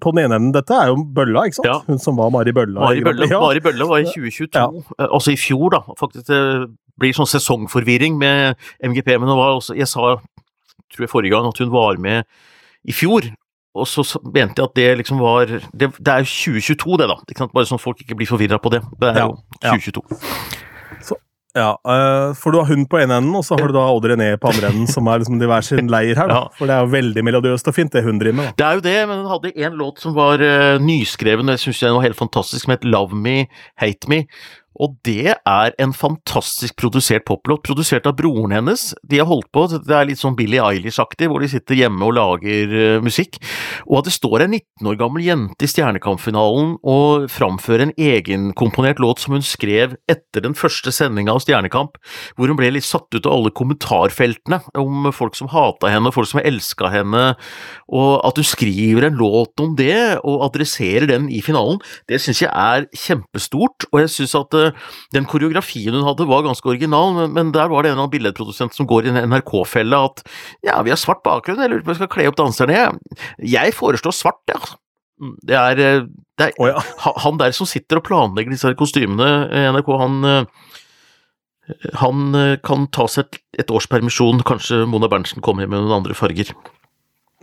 på 0.00 0.12
den 0.14 0.24
ene 0.24 0.38
enden, 0.40 0.52
dette 0.54 0.72
er 0.74 0.88
jo 0.92 0.96
Bølla, 1.16 1.44
ikke 1.48 1.58
sant? 1.60 1.68
Ja. 1.68 1.78
Hun 1.86 1.98
som 2.00 2.16
var 2.16 2.30
Mari 2.32 2.52
Bølla. 2.56 2.80
Mari 2.80 3.02
Bølla, 3.04 3.28
Ja. 3.30 3.40
Mari 3.42 3.60
Bølla 3.60 3.86
var 3.90 4.00
i 4.00 4.08
2022, 4.08 4.54
Ja. 4.56 5.06
altså 5.10 5.32
i 5.34 5.36
fjor, 5.36 5.70
da. 5.76 5.80
Faktisk 6.00 6.26
det 6.26 6.40
blir 7.00 7.12
sånn 7.12 7.28
sesongforvirring 7.28 8.16
med 8.18 8.56
MGP, 8.82 9.18
men 9.18 9.28
hun 9.28 9.36
var 9.36 9.56
også, 9.58 9.76
jeg 9.76 9.88
sa, 9.90 10.16
tror 10.94 11.04
jeg 11.04 11.10
forrige 11.10 11.30
gang, 11.34 11.46
at 11.48 11.58
hun 11.58 11.70
var 11.74 11.96
med 11.98 12.24
i 12.86 12.92
fjor. 12.92 13.28
Og 13.74 13.88
så 13.90 14.04
mente 14.22 14.62
jeg 14.62 14.68
at 14.68 14.74
det 14.78 14.98
liksom 15.00 15.18
var 15.18 15.46
Det, 15.50 15.88
det 15.98 16.06
er 16.12 16.22
jo 16.22 16.30
2022, 16.30 16.96
det, 17.00 17.08
da. 17.10 17.16
Ikke 17.26 17.38
sant? 17.42 17.52
Bare 17.52 17.66
sånn 17.66 17.80
folk 17.82 17.98
ikke 18.04 18.14
blir 18.14 18.28
forvirra 18.30 18.60
på 18.62 18.70
det. 18.70 18.82
Det 19.00 19.08
er 19.10 19.24
jo 19.24 19.32
ja. 19.64 19.72
2022. 19.74 20.04
Ja, 21.54 21.76
eh, 21.86 22.32
for 22.34 22.50
du 22.50 22.58
har 22.58 22.66
hund 22.66 22.88
på 22.90 22.98
ene 22.98 23.20
enden, 23.20 23.34
og 23.38 23.44
så 23.46 23.54
har 23.54 23.70
du 23.70 23.76
da 23.76 23.84
Odd 23.94 24.08
René 24.10 24.32
på 24.42 24.50
andre 24.50 24.72
enden, 24.72 24.88
som 24.90 25.06
er 25.06 25.22
liksom 25.22 25.38
hver 25.38 25.62
sin 25.62 25.90
leir 25.92 26.18
her. 26.18 26.26
da. 26.26 26.40
Ja. 26.40 26.58
For 26.58 26.66
det 26.66 26.74
er 26.74 26.82
jo 26.82 26.90
veldig 26.96 27.24
melodiøst 27.28 27.70
og 27.70 27.76
fint, 27.76 27.94
det 27.94 28.02
hun 28.02 28.18
driver 28.18 28.40
med. 28.40 28.48
da. 28.50 28.56
Det 28.58 28.66
er 28.66 28.80
jo 28.80 28.84
det, 28.88 28.96
men 29.10 29.22
hun 29.22 29.30
hadde 29.30 29.52
en 29.68 29.78
låt 29.78 30.02
som 30.02 30.16
var 30.18 30.42
uh, 30.42 30.82
nyskreven, 30.82 31.46
og 31.46 31.54
jeg 31.54 31.68
syns 31.68 31.84
den 31.86 31.94
var 31.94 32.06
helt 32.08 32.18
fantastisk, 32.18 32.64
som 32.64 32.74
het 32.74 32.86
Love 32.88 33.14
Me, 33.14 33.36
Hate 33.78 34.10
Me. 34.10 34.24
Og 34.82 34.96
det 35.06 35.36
er 35.36 35.74
en 35.82 35.92
fantastisk 35.94 36.76
produsert 36.80 37.26
poplåt, 37.28 37.62
produsert 37.66 38.08
av 38.10 38.16
broren 38.18 38.54
hennes. 38.54 38.88
De 39.06 39.20
har 39.20 39.28
holdt 39.28 39.50
på, 39.54 39.66
det 39.74 39.94
er 39.94 40.08
litt 40.08 40.20
sånn 40.20 40.36
Billie 40.38 40.62
Eilish-aktig, 40.62 41.28
hvor 41.30 41.42
de 41.42 41.50
sitter 41.52 41.78
hjemme 41.78 42.06
og 42.06 42.16
lager 42.16 42.74
uh, 42.74 43.04
musikk. 43.04 43.38
Og 43.86 44.00
at 44.00 44.08
det 44.08 44.16
står 44.16 44.46
en 44.46 44.56
19 44.56 44.90
år 44.90 44.98
gammel 45.00 45.26
jente 45.26 45.66
i 45.66 45.70
Stjernekamp-finalen 45.70 46.76
og 46.80 47.28
framfører 47.32 47.88
en 47.88 47.94
egenkomponert 47.94 49.02
låt 49.02 49.22
som 49.22 49.36
hun 49.36 49.46
skrev 49.46 49.96
etter 50.10 50.44
den 50.44 50.56
første 50.58 50.92
sendinga 50.94 51.34
av 51.34 51.44
Stjernekamp, 51.44 51.98
hvor 52.34 52.50
hun 52.50 52.58
ble 52.58 52.72
litt 52.74 52.86
satt 52.86 53.08
ut 53.14 53.24
av 53.24 53.36
alle 53.36 53.54
kommentarfeltene 53.54 54.60
om 54.80 55.10
folk 55.14 55.38
som 55.38 55.50
hata 55.52 55.92
henne, 55.92 56.10
og 56.10 56.18
folk 56.18 56.30
som 56.30 56.42
elska 56.42 56.90
henne, 56.92 57.24
og 57.94 58.12
at 58.26 58.38
du 58.38 58.44
skriver 58.46 59.08
en 59.08 59.18
låt 59.20 59.60
om 59.62 59.74
det, 59.78 60.18
og 60.26 60.44
adresserer 60.48 61.08
den 61.10 61.28
i 61.32 61.42
finalen, 61.44 61.80
det 62.10 62.20
syns 62.22 62.42
jeg 62.44 62.50
er 62.50 62.88
kjempestort, 62.98 63.88
og 63.92 64.02
jeg 64.02 64.12
syns 64.12 64.36
at 64.38 64.56
eh, 64.58 64.63
den 65.16 65.28
koreografien 65.30 65.96
hun 65.96 66.06
hadde 66.06 66.28
var 66.30 66.46
ganske 66.46 66.70
original, 66.70 67.14
men, 67.18 67.32
men 67.36 67.52
der 67.56 67.70
var 67.72 67.82
det 67.82 67.92
en 67.92 67.96
eller 67.96 68.06
annen 68.06 68.14
billedprodusent 68.14 68.76
som 68.76 68.88
går 68.90 69.08
i 69.08 69.12
en 69.12 69.20
NRK-felle 69.32 70.02
at 70.10 70.24
ja, 70.66 70.78
vi 70.86 70.94
har 70.94 71.00
svart 71.00 71.24
bakgrunn, 71.26 71.62
jeg 71.62 71.72
lurer 71.72 71.84
på 71.84 71.92
om 71.92 71.96
vi 71.96 72.00
skal 72.02 72.12
kle 72.16 72.28
opp 72.30 72.38
danserne, 72.40 72.78
jeg, 72.78 73.24
jeg 73.56 73.76
foreslår 73.76 74.16
svart, 74.16 74.42
ja. 74.52 74.60
Mm, 75.22 75.34
Det 75.46 75.58
er, 75.58 75.82
eh, 75.82 76.06
det 76.38 76.48
er 76.48 76.56
oh, 76.58 76.70
ja. 76.72 76.80
han 77.22 77.38
der 77.38 77.52
som 77.54 77.68
sitter 77.70 78.00
og 78.00 78.08
planlegger 78.08 78.54
disse 78.54 78.72
kostymene 78.78 79.28
i 79.54 79.66
NRK, 79.76 79.92
han 80.00 80.24
eh, 80.30 80.70
han 82.00 82.34
eh, 82.34 82.56
kan 82.64 82.88
ta 82.92 83.06
seg 83.10 83.38
et, 83.56 83.70
års 83.72 83.88
permisjon, 83.90 84.42
kanskje 84.46 84.84
Mona 84.90 85.08
Berntsen 85.10 85.44
kommer 85.44 85.68
med 85.68 85.80
noen 85.80 86.00
andre 86.00 86.16
farger. 86.16 86.52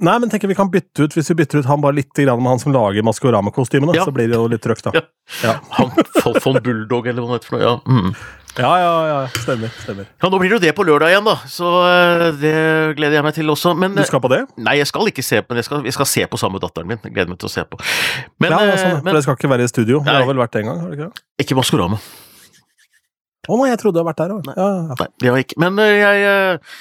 Nei, 0.01 0.15
men 0.17 0.31
tenker 0.31 0.49
vi 0.49 0.55
kan 0.57 0.69
bytte 0.73 1.05
ut, 1.05 1.13
hvis 1.13 1.29
vi 1.29 1.35
bytter 1.43 1.61
ut 1.61 1.67
han 1.69 1.81
bare 1.83 1.99
litt 1.99 2.17
med 2.17 2.49
han 2.49 2.59
som 2.61 2.73
lager 2.73 3.05
Maskorama-kostymene, 3.05 3.93
Ja. 3.95 4.05
så 4.05 4.13
blir 4.13 4.27
det 4.31 4.35
jo 4.39 4.47
litt 4.49 4.63
trøkk, 4.63 4.81
da. 4.87 4.91
Ja. 4.97 5.01
Ja. 5.43 5.53
Han 5.77 5.91
von 6.43 6.57
Bulldog, 6.63 7.07
eller 7.07 7.21
hva 7.21 7.37
det 7.37 7.41
heter 7.41 7.49
for 7.51 7.57
noe. 7.57 7.61
Ja. 7.63 7.73
Mm. 7.85 8.15
ja, 8.57 8.71
ja, 8.81 8.93
ja. 9.07 9.19
Stemmer. 9.43 9.69
stemmer. 9.83 10.07
ja, 10.09 10.29
nå 10.33 10.39
blir 10.41 10.49
det 10.49 10.57
jo 10.57 10.61
det 10.65 10.73
på 10.75 10.85
lørdag 10.87 11.13
igjen, 11.13 11.27
da, 11.29 11.35
så 11.47 11.69
eh, 11.87 12.25
det 12.41 12.55
gleder 12.97 13.19
jeg 13.19 13.27
meg 13.29 13.37
til 13.37 13.53
også. 13.53 13.75
Men 13.77 13.93
Du 13.95 14.01
skal 14.09 14.23
på 14.25 14.31
det? 14.33 14.41
Nei, 14.57 14.79
jeg 14.81 14.89
skal 14.89 15.07
ikke 15.13 15.23
se 15.23 15.43
på, 15.45 15.53
men 15.53 15.61
jeg 15.61 15.69
skal, 15.69 15.85
jeg 15.85 15.95
skal 15.99 16.09
se 16.09 16.25
på 16.33 16.41
sammen 16.41 16.57
med 16.57 16.65
datteren 16.65 16.89
min. 16.91 16.99
Jeg 17.05 17.13
gleder 17.15 17.31
meg 17.35 17.39
til 17.45 17.51
å 17.51 17.53
se 17.53 17.63
på. 17.69 17.79
Men, 18.41 18.51
ja, 18.57 18.59
eh, 18.65 18.81
sånn, 18.81 18.99
for 19.05 19.13
det 19.21 19.23
skal 19.27 19.37
ikke 19.39 19.53
være 19.53 19.69
i 19.69 19.71
studio. 19.71 20.01
Det 20.03 20.17
har 20.17 20.27
vel 20.33 20.41
vært 20.41 20.57
det 20.57 20.65
en 20.65 20.71
gang? 20.73 20.81
har 20.83 20.91
det 20.91 20.99
ikke 20.99 21.11
det? 21.13 21.25
ikke 21.45 21.61
Maskorama. 21.61 22.01
Å 23.49 23.57
nei, 23.57 23.69
jeg 23.71 23.79
trodde 23.81 23.97
du 23.97 24.01
hadde 24.01 24.09
vært 24.11 24.21
der 24.21 24.33
òg. 24.35 24.49
Ja, 24.51 24.65
ja, 24.65 24.81
ja. 24.91 24.95
Nei, 24.99 25.07
det 25.21 25.29
har 25.31 25.39
jeg 25.39 25.47
ikke. 25.47 25.61
Men 25.63 25.79
eh, 25.81 25.93
jeg 26.01 26.25
eh, 26.29 26.75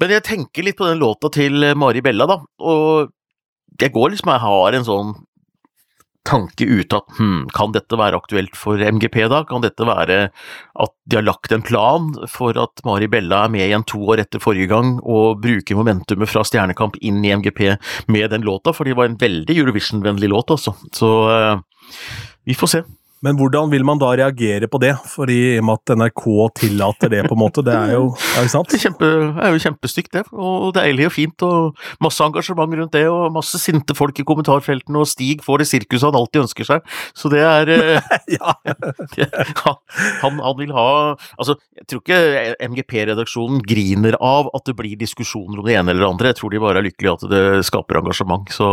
Men 0.00 0.14
jeg 0.16 0.26
tenker 0.26 0.64
litt 0.64 0.78
på 0.80 0.88
den 0.88 1.00
låta 1.02 1.30
til 1.32 1.62
eh, 1.64 1.76
Mari 1.78 2.02
Bella, 2.04 2.28
da, 2.30 2.40
og 2.64 3.10
jeg 3.80 3.92
går 3.94 4.12
liksom 4.12 4.32
Jeg 4.32 4.42
har 4.42 4.76
en 4.76 4.86
sånn 4.86 5.12
tanke 6.28 6.66
ute 6.68 6.98
at 6.98 7.14
hm, 7.16 7.46
kan 7.56 7.72
dette 7.72 7.96
være 7.96 8.18
aktuelt 8.20 8.56
for 8.58 8.80
MGP 8.80 9.22
da? 9.32 9.40
Kan 9.48 9.64
dette 9.64 9.86
være 9.88 10.18
at 10.84 10.92
de 11.08 11.16
har 11.16 11.24
lagt 11.24 11.54
en 11.54 11.64
plan 11.64 12.10
for 12.28 12.58
at 12.60 12.82
Mari 12.86 13.08
Bella 13.10 13.46
er 13.46 13.54
med 13.54 13.64
igjen 13.64 13.86
to 13.88 14.02
år 14.12 14.22
etter 14.24 14.42
forrige 14.42 14.68
gang, 14.70 14.98
og 15.00 15.40
bruker 15.42 15.78
momentumet 15.78 16.30
fra 16.30 16.44
Stjernekamp 16.46 17.00
inn 17.00 17.22
i 17.24 17.32
MGP 17.40 17.62
med 18.12 18.34
den 18.34 18.44
låta, 18.46 18.74
for 18.76 18.86
det 18.86 18.98
var 19.00 19.08
en 19.08 19.18
veldig 19.20 19.56
Eurovision-vennlig 19.62 20.30
låt, 20.30 20.52
altså. 20.54 20.76
Så 20.94 21.10
uh, 21.32 21.62
vi 22.44 22.56
får 22.58 22.74
se. 22.76 22.84
Men 23.24 23.36
hvordan 23.36 23.68
vil 23.72 23.84
man 23.84 24.00
da 24.00 24.14
reagere 24.16 24.68
på 24.70 24.80
det? 24.80 24.94
Fordi 25.12 25.36
i 25.54 25.58
og 25.60 25.66
med 25.68 25.80
at 25.80 25.92
NRK 26.00 26.24
tillater 26.56 27.12
det, 27.12 27.22
på 27.28 27.36
en 27.36 27.42
måte. 27.42 27.64
Det 27.66 27.74
er 27.76 27.92
jo 27.92 28.06
ja, 28.34 28.44
ikke 28.44 28.52
sant? 28.54 28.70
Det 28.70 28.78
er, 28.78 28.84
kjempe, 28.86 29.10
det 29.10 29.44
er 29.44 29.54
jo 29.54 29.62
kjempestygt, 29.66 30.10
det. 30.16 30.22
Og 30.32 30.70
deilig 30.76 31.08
og 31.10 31.14
fint, 31.16 31.44
og 31.44 31.82
masse 32.04 32.24
engasjement 32.24 32.78
rundt 32.80 32.96
det, 32.96 33.04
og 33.12 33.28
masse 33.34 33.60
sinte 33.60 33.96
folk 33.98 34.16
i 34.20 34.26
kommentarfeltene, 34.28 35.02
og 35.02 35.10
Stig 35.10 35.44
får 35.44 35.62
det 35.62 35.68
sirkuset 35.68 36.08
han 36.08 36.20
alltid 36.20 36.46
ønsker 36.46 36.70
seg. 36.70 36.96
Så 37.16 37.32
det 37.32 37.44
er 37.44 37.72
eh, 37.76 38.10
Ja. 38.30 38.54
han, 39.64 39.76
han, 40.22 40.40
han 40.40 40.56
vil 40.58 40.72
ha 40.76 40.88
Altså, 41.40 41.56
jeg 41.76 41.86
tror 41.90 42.02
ikke 42.02 42.68
MGP-redaksjonen 42.70 43.60
griner 43.66 44.16
av 44.24 44.48
at 44.56 44.66
det 44.68 44.76
blir 44.78 44.98
diskusjoner 45.00 45.60
om 45.60 45.66
det 45.66 45.76
ene 45.76 45.92
eller 45.92 46.04
det 46.04 46.10
andre, 46.10 46.32
jeg 46.32 46.40
tror 46.40 46.52
de 46.52 46.62
bare 46.62 46.80
er 46.80 46.86
lykkelige 46.88 47.16
at 47.18 47.28
det 47.30 47.44
skaper 47.68 48.00
engasjement, 48.00 48.50
så 48.54 48.70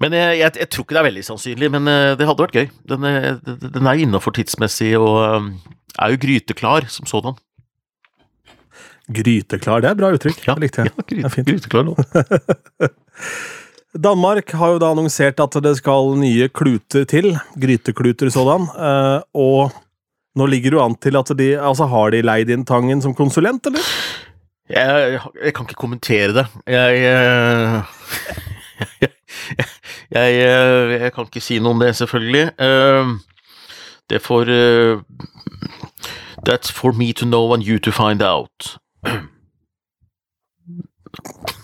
men 0.00 0.12
jeg, 0.14 0.38
jeg, 0.38 0.52
jeg 0.62 0.68
tror 0.70 0.84
ikke 0.86 0.94
det 0.96 1.00
er 1.02 1.08
veldig 1.08 1.24
sannsynlig, 1.26 1.70
men 1.74 1.88
eh, 1.90 2.12
det 2.18 2.26
hadde 2.28 2.44
vært 2.44 2.54
gøy. 2.58 2.68
Den, 2.92 3.04
er- 3.08 3.40
den 3.78 3.86
er 3.90 4.02
innafor 4.04 4.34
tidsmessig 4.36 4.92
og 4.98 5.16
eh, 5.24 5.48
er 5.98 6.14
jo 6.14 6.20
gryteklar 6.22 6.86
som 6.92 7.08
sådan. 7.10 7.34
Gryteklar, 9.08 9.80
det 9.80 9.88
er 9.88 9.94
et 9.96 10.00
bra 10.02 10.10
uttrykk. 10.12 10.42
Ja, 10.46 10.54
likte 10.60 10.84
jeg. 10.84 10.92
Ja, 11.22 11.30
er 11.32 11.46
gryteklar 11.48 11.86
nå. 11.88 11.94
Danmark 14.08 14.52
har 14.60 14.74
jo 14.74 14.80
da 14.82 14.90
annonsert 14.92 15.40
at 15.40 15.56
det 15.64 15.72
skal 15.78 16.12
nye 16.20 16.50
kluter 16.52 17.06
til. 17.08 17.30
Grytekluter 17.58 18.28
sådan. 18.30 18.68
eh, 18.76 19.22
Og 19.34 19.72
nå 20.38 20.46
ligger 20.46 20.76
jo 20.76 20.82
an 20.84 20.94
til 21.00 21.16
at 21.18 21.32
de 21.38 21.54
Altså, 21.56 21.88
har 21.88 22.10
de 22.14 22.20
leid 22.22 22.50
inn 22.52 22.66
Tangen 22.68 23.00
som 23.02 23.14
konsulent, 23.16 23.66
eller? 23.66 23.80
Jeg, 24.68 25.18
jeg 25.40 25.54
kan 25.56 25.64
ikke 25.64 25.80
kommentere 25.80 26.34
det. 26.36 26.44
Jeg, 26.68 27.00
eh, 27.08 27.80
jeg, 29.02 29.10
jeg, 30.10 31.00
jeg, 31.00 31.12
kan 31.14 31.28
ikke 31.28 31.42
si 31.42 31.58
noe 31.58 31.76
om 31.76 31.82
det, 31.82 31.94
selvfølgelig. 31.96 32.50
Det 34.10 34.22
får 34.22 34.52
That's 36.48 36.72
for 36.72 36.92
me 36.92 37.12
to 37.12 37.26
know 37.26 37.52
and 37.52 37.62
you 37.62 37.78
to 37.78 37.92
find 37.92 38.22
out. 38.22 38.78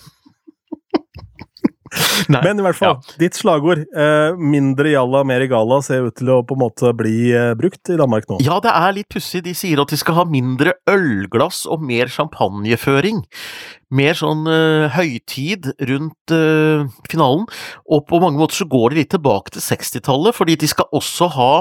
Men 2.34 2.60
i 2.60 2.64
hvert 2.64 2.78
fall, 2.78 2.96
ja. 2.98 3.16
ditt 3.20 3.38
slagord, 3.38 3.84
eh, 3.90 4.36
'mindre 4.38 4.94
jalla, 4.94 5.24
mer 5.26 5.44
gala', 5.50 5.80
ser 5.84 6.08
ut 6.08 6.16
til 6.18 6.32
å 6.32 6.40
på 6.46 6.56
en 6.56 6.62
måte 6.64 6.92
bli 6.96 7.32
eh, 7.34 7.52
brukt 7.58 7.92
i 7.92 7.98
Danmark 8.00 8.28
nå? 8.30 8.40
Ja, 8.44 8.60
det 8.64 8.72
er 8.74 8.96
litt 8.98 9.10
pussig. 9.12 9.44
De 9.46 9.54
sier 9.56 9.82
at 9.82 9.92
de 9.92 10.00
skal 10.00 10.18
ha 10.20 10.26
mindre 10.28 10.76
ølglass 10.90 11.64
og 11.70 11.84
mer 11.84 12.10
champagneføring. 12.12 13.24
Mer 13.94 14.18
sånn 14.18 14.46
eh, 14.50 14.88
høytid 14.96 15.70
rundt 15.90 16.34
eh, 16.34 16.86
finalen. 17.10 17.46
Og 17.86 18.06
på 18.08 18.22
mange 18.22 18.40
måter 18.40 18.62
så 18.62 18.68
går 18.70 18.92
de 18.92 19.02
litt 19.02 19.12
tilbake 19.14 19.54
til 19.54 19.64
60-tallet, 19.64 20.36
fordi 20.36 20.58
de 20.60 20.70
skal 20.70 20.90
også 20.94 21.30
ha 21.36 21.52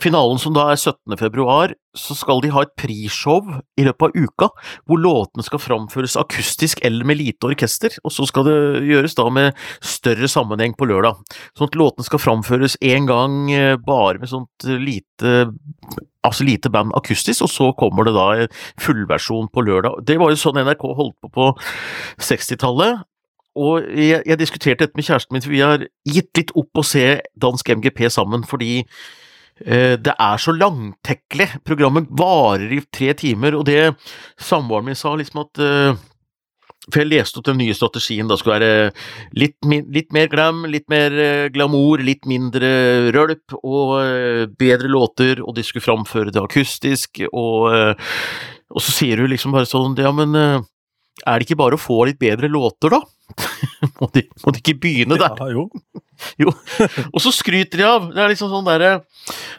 finalen 0.00 0.38
som 0.40 0.54
da 0.56 0.70
er 0.72 0.78
17. 0.80 1.16
februar, 1.20 1.74
så 1.98 2.14
skal 2.16 2.40
de 2.42 2.50
ha 2.54 2.62
et 2.64 2.74
prisshow 2.78 3.44
i 3.78 3.84
løpet 3.86 4.08
av 4.08 4.16
uka, 4.16 4.48
hvor 4.88 5.00
låtene 5.02 5.44
skal 5.44 5.60
framføres 5.62 6.16
akustisk 6.20 6.80
eller 6.86 7.06
med 7.08 7.20
lite 7.20 7.50
orkester, 7.50 7.94
og 8.04 8.14
så 8.14 8.26
skal 8.28 8.46
det 8.48 8.58
gjøres 8.88 9.16
da 9.18 9.26
med 9.32 9.58
større 9.84 10.30
sammenheng 10.30 10.76
på 10.78 10.88
lørdag. 10.88 11.18
Sånn 11.58 11.70
at 11.70 11.78
låtene 11.78 12.06
skal 12.06 12.22
framføres 12.22 12.78
én 12.84 13.08
gang 13.10 13.50
eh, 13.52 13.74
bare 13.80 14.22
med 14.22 14.30
sånt 14.30 14.68
lite 14.68 15.50
altså 16.26 16.44
lite 16.44 16.70
band 16.72 16.92
akustisk, 16.98 17.46
og 17.46 17.52
så 17.52 17.68
kommer 17.78 18.08
det 18.08 18.16
da 18.16 18.26
en 18.36 18.56
fullversjon 18.82 19.48
på 19.52 19.62
lørdag. 19.64 20.02
Det 20.04 20.18
var 20.20 20.32
jo 20.32 20.40
sånn 20.40 20.58
NRK 20.64 20.90
holdt 20.98 21.16
på 21.22 21.30
på 21.32 21.52
60-tallet, 22.24 23.06
og 23.58 23.86
jeg, 23.90 24.20
jeg, 24.26 24.38
diskuterte 24.38 24.84
dette 24.84 24.98
med 24.98 25.06
kjæresten 25.06 25.34
min, 25.34 25.42
for 25.42 25.54
vi 25.54 25.62
har 25.64 25.86
gitt 26.06 26.30
litt 26.38 26.52
opp 26.58 26.78
å 26.78 26.84
se 26.86 27.06
dansk 27.40 27.72
MGP 27.78 28.04
sammen, 28.12 28.44
fordi 28.46 28.84
Eh, 28.84 29.17
det 29.58 30.14
er 30.14 30.38
så 30.42 30.54
langtekkelig. 30.54 31.48
Programmet 31.66 32.10
varer 32.14 32.76
i 32.76 32.82
tre 32.94 33.12
timer, 33.18 33.56
og 33.58 33.66
det 33.68 33.94
samboeren 34.38 34.86
min 34.86 34.98
sa 34.98 35.16
liksom 35.18 35.42
at 35.42 35.62
eh, 35.64 36.04
For 36.88 37.02
jeg 37.02 37.10
leste 37.10 37.40
opp 37.40 37.48
den 37.50 37.58
nye 37.60 37.74
strategien. 37.76 38.28
Da 38.30 38.38
skulle 38.38 38.56
være 38.60 38.92
litt, 39.36 39.58
litt 39.66 40.14
mer 40.14 40.30
glam, 40.32 40.62
litt 40.70 40.86
mer 40.88 41.12
eh, 41.12 41.48
glamour, 41.52 42.00
litt 42.00 42.24
mindre 42.30 42.70
rølp 43.12 43.58
og 43.58 43.98
bedre 44.58 44.88
låter, 44.88 45.42
og 45.42 45.58
de 45.58 45.66
skulle 45.66 45.84
framføre 45.84 46.32
det 46.32 46.40
akustisk, 46.40 47.24
og, 47.32 47.68
og 47.68 48.82
så 48.84 48.94
sier 48.94 49.20
du 49.20 49.28
liksom 49.28 49.52
bare 49.56 49.68
sånn 49.68 49.98
Ja, 49.98 50.14
men 50.14 50.32
er 50.38 50.62
det 51.34 51.48
ikke 51.48 51.58
bare 51.60 51.76
å 51.76 51.82
få 51.82 52.04
litt 52.08 52.20
bedre 52.22 52.48
låter, 52.52 52.94
da? 52.94 53.02
Må, 54.00 54.08
de, 54.14 54.24
må, 54.44 54.52
de, 54.52 54.60
ikke 54.62 54.78
begynne 54.82 55.18
der? 55.20 55.36
Ja, 55.38 55.48
jo. 55.52 55.68
jo. 56.42 56.54
Og 57.12 57.20
så 57.22 57.32
skryter 57.34 57.80
de 57.80 57.86
av. 57.86 58.08
Det 58.14 58.22
er 58.22 58.32
liksom 58.32 58.50
sånn 58.50 58.66
derre 58.66 58.92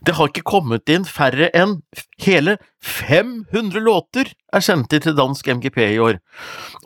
Det 0.06 0.16
har 0.18 0.32
ikke 0.32 0.46
kommet 0.48 0.92
inn 0.92 1.08
færre 1.08 1.52
enn 1.56 1.80
hele 2.24 2.58
500 2.84 3.80
låter 3.84 4.34
er 4.56 4.66
sendt 4.66 4.94
inn 4.96 5.04
til 5.04 5.18
dansk 5.18 5.48
MGP 5.60 5.80
i 5.86 6.02
år. 6.04 6.20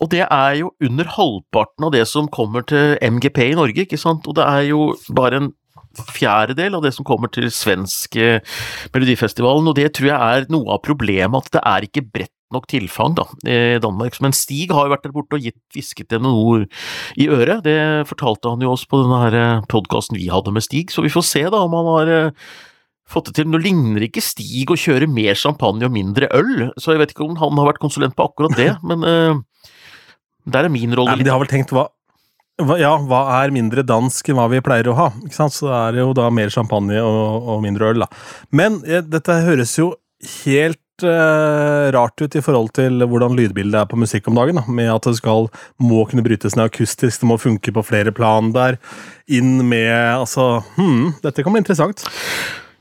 Og 0.01 0.11
det 0.13 0.25
er 0.25 0.59
jo 0.59 0.73
under 0.83 1.09
halvparten 1.15 1.87
av 1.87 1.93
det 1.95 2.05
som 2.09 2.29
kommer 2.33 2.65
til 2.67 2.97
MGP 3.01 3.43
i 3.51 3.57
Norge, 3.57 3.85
ikke 3.85 4.01
sant? 4.01 4.27
Og 4.27 4.37
det 4.37 4.47
er 4.47 4.69
jo 4.71 4.87
bare 5.13 5.41
en 5.41 5.51
fjerdedel 6.09 6.73
av 6.77 6.85
det 6.85 6.93
som 6.95 7.05
kommer 7.05 7.29
til 7.33 7.49
svensk 7.53 8.17
Melodifestivalen, 8.93 9.69
og 9.69 9.77
det 9.77 9.91
tror 9.93 10.09
jeg 10.09 10.37
er 10.37 10.47
noe 10.53 10.73
av 10.73 10.81
problemet, 10.85 11.45
at 11.45 11.53
det 11.53 11.63
er 11.69 11.87
ikke 11.87 12.07
bredt 12.09 12.32
nok 12.53 12.67
tilfang 12.71 13.15
da, 13.17 13.25
i 13.43 13.79
Danmark. 13.83 14.19
Men 14.23 14.35
Stig 14.35 14.73
har 14.73 14.87
jo 14.87 14.93
vært 14.93 15.07
der 15.07 15.15
borte 15.15 15.37
og 15.37 15.47
gitt, 15.47 15.59
hvisket 15.73 16.11
dem 16.13 16.25
noen 16.25 16.43
ord 16.43 16.67
i 17.19 17.29
øret. 17.31 17.63
Det 17.65 17.77
fortalte 18.09 18.53
han 18.53 18.63
jo 18.63 18.73
oss 18.73 18.85
på 18.89 19.01
denne 19.03 19.23
eh, 19.31 19.65
podkasten 19.71 20.19
vi 20.19 20.29
hadde 20.33 20.53
med 20.55 20.65
Stig, 20.65 20.93
så 20.93 21.05
vi 21.05 21.11
får 21.13 21.27
se 21.27 21.43
da 21.49 21.63
om 21.65 21.75
han 21.77 21.89
har 21.91 22.13
eh, 22.13 22.51
fått 23.09 23.31
det 23.31 23.39
til. 23.39 23.49
Nå 23.51 23.61
ligner 23.63 24.05
ikke 24.07 24.23
Stig 24.23 24.71
å 24.73 24.79
kjøre 24.79 25.09
mer 25.11 25.37
champagne 25.39 25.87
og 25.87 25.95
mindre 25.95 26.29
øl, 26.35 26.69
så 26.77 26.93
jeg 26.93 27.03
vet 27.03 27.15
ikke 27.15 27.27
om 27.27 27.39
han 27.41 27.59
har 27.59 27.73
vært 27.73 27.83
konsulent 27.83 28.17
på 28.17 28.29
akkurat 28.29 28.55
det, 28.59 28.71
men 28.89 29.03
uh, 29.07 29.41
der 30.49 30.67
er 30.67 30.73
min 30.73 30.95
rolle 30.95 31.17
litt 31.17 31.27
De 31.27 31.31
har 31.33 31.41
vel 31.41 31.51
tenkt 31.51 31.75
hva 31.75 31.89
ja, 32.77 32.91
hva 33.09 33.23
er 33.39 33.49
mindre 33.49 33.81
dansk 33.81 34.27
enn 34.29 34.37
hva 34.37 34.43
vi 34.51 34.59
pleier 34.61 34.85
å 34.91 34.93
ha? 34.93 35.07
Ikke 35.25 35.33
sant? 35.33 35.55
Så 35.55 35.65
det 35.71 35.97
er 35.97 36.03
jo 36.03 36.11
da 36.13 36.27
mer 36.29 36.51
champagne 36.53 36.99
og, 37.01 37.47
og 37.49 37.63
mindre 37.63 37.89
øl, 37.89 38.03
da. 38.03 38.07
Men 38.53 38.77
dette 38.85 39.39
høres 39.47 39.73
jo 39.79 39.87
helt 40.43 40.77
uh, 41.05 41.91
rart 41.95 42.21
ut 42.23 42.35
i 42.35 42.41
forhold 42.43 42.71
til 42.77 43.03
hvordan 43.05 43.35
lydbildet 43.37 43.81
er 43.81 43.89
på 43.89 43.99
musikk 43.99 44.27
om 44.31 44.39
dagen. 44.39 44.59
Da. 44.59 44.63
Med 44.67 44.89
at 44.93 45.07
det 45.07 45.15
skal, 45.19 45.49
må 45.81 46.03
kunne 46.09 46.25
brytes 46.25 46.57
ned 46.57 46.71
akustisk, 46.71 47.21
det 47.21 47.29
må 47.29 47.39
funke 47.41 47.73
på 47.75 47.85
flere 47.85 48.13
plan 48.15 48.51
der. 48.55 48.79
Inn 49.31 49.61
med 49.69 49.91
Altså 49.93 50.63
hmm, 50.75 51.15
Dette 51.23 51.45
kan 51.45 51.55
bli 51.55 51.63
interessant. 51.63 52.03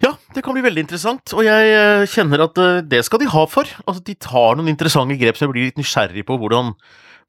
Ja, 0.02 0.16
det 0.34 0.42
kan 0.42 0.56
bli 0.56 0.64
veldig 0.64 0.82
interessant, 0.82 1.30
og 1.36 1.44
jeg 1.46 1.76
uh, 1.78 2.08
kjenner 2.10 2.48
at 2.48 2.58
uh, 2.58 2.80
det 2.82 3.04
skal 3.06 3.22
de 3.22 3.30
ha 3.30 3.44
for. 3.50 3.68
Altså, 3.86 4.02
De 4.06 4.18
tar 4.18 4.58
noen 4.58 4.72
interessante 4.72 5.18
grep, 5.20 5.38
så 5.38 5.46
jeg 5.46 5.54
blir 5.54 5.70
litt 5.70 5.78
nysgjerrig 5.78 6.26
på 6.26 6.40
hvordan, 6.42 6.74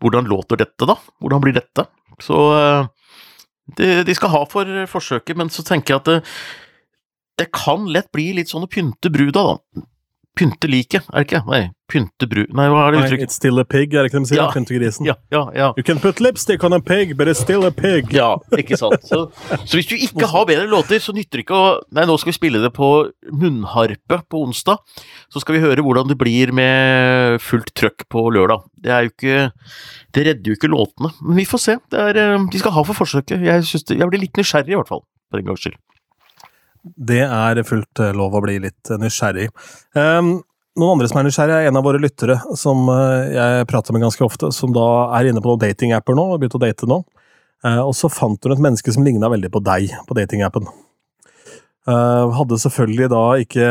hvordan 0.02 0.30
låter 0.30 0.62
dette, 0.64 0.90
da? 0.90 0.98
Hvordan 1.22 1.44
blir 1.44 1.58
dette? 1.60 1.86
Så 2.22 2.38
det, 3.78 4.04
de 4.08 4.16
skal 4.16 4.32
ha 4.34 4.44
for 4.50 4.70
forsøket, 4.90 5.38
men 5.38 5.50
så 5.54 5.66
tenker 5.66 5.94
jeg 5.96 6.02
at 6.02 6.10
det, 6.10 6.18
det 7.42 7.50
kan 7.56 7.88
lett 7.90 8.12
bli 8.14 8.32
litt 8.38 8.52
sånn 8.52 8.66
å 8.68 8.72
pynte 8.72 9.12
bruda, 9.14 9.54
da. 9.54 9.86
Pynte 10.34 10.66
liket, 10.66 11.06
er 11.14 11.22
det 11.22 11.28
ikke? 11.28 11.40
Nei, 11.46 11.60
pynte 11.92 12.26
bru... 12.26 12.40
Nei, 12.58 12.64
hva 12.74 12.88
er 12.88 12.96
det 12.96 13.02
uttrykket? 13.04 13.30
It's 13.30 13.36
still 13.38 13.62
a 13.62 13.66
pig, 13.70 13.92
er 13.94 14.02
det 14.02 14.10
ikke 14.10 14.18
det 14.18 14.26
de 14.26 14.30
sier? 14.32 14.40
Ja. 14.40 14.48
Pynte 14.56 14.74
grisen. 14.74 15.06
Ja, 15.06 15.14
ja, 15.30 15.44
ja. 15.54 15.68
You 15.78 15.86
can 15.86 16.02
put 16.02 16.24
lipstick 16.26 16.66
on 16.66 16.74
a 16.74 16.80
pig, 16.82 17.14
but 17.20 17.30
it's 17.30 17.44
still 17.44 17.68
a 17.68 17.72
pig. 17.74 18.10
Ja, 18.18 18.32
ikke 18.58 18.80
sant. 18.80 19.06
Så, 19.06 19.28
så 19.62 19.78
hvis 19.78 19.92
du 19.92 19.94
ikke 19.94 20.32
har 20.32 20.48
bedre 20.50 20.66
låter, 20.72 20.98
så 21.04 21.14
nytter 21.14 21.38
det 21.38 21.46
ikke 21.46 21.60
å 21.60 21.70
Nei, 21.94 22.08
nå 22.10 22.18
skal 22.18 22.34
vi 22.34 22.38
spille 22.40 22.64
det 22.64 22.74
på 22.74 22.90
munnharpe 23.30 24.24
på 24.26 24.42
onsdag. 24.48 24.82
Så 25.30 25.44
skal 25.44 25.60
vi 25.60 25.64
høre 25.68 25.86
hvordan 25.86 26.10
det 26.10 26.18
blir 26.18 26.50
med 26.56 27.38
fullt 27.44 27.70
trøkk 27.78 28.08
på 28.10 28.26
lørdag. 28.34 28.66
Det 28.74 28.94
er 28.96 29.06
jo 29.06 29.14
ikke 29.14 29.40
Det 30.18 30.28
redder 30.32 30.50
jo 30.50 30.58
ikke 30.58 30.74
låtene. 30.74 31.14
Men 31.22 31.44
vi 31.44 31.50
får 31.50 31.62
se. 31.62 31.78
Er, 31.94 32.18
eh, 32.18 32.50
de 32.50 32.62
skal 32.66 32.74
ha 32.74 32.88
for 32.90 32.98
forsøket. 32.98 33.38
Jeg, 33.38 33.70
det, 33.70 34.02
jeg 34.02 34.10
blir 34.10 34.26
litt 34.26 34.42
nysgjerrig, 34.42 34.74
i 34.74 34.82
hvert 34.82 34.90
fall. 34.90 35.06
For 35.30 35.42
en 35.42 35.54
gangs 35.54 35.62
skyld. 35.62 35.78
Det 36.84 37.22
er 37.24 37.62
fullt 37.64 38.02
eh, 38.04 38.16
lov 38.16 38.36
å 38.36 38.42
bli 38.44 38.58
litt 38.66 38.92
eh, 38.92 39.00
nysgjerrig. 39.00 39.48
Um, 39.96 40.36
noen 40.80 40.98
andre 40.98 41.08
som 41.08 41.22
er 41.22 41.28
nysgjerrig, 41.30 41.56
er 41.56 41.70
en 41.70 41.80
av 41.80 41.86
våre 41.88 42.02
lyttere 42.02 42.36
som 42.60 42.90
eh, 42.92 43.34
jeg 43.38 43.68
prater 43.72 43.96
med 43.96 44.04
ganske 44.04 44.26
ofte, 44.26 44.52
som 44.56 44.74
da 44.76 44.88
er 45.16 45.30
inne 45.30 45.44
på 45.44 45.52
noen 45.52 45.62
datingapper 45.64 46.18
nå, 46.18 46.26
og 46.34 46.42
begynt 46.42 46.58
å 46.60 46.64
date 46.64 46.90
nå. 46.90 47.04
Uh, 47.64 47.80
og 47.86 47.94
så 47.96 48.10
fant 48.12 48.44
hun 48.44 48.52
et 48.52 48.60
menneske 48.60 48.92
som 48.92 49.06
ligna 49.08 49.30
veldig 49.32 49.48
på 49.54 49.62
deg 49.64 49.94
på 50.04 50.18
datingappen. 50.18 50.66
Uh, 51.88 52.32
hadde 52.36 52.60
selvfølgelig 52.60 53.08
da 53.12 53.22
ikke 53.44 53.70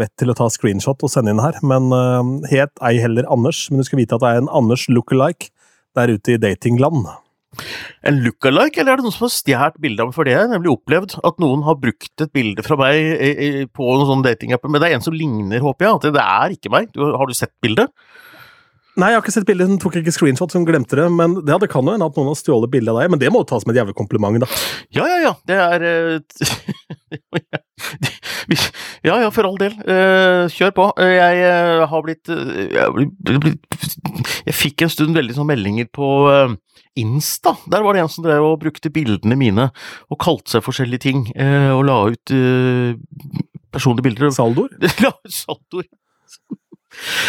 vett 0.00 0.12
til 0.20 0.32
å 0.32 0.36
ta 0.36 0.46
screenshot 0.52 1.04
og 1.04 1.12
sende 1.12 1.34
inn 1.34 1.42
her, 1.44 1.58
men 1.64 1.90
uh, 1.92 2.22
het 2.48 2.72
ei 2.80 2.96
heller 3.02 3.28
Anders. 3.32 3.66
Men 3.68 3.82
du 3.82 3.88
skal 3.88 4.00
vite 4.00 4.16
at 4.16 4.24
det 4.24 4.30
er 4.30 4.40
en 4.40 4.48
Anders 4.62 4.86
look-alike 4.88 5.52
der 5.96 6.14
ute 6.16 6.34
i 6.34 6.40
datingland. 6.40 7.04
En 8.06 8.20
look-alike, 8.24 8.80
eller 8.80 8.94
er 8.94 9.00
det 9.00 9.06
noen 9.06 9.14
som 9.16 9.26
har 9.26 9.34
stjålet 9.34 9.80
bildet 9.82 10.04
av 10.04 10.10
meg? 10.10 10.16
For 10.16 10.28
det 10.28 10.36
har 10.36 10.46
jeg 10.46 10.54
nemlig 10.54 10.74
opplevd, 10.74 11.16
at 11.24 11.40
noen 11.42 11.64
har 11.66 11.80
brukt 11.80 12.24
et 12.26 12.34
bilde 12.34 12.64
fra 12.66 12.78
meg 12.80 13.70
på 13.76 13.88
noen 13.92 14.10
sånn 14.10 14.26
datingapp. 14.26 14.66
Men 14.68 14.82
det 14.82 14.90
er 14.90 14.98
en 14.98 15.06
som 15.06 15.16
ligner, 15.16 15.64
håper 15.64 15.88
jeg. 15.88 16.00
At 16.00 16.08
det 16.18 16.26
er 16.26 16.58
ikke 16.58 16.74
meg. 16.74 16.92
Har 16.94 17.30
du 17.30 17.36
sett 17.36 17.54
bildet? 17.64 17.92
Nei, 18.94 19.08
jeg 19.10 19.18
har 19.18 19.24
ikke 19.24 19.32
sett 19.34 19.46
bildet. 19.48 19.70
Hun 19.72 19.80
tok 19.82 19.96
ikke 19.98 20.12
screenshot, 20.14 20.52
hun 20.54 20.66
glemte 20.68 20.94
det. 20.98 21.06
Men 21.10 21.34
det, 21.40 21.56
det 21.64 21.70
kan 21.72 21.82
jo 21.82 21.94
hende 21.96 22.06
at 22.06 22.18
noen 22.18 22.30
har 22.30 22.38
stjålet 22.38 22.70
bilde 22.70 22.92
av 22.92 23.00
deg. 23.00 23.10
Men 23.10 23.20
det 23.22 23.30
må 23.34 23.42
jo 23.42 23.48
tas 23.50 23.64
med 23.66 23.74
et 23.74 23.80
jævlig 23.82 23.96
kompliment, 23.98 24.38
da. 24.42 24.48
Ja, 24.94 25.06
ja, 25.10 25.18
ja. 25.24 25.32
Det 25.50 25.56
er 25.58 25.78
Ja, 29.04 29.16
ja, 29.18 29.30
for 29.34 29.48
all 29.48 29.58
del. 29.58 29.74
Uh, 29.82 30.46
kjør 30.52 30.72
på. 30.76 30.86
Jeg 31.02 31.42
uh, 31.42 31.82
har 31.90 32.04
blitt 32.06 32.30
jeg, 32.30 33.56
jeg, 34.46 34.54
fikk 34.54 34.86
en 34.86 34.92
stund 34.92 35.18
veldig 35.18 35.34
sånn 35.36 35.50
meldinger 35.50 35.90
på 35.94 36.08
Insta. 37.00 37.56
Der 37.72 37.82
var 37.82 37.96
det 37.96 38.04
en 38.04 38.12
som 38.12 38.22
drev 38.26 38.46
og 38.46 38.60
brukte 38.62 38.92
bildene 38.94 39.34
mine 39.38 39.68
og 40.06 40.20
kalte 40.22 40.54
seg 40.54 40.62
forskjellige 40.66 41.02
ting. 41.08 41.26
og 41.34 41.82
la 41.88 41.98
ut 42.14 42.34
personlige 43.74 44.06
bilder. 44.06 44.30
Saldoer? 44.30 44.70
la 45.02 45.10
ut 45.24 45.34
saldoer. 45.34 45.90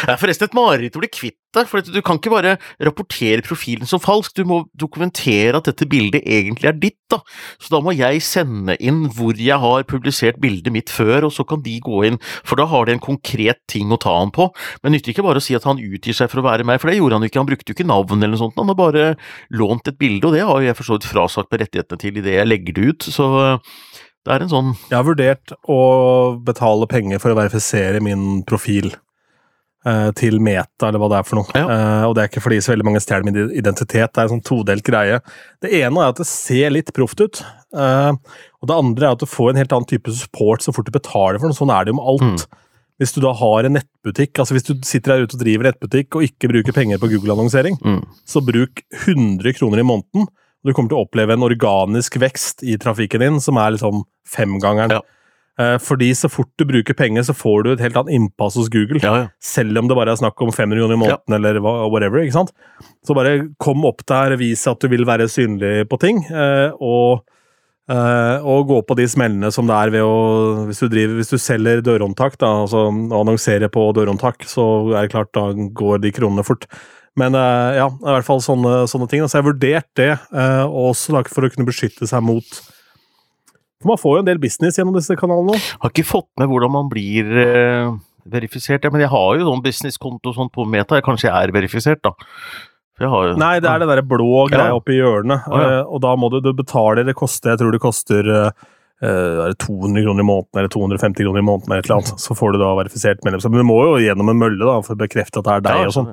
Det 0.05 0.13
er 0.13 0.22
forresten 0.22 0.49
et 0.49 0.57
mareritt 0.57 0.95
å 0.97 1.03
bli 1.03 1.11
kvitt 1.11 1.39
deg, 1.55 1.70
for 1.70 1.84
du 1.84 2.01
kan 2.05 2.20
ikke 2.20 2.34
bare 2.34 2.55
rapportere 2.84 3.43
profilen 3.45 3.88
som 3.89 4.01
falsk, 4.03 4.36
du 4.36 4.47
må 4.47 4.61
dokumentere 4.78 5.55
at 5.57 5.70
dette 5.70 5.88
bildet 5.89 6.26
egentlig 6.28 6.70
er 6.70 6.78
ditt, 6.80 6.99
da. 7.11 7.22
Så 7.61 7.72
da 7.74 7.82
må 7.84 7.93
jeg 7.95 8.24
sende 8.26 8.76
inn 8.84 9.05
hvor 9.16 9.38
jeg 9.39 9.59
har 9.61 9.86
publisert 9.89 10.39
bildet 10.43 10.74
mitt 10.76 10.91
før, 10.91 11.28
og 11.30 11.36
så 11.36 11.45
kan 11.47 11.63
de 11.66 11.78
gå 11.84 12.03
inn, 12.09 12.20
for 12.43 12.59
da 12.59 12.68
har 12.72 12.88
de 12.88 12.95
en 12.95 13.03
konkret 13.03 13.61
ting 13.72 13.93
å 13.93 13.99
ta 14.01 14.18
han 14.18 14.34
på. 14.36 14.49
Men 14.82 14.91
det 14.91 14.99
nytter 14.99 15.16
ikke 15.16 15.28
bare 15.28 15.41
å 15.41 15.45
si 15.45 15.57
at 15.57 15.68
han 15.68 15.82
utgir 15.82 16.18
seg 16.18 16.32
for 16.32 16.41
å 16.41 16.47
være 16.47 16.68
meg, 16.68 16.82
for 16.82 16.91
det 16.91 16.99
gjorde 16.99 17.20
han 17.20 17.26
jo 17.26 17.32
ikke, 17.32 17.43
han 17.43 17.51
brukte 17.51 17.72
jo 17.72 17.78
ikke 17.78 17.89
navn 17.89 18.20
eller 18.20 18.36
noe 18.36 18.43
sånt, 18.43 18.59
han 18.59 18.72
har 18.72 18.80
bare 18.80 19.07
lånt 19.55 19.91
et 19.91 20.01
bilde, 20.01 20.28
og 20.28 20.36
det 20.36 20.43
har 20.45 20.59
jo 20.59 20.70
jeg 20.70 20.80
for 20.80 20.89
så 20.89 20.99
vidt 20.99 21.09
frasagt 21.11 21.51
med 21.53 21.66
rettighetene 21.66 22.01
til 22.01 22.22
idet 22.22 22.39
jeg 22.39 22.49
legger 22.49 22.76
det 22.76 22.91
ut, 22.91 23.09
så 23.16 23.30
det 24.26 24.34
er 24.34 24.41
en 24.41 24.49
sånn 24.49 24.70
Jeg 24.89 24.97
har 24.97 25.05
vurdert 25.05 25.51
å 25.70 25.80
betale 26.41 26.88
penger 26.89 27.22
for 27.22 27.32
å 27.32 27.38
verifisere 27.38 28.01
min 28.01 28.41
profil. 28.47 28.89
Eh, 29.86 30.09
til 30.17 30.39
Meta, 30.43 30.88
eller 30.89 30.99
hva 30.99 31.09
det 31.13 31.19
er 31.19 31.27
for 31.29 31.39
noe. 31.41 31.53
Ja. 31.55 31.65
Eh, 31.69 32.03
og 32.09 32.15
det 32.15 32.23
er 32.25 32.29
ikke 32.31 32.43
fordi 32.43 32.57
så 32.65 32.73
veldig 32.73 32.86
mange 32.89 33.01
stjeler 33.03 33.23
min 33.27 33.39
identitet. 33.55 34.11
Det 34.13 34.17
er 34.21 34.27
en 34.27 34.33
sånn 34.36 34.43
todelt 34.45 34.83
greie. 34.88 35.21
Det 35.61 35.71
ene 35.81 36.01
er 36.03 36.11
at 36.13 36.21
det 36.21 36.27
ser 36.29 36.69
litt 36.75 36.91
proft 36.95 37.21
ut. 37.21 37.43
eh, 37.75 38.11
og 38.61 38.67
det 38.69 38.75
andre 38.81 39.05
er 39.07 39.11
at 39.17 39.19
du 39.19 39.25
får 39.29 39.51
en 39.53 39.57
helt 39.61 39.73
annen 39.75 39.86
type 39.89 40.11
support 40.15 40.61
så 40.65 40.73
fort 40.73 40.86
du 40.88 40.91
betaler 40.95 41.38
for 41.39 41.47
noe. 41.51 41.57
Sånn 41.57 41.69
er 41.73 41.86
det 41.86 41.93
jo 41.93 41.99
med 42.01 42.07
alt. 42.13 42.47
Hvis 42.97 43.11
du 43.11 43.19
da 43.19 43.33
har 43.36 43.65
en 43.67 43.73
nettbutikk, 43.75 44.39
altså 44.39 44.55
hvis 44.55 44.63
du 44.69 44.73
sitter 44.88 45.11
der 45.17 45.25
ute 45.27 45.36
og 45.36 45.41
driver 45.43 45.67
nettbutikk 45.67 46.15
og 46.15 46.23
ikke 46.23 46.47
bruker 46.47 46.71
penger 46.77 46.97
på 47.01 47.09
Google-annonsering, 47.11 47.75
Mm. 47.83 48.05
så 48.25 48.39
bruk 48.41 48.81
100 49.03 49.51
kroner 49.57 49.79
i 49.79 49.83
måneden. 49.83 50.23
og 50.29 50.63
Du 50.65 50.71
kommer 50.73 50.89
til 50.89 50.97
å 50.97 51.03
oppleve 51.05 51.33
en 51.36 51.43
organisk 51.43 52.15
vekst 52.17 52.63
i 52.63 52.77
trafikken 52.77 53.19
din 53.19 53.39
som 53.43 53.57
er 53.57 53.71
liksom 53.75 54.03
femgangeren. 54.25 54.91
Ja. 54.95 55.01
Eh, 55.60 55.78
Fordi 55.80 56.10
så 56.16 56.30
fort 56.32 56.51
du 56.60 56.66
bruker 56.68 56.97
penger, 56.97 57.24
så 57.24 57.36
får 57.36 57.64
du 57.64 57.70
et 57.74 57.84
helt 57.84 57.95
annet 57.99 58.18
innpass 58.18 58.58
hos 58.60 58.72
Google. 58.72 58.99
Ja, 59.03 59.14
ja. 59.22 59.28
Selv 59.43 59.80
om 59.80 59.88
det 59.88 59.95
bare 59.95 60.12
er 60.12 60.20
snakk 60.20 60.41
om 60.43 60.51
500 60.51 60.82
kroner 60.82 60.97
i 60.97 61.01
måneden 61.03 61.38
eller 61.38 61.62
whatever. 61.64 62.20
ikke 62.24 62.39
sant? 62.41 62.51
Så 63.08 63.16
bare 63.16 63.38
kom 63.62 63.86
opp 63.88 64.03
der, 64.08 64.36
vis 64.39 64.66
at 64.68 64.84
du 64.84 64.91
vil 64.91 65.08
være 65.08 65.30
synlig 65.32 65.88
på 65.88 65.99
ting, 66.01 66.26
eh, 66.28 66.76
og, 66.84 67.24
eh, 67.88 68.43
og 68.43 68.68
gå 68.68 68.82
på 68.84 68.99
de 68.99 69.08
smellene 69.08 69.53
som 69.53 69.68
det 69.68 69.80
er 69.80 69.95
ved 69.95 70.03
å 70.03 70.68
Hvis 70.68 70.84
du, 70.84 70.89
driver, 70.89 71.16
hvis 71.22 71.32
du 71.32 71.38
selger 71.38 71.82
dørhåndtak, 71.86 72.38
da, 72.38 72.51
altså 72.66 72.89
annonserer 72.91 73.72
på 73.72 73.93
dørhåndtak, 73.95 74.43
så 74.43 74.91
er 74.91 75.08
det 75.08 75.16
klart, 75.16 75.32
da 75.32 75.53
går 75.53 76.03
de 76.03 76.12
kronene 76.12 76.43
fort. 76.43 76.68
Men 77.16 77.32
ja, 77.32 77.88
i 77.88 78.12
hvert 78.12 78.28
fall 78.28 78.41
sånne, 78.43 78.89
sånne 78.91 79.08
ting. 79.08 79.22
Så 79.24 79.38
jeg 79.38 79.45
har 79.45 79.53
vurdert 79.53 79.88
det, 79.95 80.10
også 80.68 81.22
for 81.32 81.47
å 81.47 81.49
kunne 81.53 81.64
beskytte 81.70 82.03
seg 82.10 82.20
mot 82.28 82.43
For 83.84 83.91
man 83.91 84.01
får 84.01 84.17
jo 84.17 84.23
en 84.23 84.30
del 84.30 84.41
business 84.41 84.80
gjennom 84.80 84.95
disse 84.97 85.17
kanalene. 85.19 85.57
Har 85.82 85.91
ikke 85.91 86.07
fått 86.07 86.30
med 86.39 86.51
hvordan 86.51 86.71
man 86.73 86.91
blir 86.91 87.32
eh, 87.41 87.89
verifisert, 88.32 88.86
ja, 88.86 88.93
men 88.93 89.03
jeg 89.03 89.11
har 89.11 89.34
jo 89.36 89.49
sånn 89.49 89.65
businesskonto 89.65 90.32
og 90.32 90.53
på 90.53 90.67
Meta. 90.69 90.97
Jeg 90.97 91.05
Kanskje 91.05 91.30
jeg 91.30 91.49
er 91.49 91.55
verifisert, 91.55 92.01
da. 92.05 92.13
Jeg 93.01 93.11
har 93.11 93.34
Nei, 93.36 93.57
det 93.59 93.67
er 93.67 93.82
det 93.84 93.89
derre 93.91 94.05
blå 94.07 94.45
greia 94.47 94.71
Ja. 94.71 94.78
oppi 94.78 94.95
hjørnet, 94.95 95.49
Å, 95.51 95.59
ja. 95.59 95.71
eh, 95.82 95.84
og 95.84 95.99
da 96.05 96.13
må 96.15 96.30
du, 96.32 96.38
du 96.39 96.53
betale 96.55 97.03
Det 97.03 97.15
koster, 97.19 97.51
jeg 97.51 97.59
tror 97.59 97.76
det 97.76 97.84
koster 97.84 98.32
Uh, 99.03 99.09
eh, 99.09 99.39
er 99.43 99.51
det 99.51 99.57
200 99.59 100.05
kroner 100.05 100.23
i 100.23 100.26
måneden 100.26 100.59
eller 100.61 100.71
250 100.71 101.26
kroner 101.26 101.41
i 101.41 101.43
måneden, 101.43 101.67
eller 101.67 101.84
et 101.84 101.89
eller 101.89 101.97
annet. 101.99 102.21
Så 102.23 102.36
får 102.39 102.53
du 102.55 102.61
da 102.61 102.69
verifisert 102.80 103.26
medlemskap. 103.28 103.51
Men 103.51 103.65
du 103.65 103.67
må 103.67 103.82
jo 103.84 103.97
gjennom 103.99 104.32
en 104.32 104.39
mølle 104.39 104.63
da, 104.63 104.78
for 104.86 104.95
å 104.95 105.01
bekrefte 105.01 105.41
at 105.41 105.49
det 105.49 105.55
er 105.57 105.65
deg 105.65 105.89
og 105.89 105.95
sånn. 105.97 106.07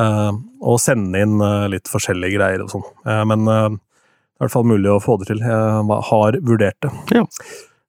Uh, 0.00 0.32
og 0.64 0.80
sende 0.80 1.20
inn 1.24 1.36
uh, 1.40 1.68
litt 1.72 1.88
forskjellige 1.92 2.36
greier 2.36 2.64
og 2.64 2.72
sånn. 2.72 2.86
Eh, 3.04 3.22
men 3.28 3.46
eh, 3.52 3.68
det 4.36 4.42
er 4.42 4.44
i 4.44 4.50
hvert 4.50 4.52
fall 4.52 4.66
mulig 4.68 4.90
å 4.92 5.00
få 5.00 5.14
det 5.16 5.30
til. 5.30 5.38
Jeg 5.40 6.00
har 6.10 6.36
vurdert 6.44 6.76
det. 6.84 6.90
Ja. 7.16 7.22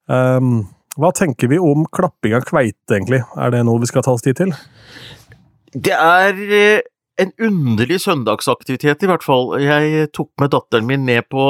Um, 0.08 0.62
hva 0.95 1.10
tenker 1.12 1.52
vi 1.52 1.60
om 1.60 1.84
klapping 1.91 2.38
av 2.38 2.45
kveite, 2.48 2.95
egentlig? 2.95 3.20
Er 3.36 3.52
det 3.52 3.66
noe 3.68 3.82
vi 3.84 3.89
skal 3.89 4.06
ta 4.06 4.14
oss 4.16 4.24
tid 4.24 4.39
til? 4.39 4.54
Det 5.76 5.91
er 5.91 6.39
eh, 6.48 6.88
en 7.20 7.34
underlig 7.50 8.00
søndagsaktivitet, 8.06 9.04
i 9.04 9.10
hvert 9.12 9.28
fall. 9.28 9.58
Jeg 9.60 10.08
tok 10.16 10.32
med 10.39 10.54
datteren 10.56 10.88
min 10.88 11.04
ned 11.10 11.28
på 11.28 11.43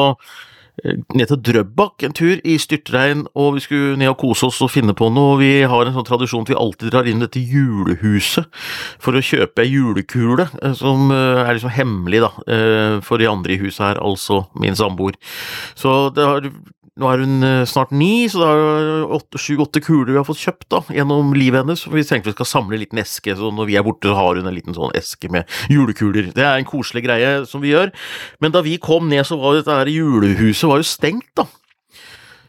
ned 0.86 1.30
til 1.32 1.39
Drøbak 1.41 2.03
en 2.05 2.13
tur 2.15 2.38
i 2.45 2.57
styrtregn, 2.61 3.25
og 3.38 3.55
vi 3.57 3.63
skulle 3.65 3.97
ned 3.99 4.11
og 4.11 4.19
kose 4.21 4.47
oss 4.49 4.59
og 4.61 4.71
finne 4.73 4.93
på 4.97 5.09
noe. 5.13 5.39
Vi 5.41 5.51
har 5.69 5.88
en 5.88 5.95
sånn 5.95 6.07
tradisjon 6.07 6.45
at 6.45 6.51
vi 6.53 6.59
alltid 6.59 6.93
drar 6.93 7.09
inn 7.09 7.23
dette 7.23 7.41
julehuset 7.41 8.47
for 9.01 9.17
å 9.17 9.23
kjøpe 9.23 9.65
ei 9.65 9.73
julekule, 9.73 10.49
eh, 10.61 10.75
som 10.78 11.11
eh, 11.13 11.43
er 11.43 11.57
liksom 11.57 11.73
hemmelig 11.73 12.23
da, 12.28 12.32
eh, 12.45 12.97
for 13.05 13.21
de 13.21 13.30
andre 13.32 13.57
i 13.57 13.61
huset 13.61 13.86
her, 13.88 14.01
altså 14.03 14.43
min 14.59 14.78
samboer. 14.78 15.17
Så 15.78 15.97
det 16.15 16.28
har 16.28 16.51
nå 16.97 17.09
er 17.11 17.21
hun 17.21 17.45
eh, 17.45 17.63
snart 17.69 17.91
ni, 17.93 18.25
så 18.32 18.41
det 18.41 18.47
er 18.49 19.41
sju-åtte 19.41 19.82
kuler 19.86 20.15
vi 20.15 20.17
har 20.17 20.25
fått 20.25 20.41
kjøpt 20.41 20.67
da, 20.73 20.82
gjennom 20.97 21.34
livet 21.38 21.61
hennes. 21.61 21.84
Vi 21.93 22.03
tenkte 22.05 22.32
vi 22.32 22.38
skal 22.38 22.49
samle 22.49 22.78
en 22.78 22.82
liten 22.82 23.01
eske, 23.01 23.36
så 23.38 23.51
når 23.53 23.69
vi 23.69 23.78
er 23.78 23.86
borte, 23.86 24.09
så 24.09 24.17
har 24.17 24.39
hun 24.39 24.49
en 24.49 24.55
liten 24.55 24.75
sånn 24.75 24.95
eske 24.97 25.30
med 25.34 25.45
julekuler. 25.73 26.32
Det 26.34 26.45
er 26.45 26.57
en 26.57 26.67
koselig 26.67 27.05
greie 27.05 27.34
som 27.49 27.61
vi 27.61 27.75
gjør. 27.75 27.93
Men 28.41 28.55
da 28.55 28.63
vi 28.65 28.78
kom 28.82 29.11
ned, 29.11 29.28
så 29.30 29.38
var 29.39 29.59
dette 29.59 29.78
her 29.78 29.91
julehuset 29.93 30.65
var 30.70 30.82
jo 30.84 30.88
stengt, 30.88 31.30
da. 31.36 31.47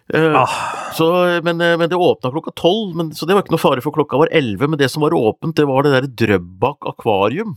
Uh, 0.08 0.32
Ah. 0.40 0.92
så, 0.96 1.06
men, 1.44 1.60
eh, 1.60 1.74
men 1.76 1.90
det 1.90 1.98
åpna 2.00 2.30
klokka 2.32 2.54
tolv, 2.56 2.94
men- 2.96 3.10
så 3.12 3.26
det 3.28 3.34
var 3.36 3.42
ikke 3.44 3.52
noe 3.52 3.60
fare 3.60 3.82
for 3.84 3.92
klokka 3.92 4.16
var 4.16 4.30
elleve. 4.32 4.64
Men 4.68 4.78
det 4.80 4.88
som 4.90 5.02
var 5.04 5.10
åpent, 5.12 5.54
det 5.54 5.66
var 5.68 5.82
det 5.84 5.92
der 5.92 6.08
Drøbak 6.08 6.78
akvarium. 6.88 7.56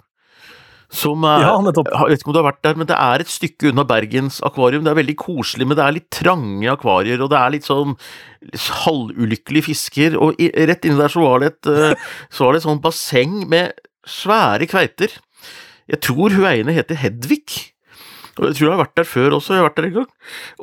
Som 0.91 1.23
er, 1.23 1.39
Ja, 1.39 1.55
jeg 1.55 1.71
vet 2.11 2.19
ikke 2.19 2.27
om 2.27 2.33
du 2.35 2.41
har 2.43 2.51
vært 2.51 2.61
der, 2.67 2.75
men 2.75 2.85
det 2.87 2.97
er 2.99 3.21
et 3.23 3.31
stykke 3.31 3.69
unna 3.71 3.85
Bergens 3.87 4.41
akvarium. 4.43 4.83
Det 4.83 4.91
er 4.91 4.99
veldig 4.99 5.15
koselig, 5.15 5.65
men 5.65 5.77
det 5.77 5.85
er 5.85 5.93
litt 5.95 6.09
trange 6.11 6.67
akvarier, 6.67 7.21
og 7.23 7.29
det 7.31 7.39
er 7.39 7.49
litt 7.55 7.63
sånn 7.63 7.95
halvulykkelige 8.83 9.63
fisker. 9.69 10.17
Og 10.19 10.35
i, 10.41 10.49
rett 10.67 10.83
inni 10.83 10.99
der 10.99 11.07
så 11.13 11.23
var 11.23 11.39
det 11.39 11.53
et, 11.53 11.71
eh, 11.71 11.95
så 12.33 12.45
var 12.45 12.51
det 12.53 12.61
et 12.61 12.67
sånn 12.67 12.83
basseng 12.83 13.47
med 13.47 13.71
svære 14.03 14.67
kveiter. 14.67 15.15
Jeg 15.91 16.01
tror 16.03 16.35
hun 16.35 16.45
ene 16.51 16.75
heter 16.75 16.99
Hedvig. 16.99 17.71
Og 18.39 18.47
jeg 18.47 18.57
tror 18.57 18.67
jeg 18.67 18.73
har 18.73 18.83
vært 18.83 18.99
der 18.99 19.07
før 19.07 19.37
også, 19.37 19.53
jeg 19.53 19.61
har 19.61 19.67
vært 19.67 19.79
der 19.79 19.87
en 19.89 19.95
gang. 19.99 20.11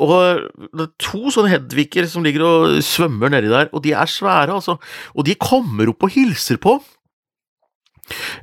Og 0.01 0.12
det 0.73 0.87
er 0.87 0.93
to 1.05 1.33
sånne 1.35 1.53
Hedviger 1.53 2.09
som 2.09 2.25
ligger 2.25 2.47
og 2.47 2.79
svømmer 2.85 3.33
nedi 3.35 3.51
der, 3.53 3.69
og 3.73 3.85
de 3.85 3.93
er 3.93 4.09
svære, 4.09 4.57
altså. 4.57 4.79
Og 5.14 5.27
de 5.29 5.37
kommer 5.41 5.91
opp 5.93 6.09
og 6.09 6.14
hilser 6.14 6.61
på. 6.62 6.79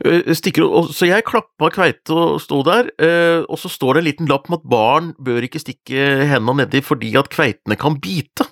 Eh, 0.05 0.29
Stikker, 0.37 0.65
så 0.93 1.07
jeg 1.09 1.25
klappa 1.25 1.71
kveite 1.73 2.13
og 2.13 2.37
sto 2.43 2.61
der, 2.65 2.91
eh, 3.01 3.41
og 3.49 3.57
så 3.59 3.71
står 3.71 3.95
det 3.95 4.01
en 4.01 4.09
liten 4.09 4.29
lapp 4.29 4.49
om 4.49 4.59
at 4.59 4.67
barn 4.69 5.13
bør 5.17 5.47
ikke 5.47 5.61
stikke 5.63 6.27
hendene 6.29 6.65
nedi 6.65 6.83
fordi 6.85 7.15
at 7.17 7.31
kveitene 7.33 7.77
kan 7.79 7.97
bite. 8.01 8.45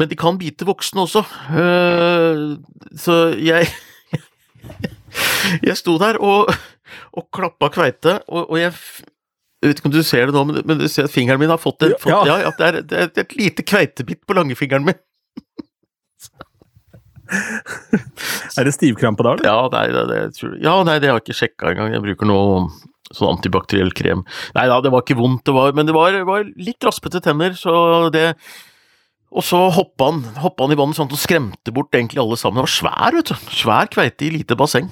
Men 0.00 0.08
de 0.08 0.16
kan 0.16 0.38
bite 0.40 0.68
voksne 0.68 1.04
også, 1.04 1.24
eh, 1.56 2.44
så 2.96 3.22
jeg 3.36 3.68
Jeg 5.66 5.76
sto 5.76 5.96
der 5.98 6.18
og, 6.20 6.52
og 7.16 7.28
klappa 7.34 7.70
kveite, 7.74 8.20
og, 8.28 8.50
og 8.50 8.60
jeg 8.60 8.76
jeg 9.60 9.68
vet 9.68 9.80
ikke 9.82 9.90
om 9.90 9.92
du 9.92 10.02
ser 10.08 10.30
det 10.30 10.32
nå, 10.32 10.42
men, 10.48 10.62
men 10.64 10.78
du 10.80 10.86
ser 10.88 11.04
at 11.04 11.12
fingeren 11.12 11.40
min 11.42 11.50
har 11.52 11.60
fått, 11.60 11.84
en, 11.84 11.92
fått 12.00 12.08
Ja. 12.08 12.22
ja, 12.24 12.36
ja, 12.46 12.52
det, 12.56 12.64
er, 12.66 12.78
det 12.80 12.96
er 12.96 13.10
et 13.26 13.34
lite 13.36 13.64
kveitebitt 13.68 14.22
på 14.24 14.36
langfingeren 14.38 14.86
min. 14.88 14.96
Er 18.58 18.66
det 18.66 18.72
stivkrampe 18.74 19.22
da, 19.22 19.36
eller? 19.36 19.46
Ja, 19.46 19.68
nei, 19.70 19.84
det, 19.94 20.00
det, 20.10 20.16
jeg 20.24 20.32
tror, 20.38 20.54
ja, 20.64 20.72
nei, 20.86 20.96
det 21.02 21.10
har 21.10 21.20
jeg 21.20 21.26
ikke 21.28 21.38
sjekka 21.38 21.68
engang. 21.70 21.92
Jeg 21.94 22.02
bruker 22.02 22.26
noe 22.26 22.64
sånn 23.14 23.36
antibakteriell 23.36 23.92
krem. 23.96 24.24
Nei 24.56 24.64
da, 24.70 24.80
det 24.82 24.90
var 24.94 25.04
ikke 25.04 25.18
vondt, 25.18 25.44
det 25.46 25.54
var, 25.54 25.76
men 25.76 25.86
det 25.86 25.94
var, 25.94 26.16
var 26.26 26.48
litt 26.58 26.86
raspete 26.86 27.22
tenner, 27.22 27.54
så 27.58 28.08
det 28.14 28.32
Og 29.30 29.44
så 29.46 29.60
hoppa 29.70 30.08
han, 30.10 30.24
hoppa 30.42 30.66
han 30.66 30.74
i 30.74 30.78
vannet 30.78 30.98
sånn 30.98 31.06
at 31.06 31.14
han 31.14 31.22
skremte 31.22 31.70
bort 31.74 31.94
egentlig 31.94 32.18
alle 32.18 32.34
sammen. 32.38 32.58
Det 32.58 32.66
var 32.66 32.74
svær, 32.74 33.14
vet 33.14 33.30
du. 33.30 33.36
Svær 33.54 33.86
kveite 33.92 34.26
i 34.26 34.32
lite 34.34 34.56
basseng. 34.58 34.88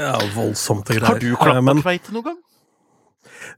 Ja, 0.00 0.14
voldsomt 0.34 0.88
greier. 0.88 1.04
Har 1.10 1.18
du 1.20 1.34
klappa 1.36 1.58
Eh, 1.58 1.66
men- 1.66 1.82
kveite 1.84 2.12
noen 2.14 2.24
gang? 2.30 2.38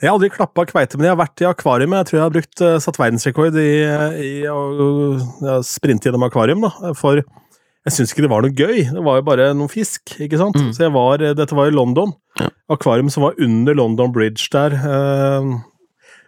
Jeg 0.01 0.09
har 0.09 0.16
aldri 0.16 0.30
klappa 0.34 0.64
kveite, 0.66 0.97
men 0.99 1.07
jeg 1.07 1.14
har 1.16 1.20
vært 1.26 1.40
i 1.43 1.47
akvarium. 1.47 1.93
Jeg 1.95 2.07
tror 2.09 2.18
jeg 2.18 2.24
har 2.26 2.34
brukt, 2.34 2.61
eh, 2.66 2.78
satt 2.82 2.97
verdensrekord 2.99 3.57
i, 3.61 3.70
i 4.18 4.32
å 4.51 5.61
sprinte 5.62 6.09
gjennom 6.11 6.26
akvarium, 6.28 6.62
da. 6.66 6.93
For 6.99 7.16
jeg 7.22 7.93
syns 7.95 8.12
ikke 8.12 8.22
det 8.26 8.30
var 8.32 8.43
noe 8.43 8.51
gøy. 8.51 8.90
Det 8.93 9.03
var 9.05 9.20
jo 9.20 9.22
bare 9.22 9.53
noen 9.55 9.70
fisk, 9.70 10.16
ikke 10.18 10.38
sant. 10.40 10.57
Mm. 10.59 10.70
Så 10.74 10.78
jeg 10.86 10.93
var, 10.93 11.22
eh, 11.22 11.34
dette 11.34 11.55
var 11.55 11.66
i 11.70 11.74
London. 11.74 12.12
Ja. 12.40 12.49
Akvarium 12.70 13.11
som 13.11 13.22
var 13.22 13.34
under 13.38 13.74
London 13.74 14.11
Bridge 14.12 14.49
der. 14.51 14.72
Eh, 14.74 15.61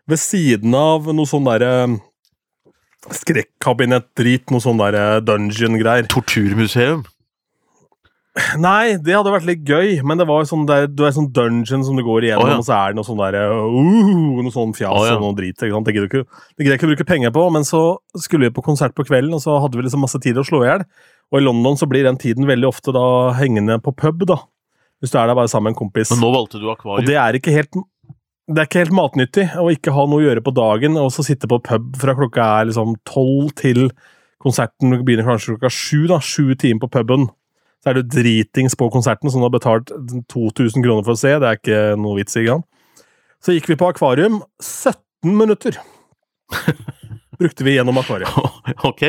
ved 0.07 0.19
siden 0.19 0.75
av 0.75 1.07
noe 1.12 1.27
sånn 1.27 1.45
derre 1.49 2.01
skrekkabinett-drit, 3.11 4.51
noe 4.53 4.61
sånn 4.62 4.79
derre 4.81 5.21
dungeon-greier. 5.25 6.07
Torturmuseum. 6.09 7.05
Nei, 8.59 8.97
det 8.99 9.14
hadde 9.14 9.30
vært 9.30 9.47
litt 9.47 9.61
gøy, 9.62 10.01
men 10.03 10.18
det 10.18 10.24
var 10.26 10.47
sånn 10.49 10.64
der, 10.66 10.89
du 10.91 11.05
er 11.07 11.12
sånn 11.14 11.28
dungeon 11.30 11.85
som 11.87 11.95
du 11.95 12.03
går 12.03 12.26
igjennom, 12.26 12.49
oh, 12.49 12.51
ja. 12.51 12.59
og 12.59 12.66
så 12.66 12.74
er 12.74 12.91
det 12.91 12.99
noe 12.99 13.07
sånn 13.07 13.20
der, 13.20 13.37
uh, 13.47 13.76
noe 14.43 14.51
sånn 14.51 14.72
fjas 14.74 14.91
oh, 14.91 15.05
ja. 15.07 15.12
og 15.14 15.22
noe 15.22 15.37
drit. 15.39 15.55
Ikke 15.55 15.70
sant? 15.70 15.87
Det 15.87 15.95
gidder 15.95 16.09
jeg 16.11 16.74
ikke, 16.74 16.89
å 16.89 16.91
bruke 16.91 17.07
penger 17.07 17.35
på, 17.37 17.45
men 17.55 17.66
så 17.68 17.82
skulle 18.18 18.49
vi 18.49 18.57
på 18.57 18.64
konsert 18.66 18.97
på 18.99 19.07
kvelden, 19.07 19.37
og 19.39 19.45
så 19.45 19.61
hadde 19.62 19.78
vi 19.78 19.87
liksom 19.87 20.03
masse 20.03 20.18
tid 20.24 20.41
å 20.41 20.47
slå 20.47 20.64
i 20.64 20.72
hjel. 20.72 20.82
Og 21.30 21.39
i 21.39 21.45
London 21.45 21.78
så 21.78 21.87
blir 21.91 22.07
den 22.09 22.18
tiden 22.18 22.51
veldig 22.51 22.66
ofte 22.72 22.95
da 22.97 23.05
hengende 23.39 23.78
på 23.85 23.95
pub, 24.03 24.26
da. 24.26 24.41
Hvis 24.99 25.14
du 25.14 25.20
er 25.20 25.30
der 25.30 25.39
bare 25.39 25.53
sammen 25.53 25.70
med 25.70 25.76
en 25.76 25.80
kompis. 25.85 26.11
Men 26.16 26.24
nå 26.24 26.32
valgte 26.35 26.59
du 26.59 26.66
Og 26.66 26.74
akvarium. 26.74 27.07
det 27.07 27.18
er 27.20 27.39
ikke 27.39 27.55
helt 27.55 27.85
det 28.45 28.61
er 28.61 28.66
ikke 28.68 28.82
helt 28.82 28.97
matnyttig 28.99 29.45
å 29.57 29.70
ikke 29.72 29.95
ha 29.97 30.03
noe 30.05 30.20
å 30.20 30.26
gjøre 30.26 30.43
på 30.45 30.53
dagen, 30.53 30.99
og 31.01 31.09
så 31.14 31.22
sitte 31.24 31.49
på 31.49 31.62
pub 31.64 31.95
fra 31.97 32.12
klokka 32.18 32.51
er 32.59 32.68
liksom 32.68 32.99
tolv 33.09 33.55
til 33.57 33.87
konserten 34.43 34.99
begynner 35.01 35.24
kanskje 35.30 35.55
klokka 35.55 35.70
sju. 35.72 36.05
da, 36.11 36.18
Sju 36.20 36.53
timer 36.59 36.82
på 36.82 36.91
puben. 36.99 37.30
Så 37.85 37.91
er 37.93 37.99
du 37.99 38.07
dritings 38.09 38.72
på 38.80 38.89
konserten, 38.89 39.28
som 39.28 39.43
du 39.43 39.45
har 39.45 39.53
betalt 39.53 39.91
2000 40.32 40.80
kroner 40.80 41.05
for 41.05 41.12
å 41.12 41.20
se. 41.20 41.35
Det 41.37 41.49
er 41.51 41.59
ikke 41.59 41.80
noe 42.01 42.16
vits 42.16 42.39
i. 42.41 42.47
Gang. 42.47 42.62
Så 43.45 43.53
gikk 43.53 43.68
vi 43.68 43.76
på 43.76 43.91
akvarium. 43.93 44.39
17 44.64 45.37
minutter 45.37 45.76
brukte 47.41 47.66
vi 47.66 47.76
gjennom 47.76 48.01
akvariet. 48.01 48.32
ok. 48.91 49.05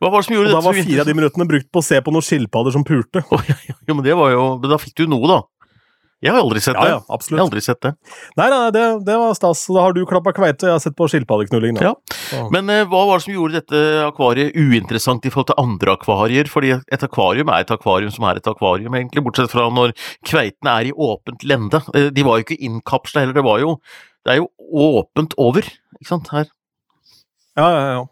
Hva 0.00 0.08
var 0.08 0.22
det 0.22 0.28
som 0.28 0.36
Og 0.36 0.40
gjorde 0.40 0.54
da 0.56 0.62
var 0.64 0.76
fire 0.76 1.04
av 1.04 1.10
de 1.10 1.16
minuttene 1.16 1.48
brukt 1.48 1.68
på 1.72 1.82
å 1.82 1.84
se 1.84 2.00
på 2.00 2.12
noen 2.16 2.24
skilpadder 2.24 2.72
som 2.72 2.84
pulte. 2.88 3.20
Oh, 3.28 3.44
ja, 3.44 3.56
ja, 3.68 3.92
men 3.92 4.04
det 4.04 4.16
var 4.16 4.32
jo 4.32 4.42
Men 4.60 4.72
da 4.72 4.80
fikk 4.80 4.96
du 5.02 5.04
noe, 5.12 5.28
da. 5.28 5.38
Jeg 6.24 6.32
har 6.32 6.40
aldri 6.40 6.60
sett 6.64 6.74
Ja, 6.78 6.82
det. 6.82 6.90
ja, 6.94 7.18
Jeg 7.28 7.36
har 7.36 7.42
aldri 7.44 7.60
sett 7.60 7.80
det. 7.84 7.90
Nei, 8.40 8.46
nei, 8.48 8.70
det, 8.72 8.84
det 9.04 9.16
var 9.20 9.34
stas. 9.36 9.66
Da 9.68 9.82
har 9.84 9.92
du 9.92 10.00
klappa 10.08 10.32
kveite, 10.32 10.64
og 10.64 10.70
jeg 10.70 10.74
har 10.78 10.80
sett 10.86 10.96
på 10.96 11.08
skilpaddeknulling. 11.12 11.76
Ja. 11.84 11.92
Men 12.54 12.70
eh, 12.72 12.86
hva 12.88 13.02
var 13.10 13.18
det 13.20 13.26
som 13.26 13.34
gjorde 13.34 13.60
dette 13.60 13.82
akvariet 14.06 14.56
uinteressant 14.56 15.26
i 15.28 15.32
forhold 15.34 15.50
til 15.52 15.60
andre 15.60 15.92
akvarier? 15.98 16.48
Fordi 16.48 16.72
et 16.78 17.04
akvarium 17.04 17.52
er 17.52 17.66
et 17.66 17.72
akvarium 17.76 18.14
som 18.14 18.24
er 18.30 18.40
et 18.40 18.48
akvarium, 18.48 18.96
egentlig, 18.96 19.22
bortsett 19.28 19.52
fra 19.52 19.68
når 19.68 19.92
kveitene 20.26 20.72
er 20.80 20.88
i 20.88 20.94
åpent 20.96 21.44
lende. 21.44 21.82
Eh, 21.94 22.08
De 22.16 22.24
var 22.26 22.40
jo 22.40 22.46
ikke 22.48 22.58
innkapsla 22.64 23.22
heller, 23.26 23.36
det 23.36 23.44
var 23.44 23.60
jo 23.62 23.76
Det 24.26 24.32
er 24.32 24.40
jo 24.40 24.48
åpent 24.72 25.36
over, 25.38 25.62
ikke 26.00 26.08
sant, 26.08 26.32
her. 26.34 26.48
Ja, 27.56 27.66
ja, 27.70 27.82
ja. 28.00 28.04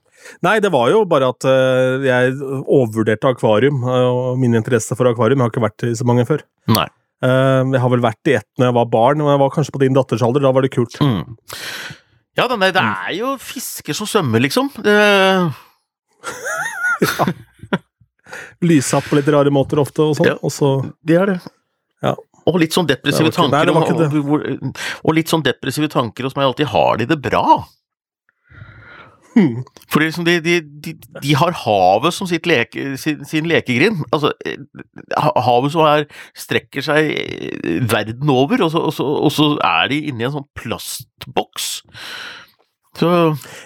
Nei, 0.46 0.58
det 0.62 0.70
var 0.72 0.88
jo 0.92 1.02
bare 1.08 1.26
at 1.34 1.44
eh, 1.44 2.04
jeg 2.06 2.36
overvurderte 2.40 3.32
akvarium, 3.34 3.80
eh, 3.82 4.04
og 4.12 4.38
min 4.40 4.54
interesse 4.56 4.94
for 4.96 5.08
akvarium. 5.10 5.40
Jeg 5.42 5.48
har 5.48 5.52
ikke 5.56 5.64
vært 5.66 5.84
i 5.88 5.94
så 5.98 6.06
mange 6.08 6.24
før. 6.28 6.44
Nei. 6.70 6.86
Eh, 7.24 7.62
jeg 7.72 7.80
har 7.80 7.92
vel 7.92 8.04
vært 8.04 8.30
i 8.30 8.36
ett 8.38 8.48
når 8.60 8.68
jeg 8.68 8.76
var 8.78 8.90
barn, 8.92 9.22
og 9.24 9.30
jeg 9.32 9.40
var 9.40 9.52
kanskje 9.54 9.74
på 9.76 9.82
din 9.84 9.96
datters 9.96 10.24
alder. 10.26 10.44
Da 10.44 10.52
var 10.54 10.66
det 10.66 10.72
kult. 10.74 10.98
Mm. 11.00 11.36
Ja, 12.34 12.48
den 12.50 12.64
det 12.64 12.82
er 12.82 13.12
jo 13.14 13.36
fisker 13.38 13.94
som 13.96 14.10
svømmer, 14.10 14.42
liksom. 14.42 14.70
Det, 14.82 14.94
Lysatt 18.64 19.06
på 19.06 19.18
litt 19.18 19.28
rare 19.30 19.52
måter 19.54 19.78
ofte, 19.82 20.02
og 20.02 20.16
sånn. 20.18 20.32
Ja. 20.32 20.38
Og 20.42 20.52
så 20.52 20.70
det 21.06 21.18
er 21.20 21.34
det. 21.34 21.38
Ja. 22.04 22.14
Og 22.50 22.58
litt 22.60 22.74
sånn 22.76 22.88
depressive 22.88 23.30
nei, 23.30 23.36
tanker. 23.36 23.70
og 25.00 25.14
litt 25.16 25.30
sånn 25.32 25.44
depressive 25.46 25.88
tanker 25.92 26.26
hos 26.26 26.34
meg 26.36 26.50
alltid. 26.50 26.68
Har 26.74 26.98
de 27.00 27.06
det 27.08 27.16
bra? 27.24 27.62
Fordi 29.90 30.08
liksom 30.08 30.26
de, 30.26 30.36
de, 30.44 30.54
de, 30.84 30.94
de 31.22 31.34
har 31.38 31.56
havet 31.64 32.14
som 32.14 32.28
sitt 32.30 32.46
leke, 32.48 32.94
sin, 33.00 33.24
sin 33.28 33.48
lekegrind. 33.50 34.04
Altså, 34.14 34.32
eh, 34.46 34.58
havet 35.46 35.74
som 35.74 35.86
er, 35.88 36.06
strekker 36.38 36.84
seg 36.86 37.10
eh, 37.18 37.80
verden 37.90 38.30
over, 38.32 38.66
og 38.66 38.72
så, 38.74 38.84
og, 38.88 38.94
så, 38.94 39.06
og 39.26 39.34
så 39.34 39.50
er 39.66 39.90
de 39.92 40.00
inni 40.10 40.26
en 40.26 40.36
sånn 40.36 40.50
plastboks. 40.58 41.70
Så 42.94 43.08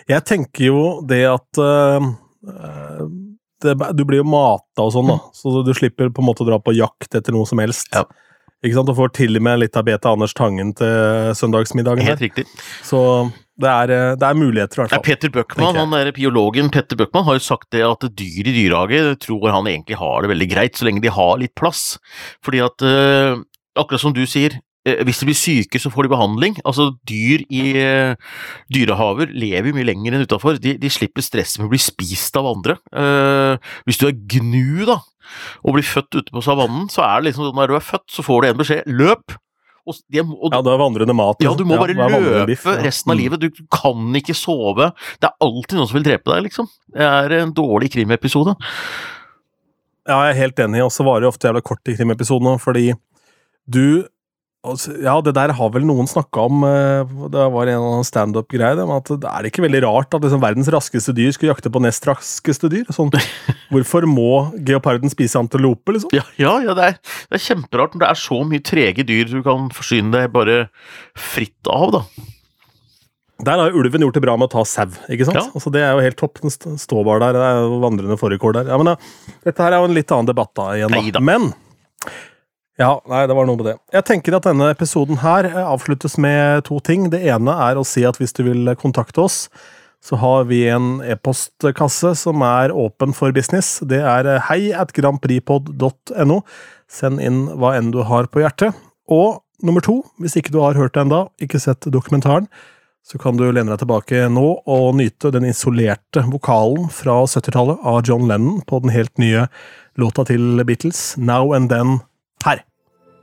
Jeg 0.09 0.25
tenker 0.25 0.71
jo 0.71 0.83
det 1.09 1.25
at 1.29 1.61
eh, 1.61 2.07
det, 3.61 3.75
Du 3.99 4.07
blir 4.09 4.23
jo 4.23 4.31
mata 4.31 4.87
og 4.87 4.95
sånn, 4.95 5.11
da, 5.11 5.19
så 5.37 5.61
du 5.67 5.75
slipper 5.77 6.09
på 6.15 6.25
en 6.25 6.31
måte 6.31 6.47
å 6.47 6.49
dra 6.49 6.61
på 6.63 6.77
jakt 6.77 7.19
etter 7.19 7.37
noe 7.37 7.49
som 7.49 7.61
helst. 7.61 7.93
Ja. 7.93 8.07
Ikke 8.65 8.75
sant? 8.75 8.89
Og 8.91 8.97
får 8.99 9.13
til 9.21 9.39
og 9.39 9.45
med 9.47 9.61
litt 9.63 9.77
av 9.79 9.85
Bete 9.87 10.11
Anders 10.11 10.35
Tangen 10.35 10.73
til 10.79 11.35
søndagsmiddagen. 11.39 12.07
helt 12.09 12.25
riktig. 12.25 12.49
Så 12.87 13.01
det 13.59 13.71
er, 13.71 13.91
eh, 13.91 14.15
det 14.19 14.27
er 14.29 14.39
muligheter, 14.39 14.79
i 14.79 14.81
hvert 14.85 14.93
Ja, 14.93 15.01
fall. 15.01 15.07
Peter 15.09 15.33
Bøckmann, 15.35 15.75
han 15.77 15.91
der 15.91 16.13
biologen 16.15 16.71
Petter 16.71 16.97
Bøckmann 16.97 17.25
har 17.27 17.39
jo 17.39 17.43
sagt 17.43 17.71
det 17.75 17.83
at 17.83 18.07
dyr 18.15 18.47
i 18.47 18.55
dyrehage 18.55 19.19
tror 19.25 19.51
han 19.51 19.67
egentlig 19.67 19.99
har 19.99 20.23
det 20.23 20.31
veldig 20.31 20.49
greit, 20.53 20.79
så 20.79 20.87
lenge 20.87 21.03
de 21.03 21.11
har 21.11 21.37
litt 21.43 21.55
plass. 21.59 21.99
Fordi 22.45 22.63
at, 22.65 22.83
eh, 22.87 23.43
akkurat 23.79 24.01
som 24.01 24.15
du 24.15 24.23
sier, 24.27 24.61
eh, 24.87 25.03
hvis 25.03 25.19
de 25.21 25.27
blir 25.27 25.39
syke, 25.39 25.81
så 25.83 25.91
får 25.91 26.07
de 26.07 26.15
behandling. 26.15 26.57
Altså, 26.65 26.93
dyr 27.05 27.43
i 27.51 27.75
eh, 27.77 28.15
dyrehaver 28.73 29.33
lever 29.35 29.75
mye 29.75 29.89
lenger 29.91 30.15
enn 30.15 30.27
utafor. 30.27 30.61
De, 30.63 30.77
de 30.79 30.89
slipper 30.89 31.23
stresset 31.27 31.59
med 31.59 31.67
å 31.69 31.75
bli 31.75 31.83
spist 31.83 32.37
av 32.39 32.47
andre. 32.47 32.79
Eh, 32.95 33.59
hvis 33.87 33.99
du 33.99 34.07
er 34.07 34.15
gnu, 34.15 34.87
da, 34.87 35.01
og 35.65 35.75
blir 35.75 35.85
født 35.85 36.15
ute 36.23 36.31
på 36.33 36.43
savannen, 36.47 36.87
så 36.89 37.03
er 37.05 37.21
det 37.21 37.33
liksom 37.33 37.51
sånn 37.51 37.59
når 37.59 37.69
du 37.75 37.77
er 37.77 37.85
født, 37.91 38.07
så 38.15 38.23
får 38.23 38.43
du 38.43 38.49
en 38.53 38.63
beskjed 38.63 38.87
løp! 38.87 39.37
Og, 39.89 39.97
de, 40.13 40.21
og 40.21 40.53
Ja, 40.53 40.61
det 40.67 40.73
er 40.75 40.81
vandrende 40.83 41.15
mat. 41.17 41.37
ja, 41.41 41.49
liksom. 41.49 41.59
du 41.59 41.65
må 41.65 41.79
bare 41.81 41.95
løpe 41.97 42.47
biff, 42.51 42.65
ja. 42.69 42.77
resten 42.85 43.11
av 43.11 43.17
Mm. 43.17 43.23
livet. 43.23 43.41
Du 43.41 43.51
kan 43.73 44.13
ikke 44.21 44.35
sove. 44.37 44.93
Det 45.21 45.31
er 45.31 45.37
alltid 45.41 45.79
noen 45.79 45.89
som 45.89 45.97
vil 45.99 46.05
drepe 46.11 46.29
deg, 46.35 46.45
liksom. 46.51 46.69
Det 46.93 47.01
er 47.09 47.33
en 47.43 47.53
dårlig 47.57 47.91
krimepisode. 47.95 48.55
Ja, 50.09 50.23
jeg 50.25 50.35
er 50.37 50.41
helt 50.43 50.61
enig, 50.65 50.83
og 50.85 50.93
så 50.95 51.05
varer 51.05 51.21
det 51.27 51.29
ofte 51.33 51.49
jævla 51.51 51.61
kort 51.65 51.89
i 51.93 51.97
krimepisodene, 51.99 52.59
fordi 52.61 52.93
du 53.69 54.07
altså, 54.67 54.95
Ja, 55.03 55.17
det 55.25 55.35
der 55.37 55.53
har 55.55 55.73
vel 55.75 55.85
noen 55.89 56.09
snakka 56.11 56.47
om, 56.49 56.63
eh, 56.67 57.13
det 57.33 57.45
var 57.55 57.71
en 57.73 58.07
standup-greie, 58.07 58.79
at 58.79 59.13
det 59.21 59.29
er 59.29 59.49
ikke 59.49 59.65
veldig 59.67 59.83
rart 59.85 60.15
at 60.15 60.25
liksom 60.25 60.43
verdens 60.43 60.71
raskeste 60.73 61.15
dyr 61.17 61.33
skulle 61.35 61.53
jakte 61.53 61.73
på 61.73 61.83
nest 61.83 62.07
raskeste 62.09 62.71
dyr? 62.73 62.89
Sånn, 62.95 63.13
hvorfor 63.73 64.07
må 64.09 64.49
geoparden 64.59 65.13
spise 65.13 65.39
antilope, 65.41 65.95
liksom? 65.95 66.15
Ja, 66.17 66.25
ja, 66.41 66.57
ja 66.65 66.79
det, 66.79 66.89
er, 66.93 66.99
det 67.29 67.39
er 67.39 67.47
kjemperart 67.51 67.95
når 67.95 68.05
det 68.05 68.11
er 68.11 68.25
så 68.25 68.41
mye 68.49 68.65
trege 68.65 69.07
dyr 69.07 69.31
du 69.31 69.39
kan 69.47 69.71
forsyne 69.75 70.13
deg 70.15 70.35
bare 70.35 70.67
fritt 71.15 71.71
av, 71.71 72.01
da. 72.01 72.27
Der 73.47 73.61
har 73.61 73.77
ulven 73.77 74.03
gjort 74.03 74.17
det 74.19 74.25
bra 74.25 74.35
med 74.35 74.49
å 74.49 74.51
ta 74.57 74.65
sau, 74.67 74.89
ikke 75.07 75.29
sant? 75.29 75.39
Ja. 75.39 75.47
Altså, 75.55 75.71
det 75.71 75.85
er 75.87 75.93
jo 75.95 76.03
helt 76.03 76.19
topp. 76.19 76.41
Den 76.43 76.51
står 76.51 77.05
bare 77.07 77.23
der, 77.23 77.37
det 77.39 77.45
er 77.47 77.61
jo 77.63 77.79
vandrende 77.85 78.19
fårikål 78.19 78.57
der. 78.57 78.73
Ja, 78.73 78.79
men 78.81 78.91
da, 78.91 78.97
dette 79.47 79.63
her 79.63 79.77
er 79.77 79.85
jo 79.85 79.91
en 79.91 79.95
litt 79.95 80.11
annen 80.11 80.27
debatt 80.27 80.51
da, 80.59 80.73
igjen, 80.75 80.91
da. 80.91 80.99
Neida. 80.99 81.23
Men 81.23 81.53
ja, 82.79 82.93
nei, 83.11 83.25
det 83.27 83.35
var 83.35 83.49
noe 83.49 83.59
med 83.59 83.67
det. 83.67 83.75
Jeg 83.97 84.07
tenker 84.07 84.37
at 84.39 84.47
denne 84.47 84.71
episoden 84.71 85.19
her 85.25 85.49
eh, 85.49 85.59
avsluttes 85.65 86.15
med 86.21 86.63
to 86.69 86.79
ting. 86.85 87.09
Det 87.11 87.25
ene 87.27 87.57
er 87.67 87.79
å 87.79 87.87
si 87.87 88.05
at 88.07 88.21
hvis 88.21 88.37
du 88.37 88.45
vil 88.47 88.71
kontakte 88.79 89.25
oss, 89.25 89.41
så 90.05 90.19
har 90.23 90.47
vi 90.47 90.63
en 90.71 91.01
e-postkasse 91.03 92.15
som 92.21 92.45
er 92.47 92.71
åpen 92.71 93.15
for 93.17 93.35
business. 93.35 93.81
Det 93.83 93.99
er 93.99 94.31
eh, 94.31 94.47
hei 94.47 94.61
at 94.71 94.95
grandprixpod.no. 94.95 96.41
Send 96.89 97.21
inn 97.21 97.47
hva 97.59 97.75
enn 97.81 97.91
du 97.95 98.05
har 98.07 98.31
på 98.31 98.45
hjertet. 98.45 98.79
Og 99.11 99.41
nummer 99.65 99.83
to, 99.83 100.01
hvis 100.23 100.39
ikke 100.39 100.55
du 100.55 100.61
har 100.63 100.79
hørt 100.79 100.95
det 100.95 101.03
ennå, 101.03 101.25
ikke 101.43 101.61
sett 101.63 101.91
dokumentaren, 101.91 102.47
så 103.09 103.19
kan 103.19 103.39
du 103.39 103.47
lene 103.47 103.73
deg 103.73 103.81
tilbake 103.81 104.27
nå 104.31 104.47
og 104.69 104.89
nyte 104.99 105.33
den 105.33 105.47
isolerte 105.49 106.23
vokalen 106.29 106.91
fra 106.93 107.23
70-tallet 107.25 107.81
av 107.89 108.03
John 108.05 108.29
Lennon 108.29 108.61
på 108.69 108.83
den 108.85 108.93
helt 108.93 109.15
nye 109.19 109.47
låta 109.99 110.27
til 110.29 110.61
Beatles, 110.69 111.17
Now 111.17 111.55
and 111.57 111.73
Then, 111.73 111.99
her. 112.45 112.65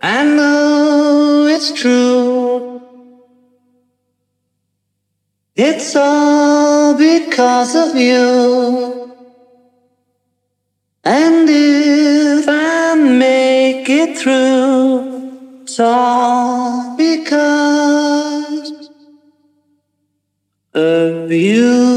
I 0.02 0.24
know 0.24 1.48
it's 1.48 1.72
true. 1.72 2.82
It's 5.56 5.96
all 5.96 6.98
because 6.98 7.76
of 7.76 7.96
you. 7.96 9.14
And 11.04 11.48
if 11.50 12.46
I 12.50 12.96
make 12.96 13.90
it 13.90 14.18
through, 14.18 15.62
it's 15.64 15.80
all 15.80 16.98
because 16.98 18.90
of 20.74 21.32
you. 21.32 21.95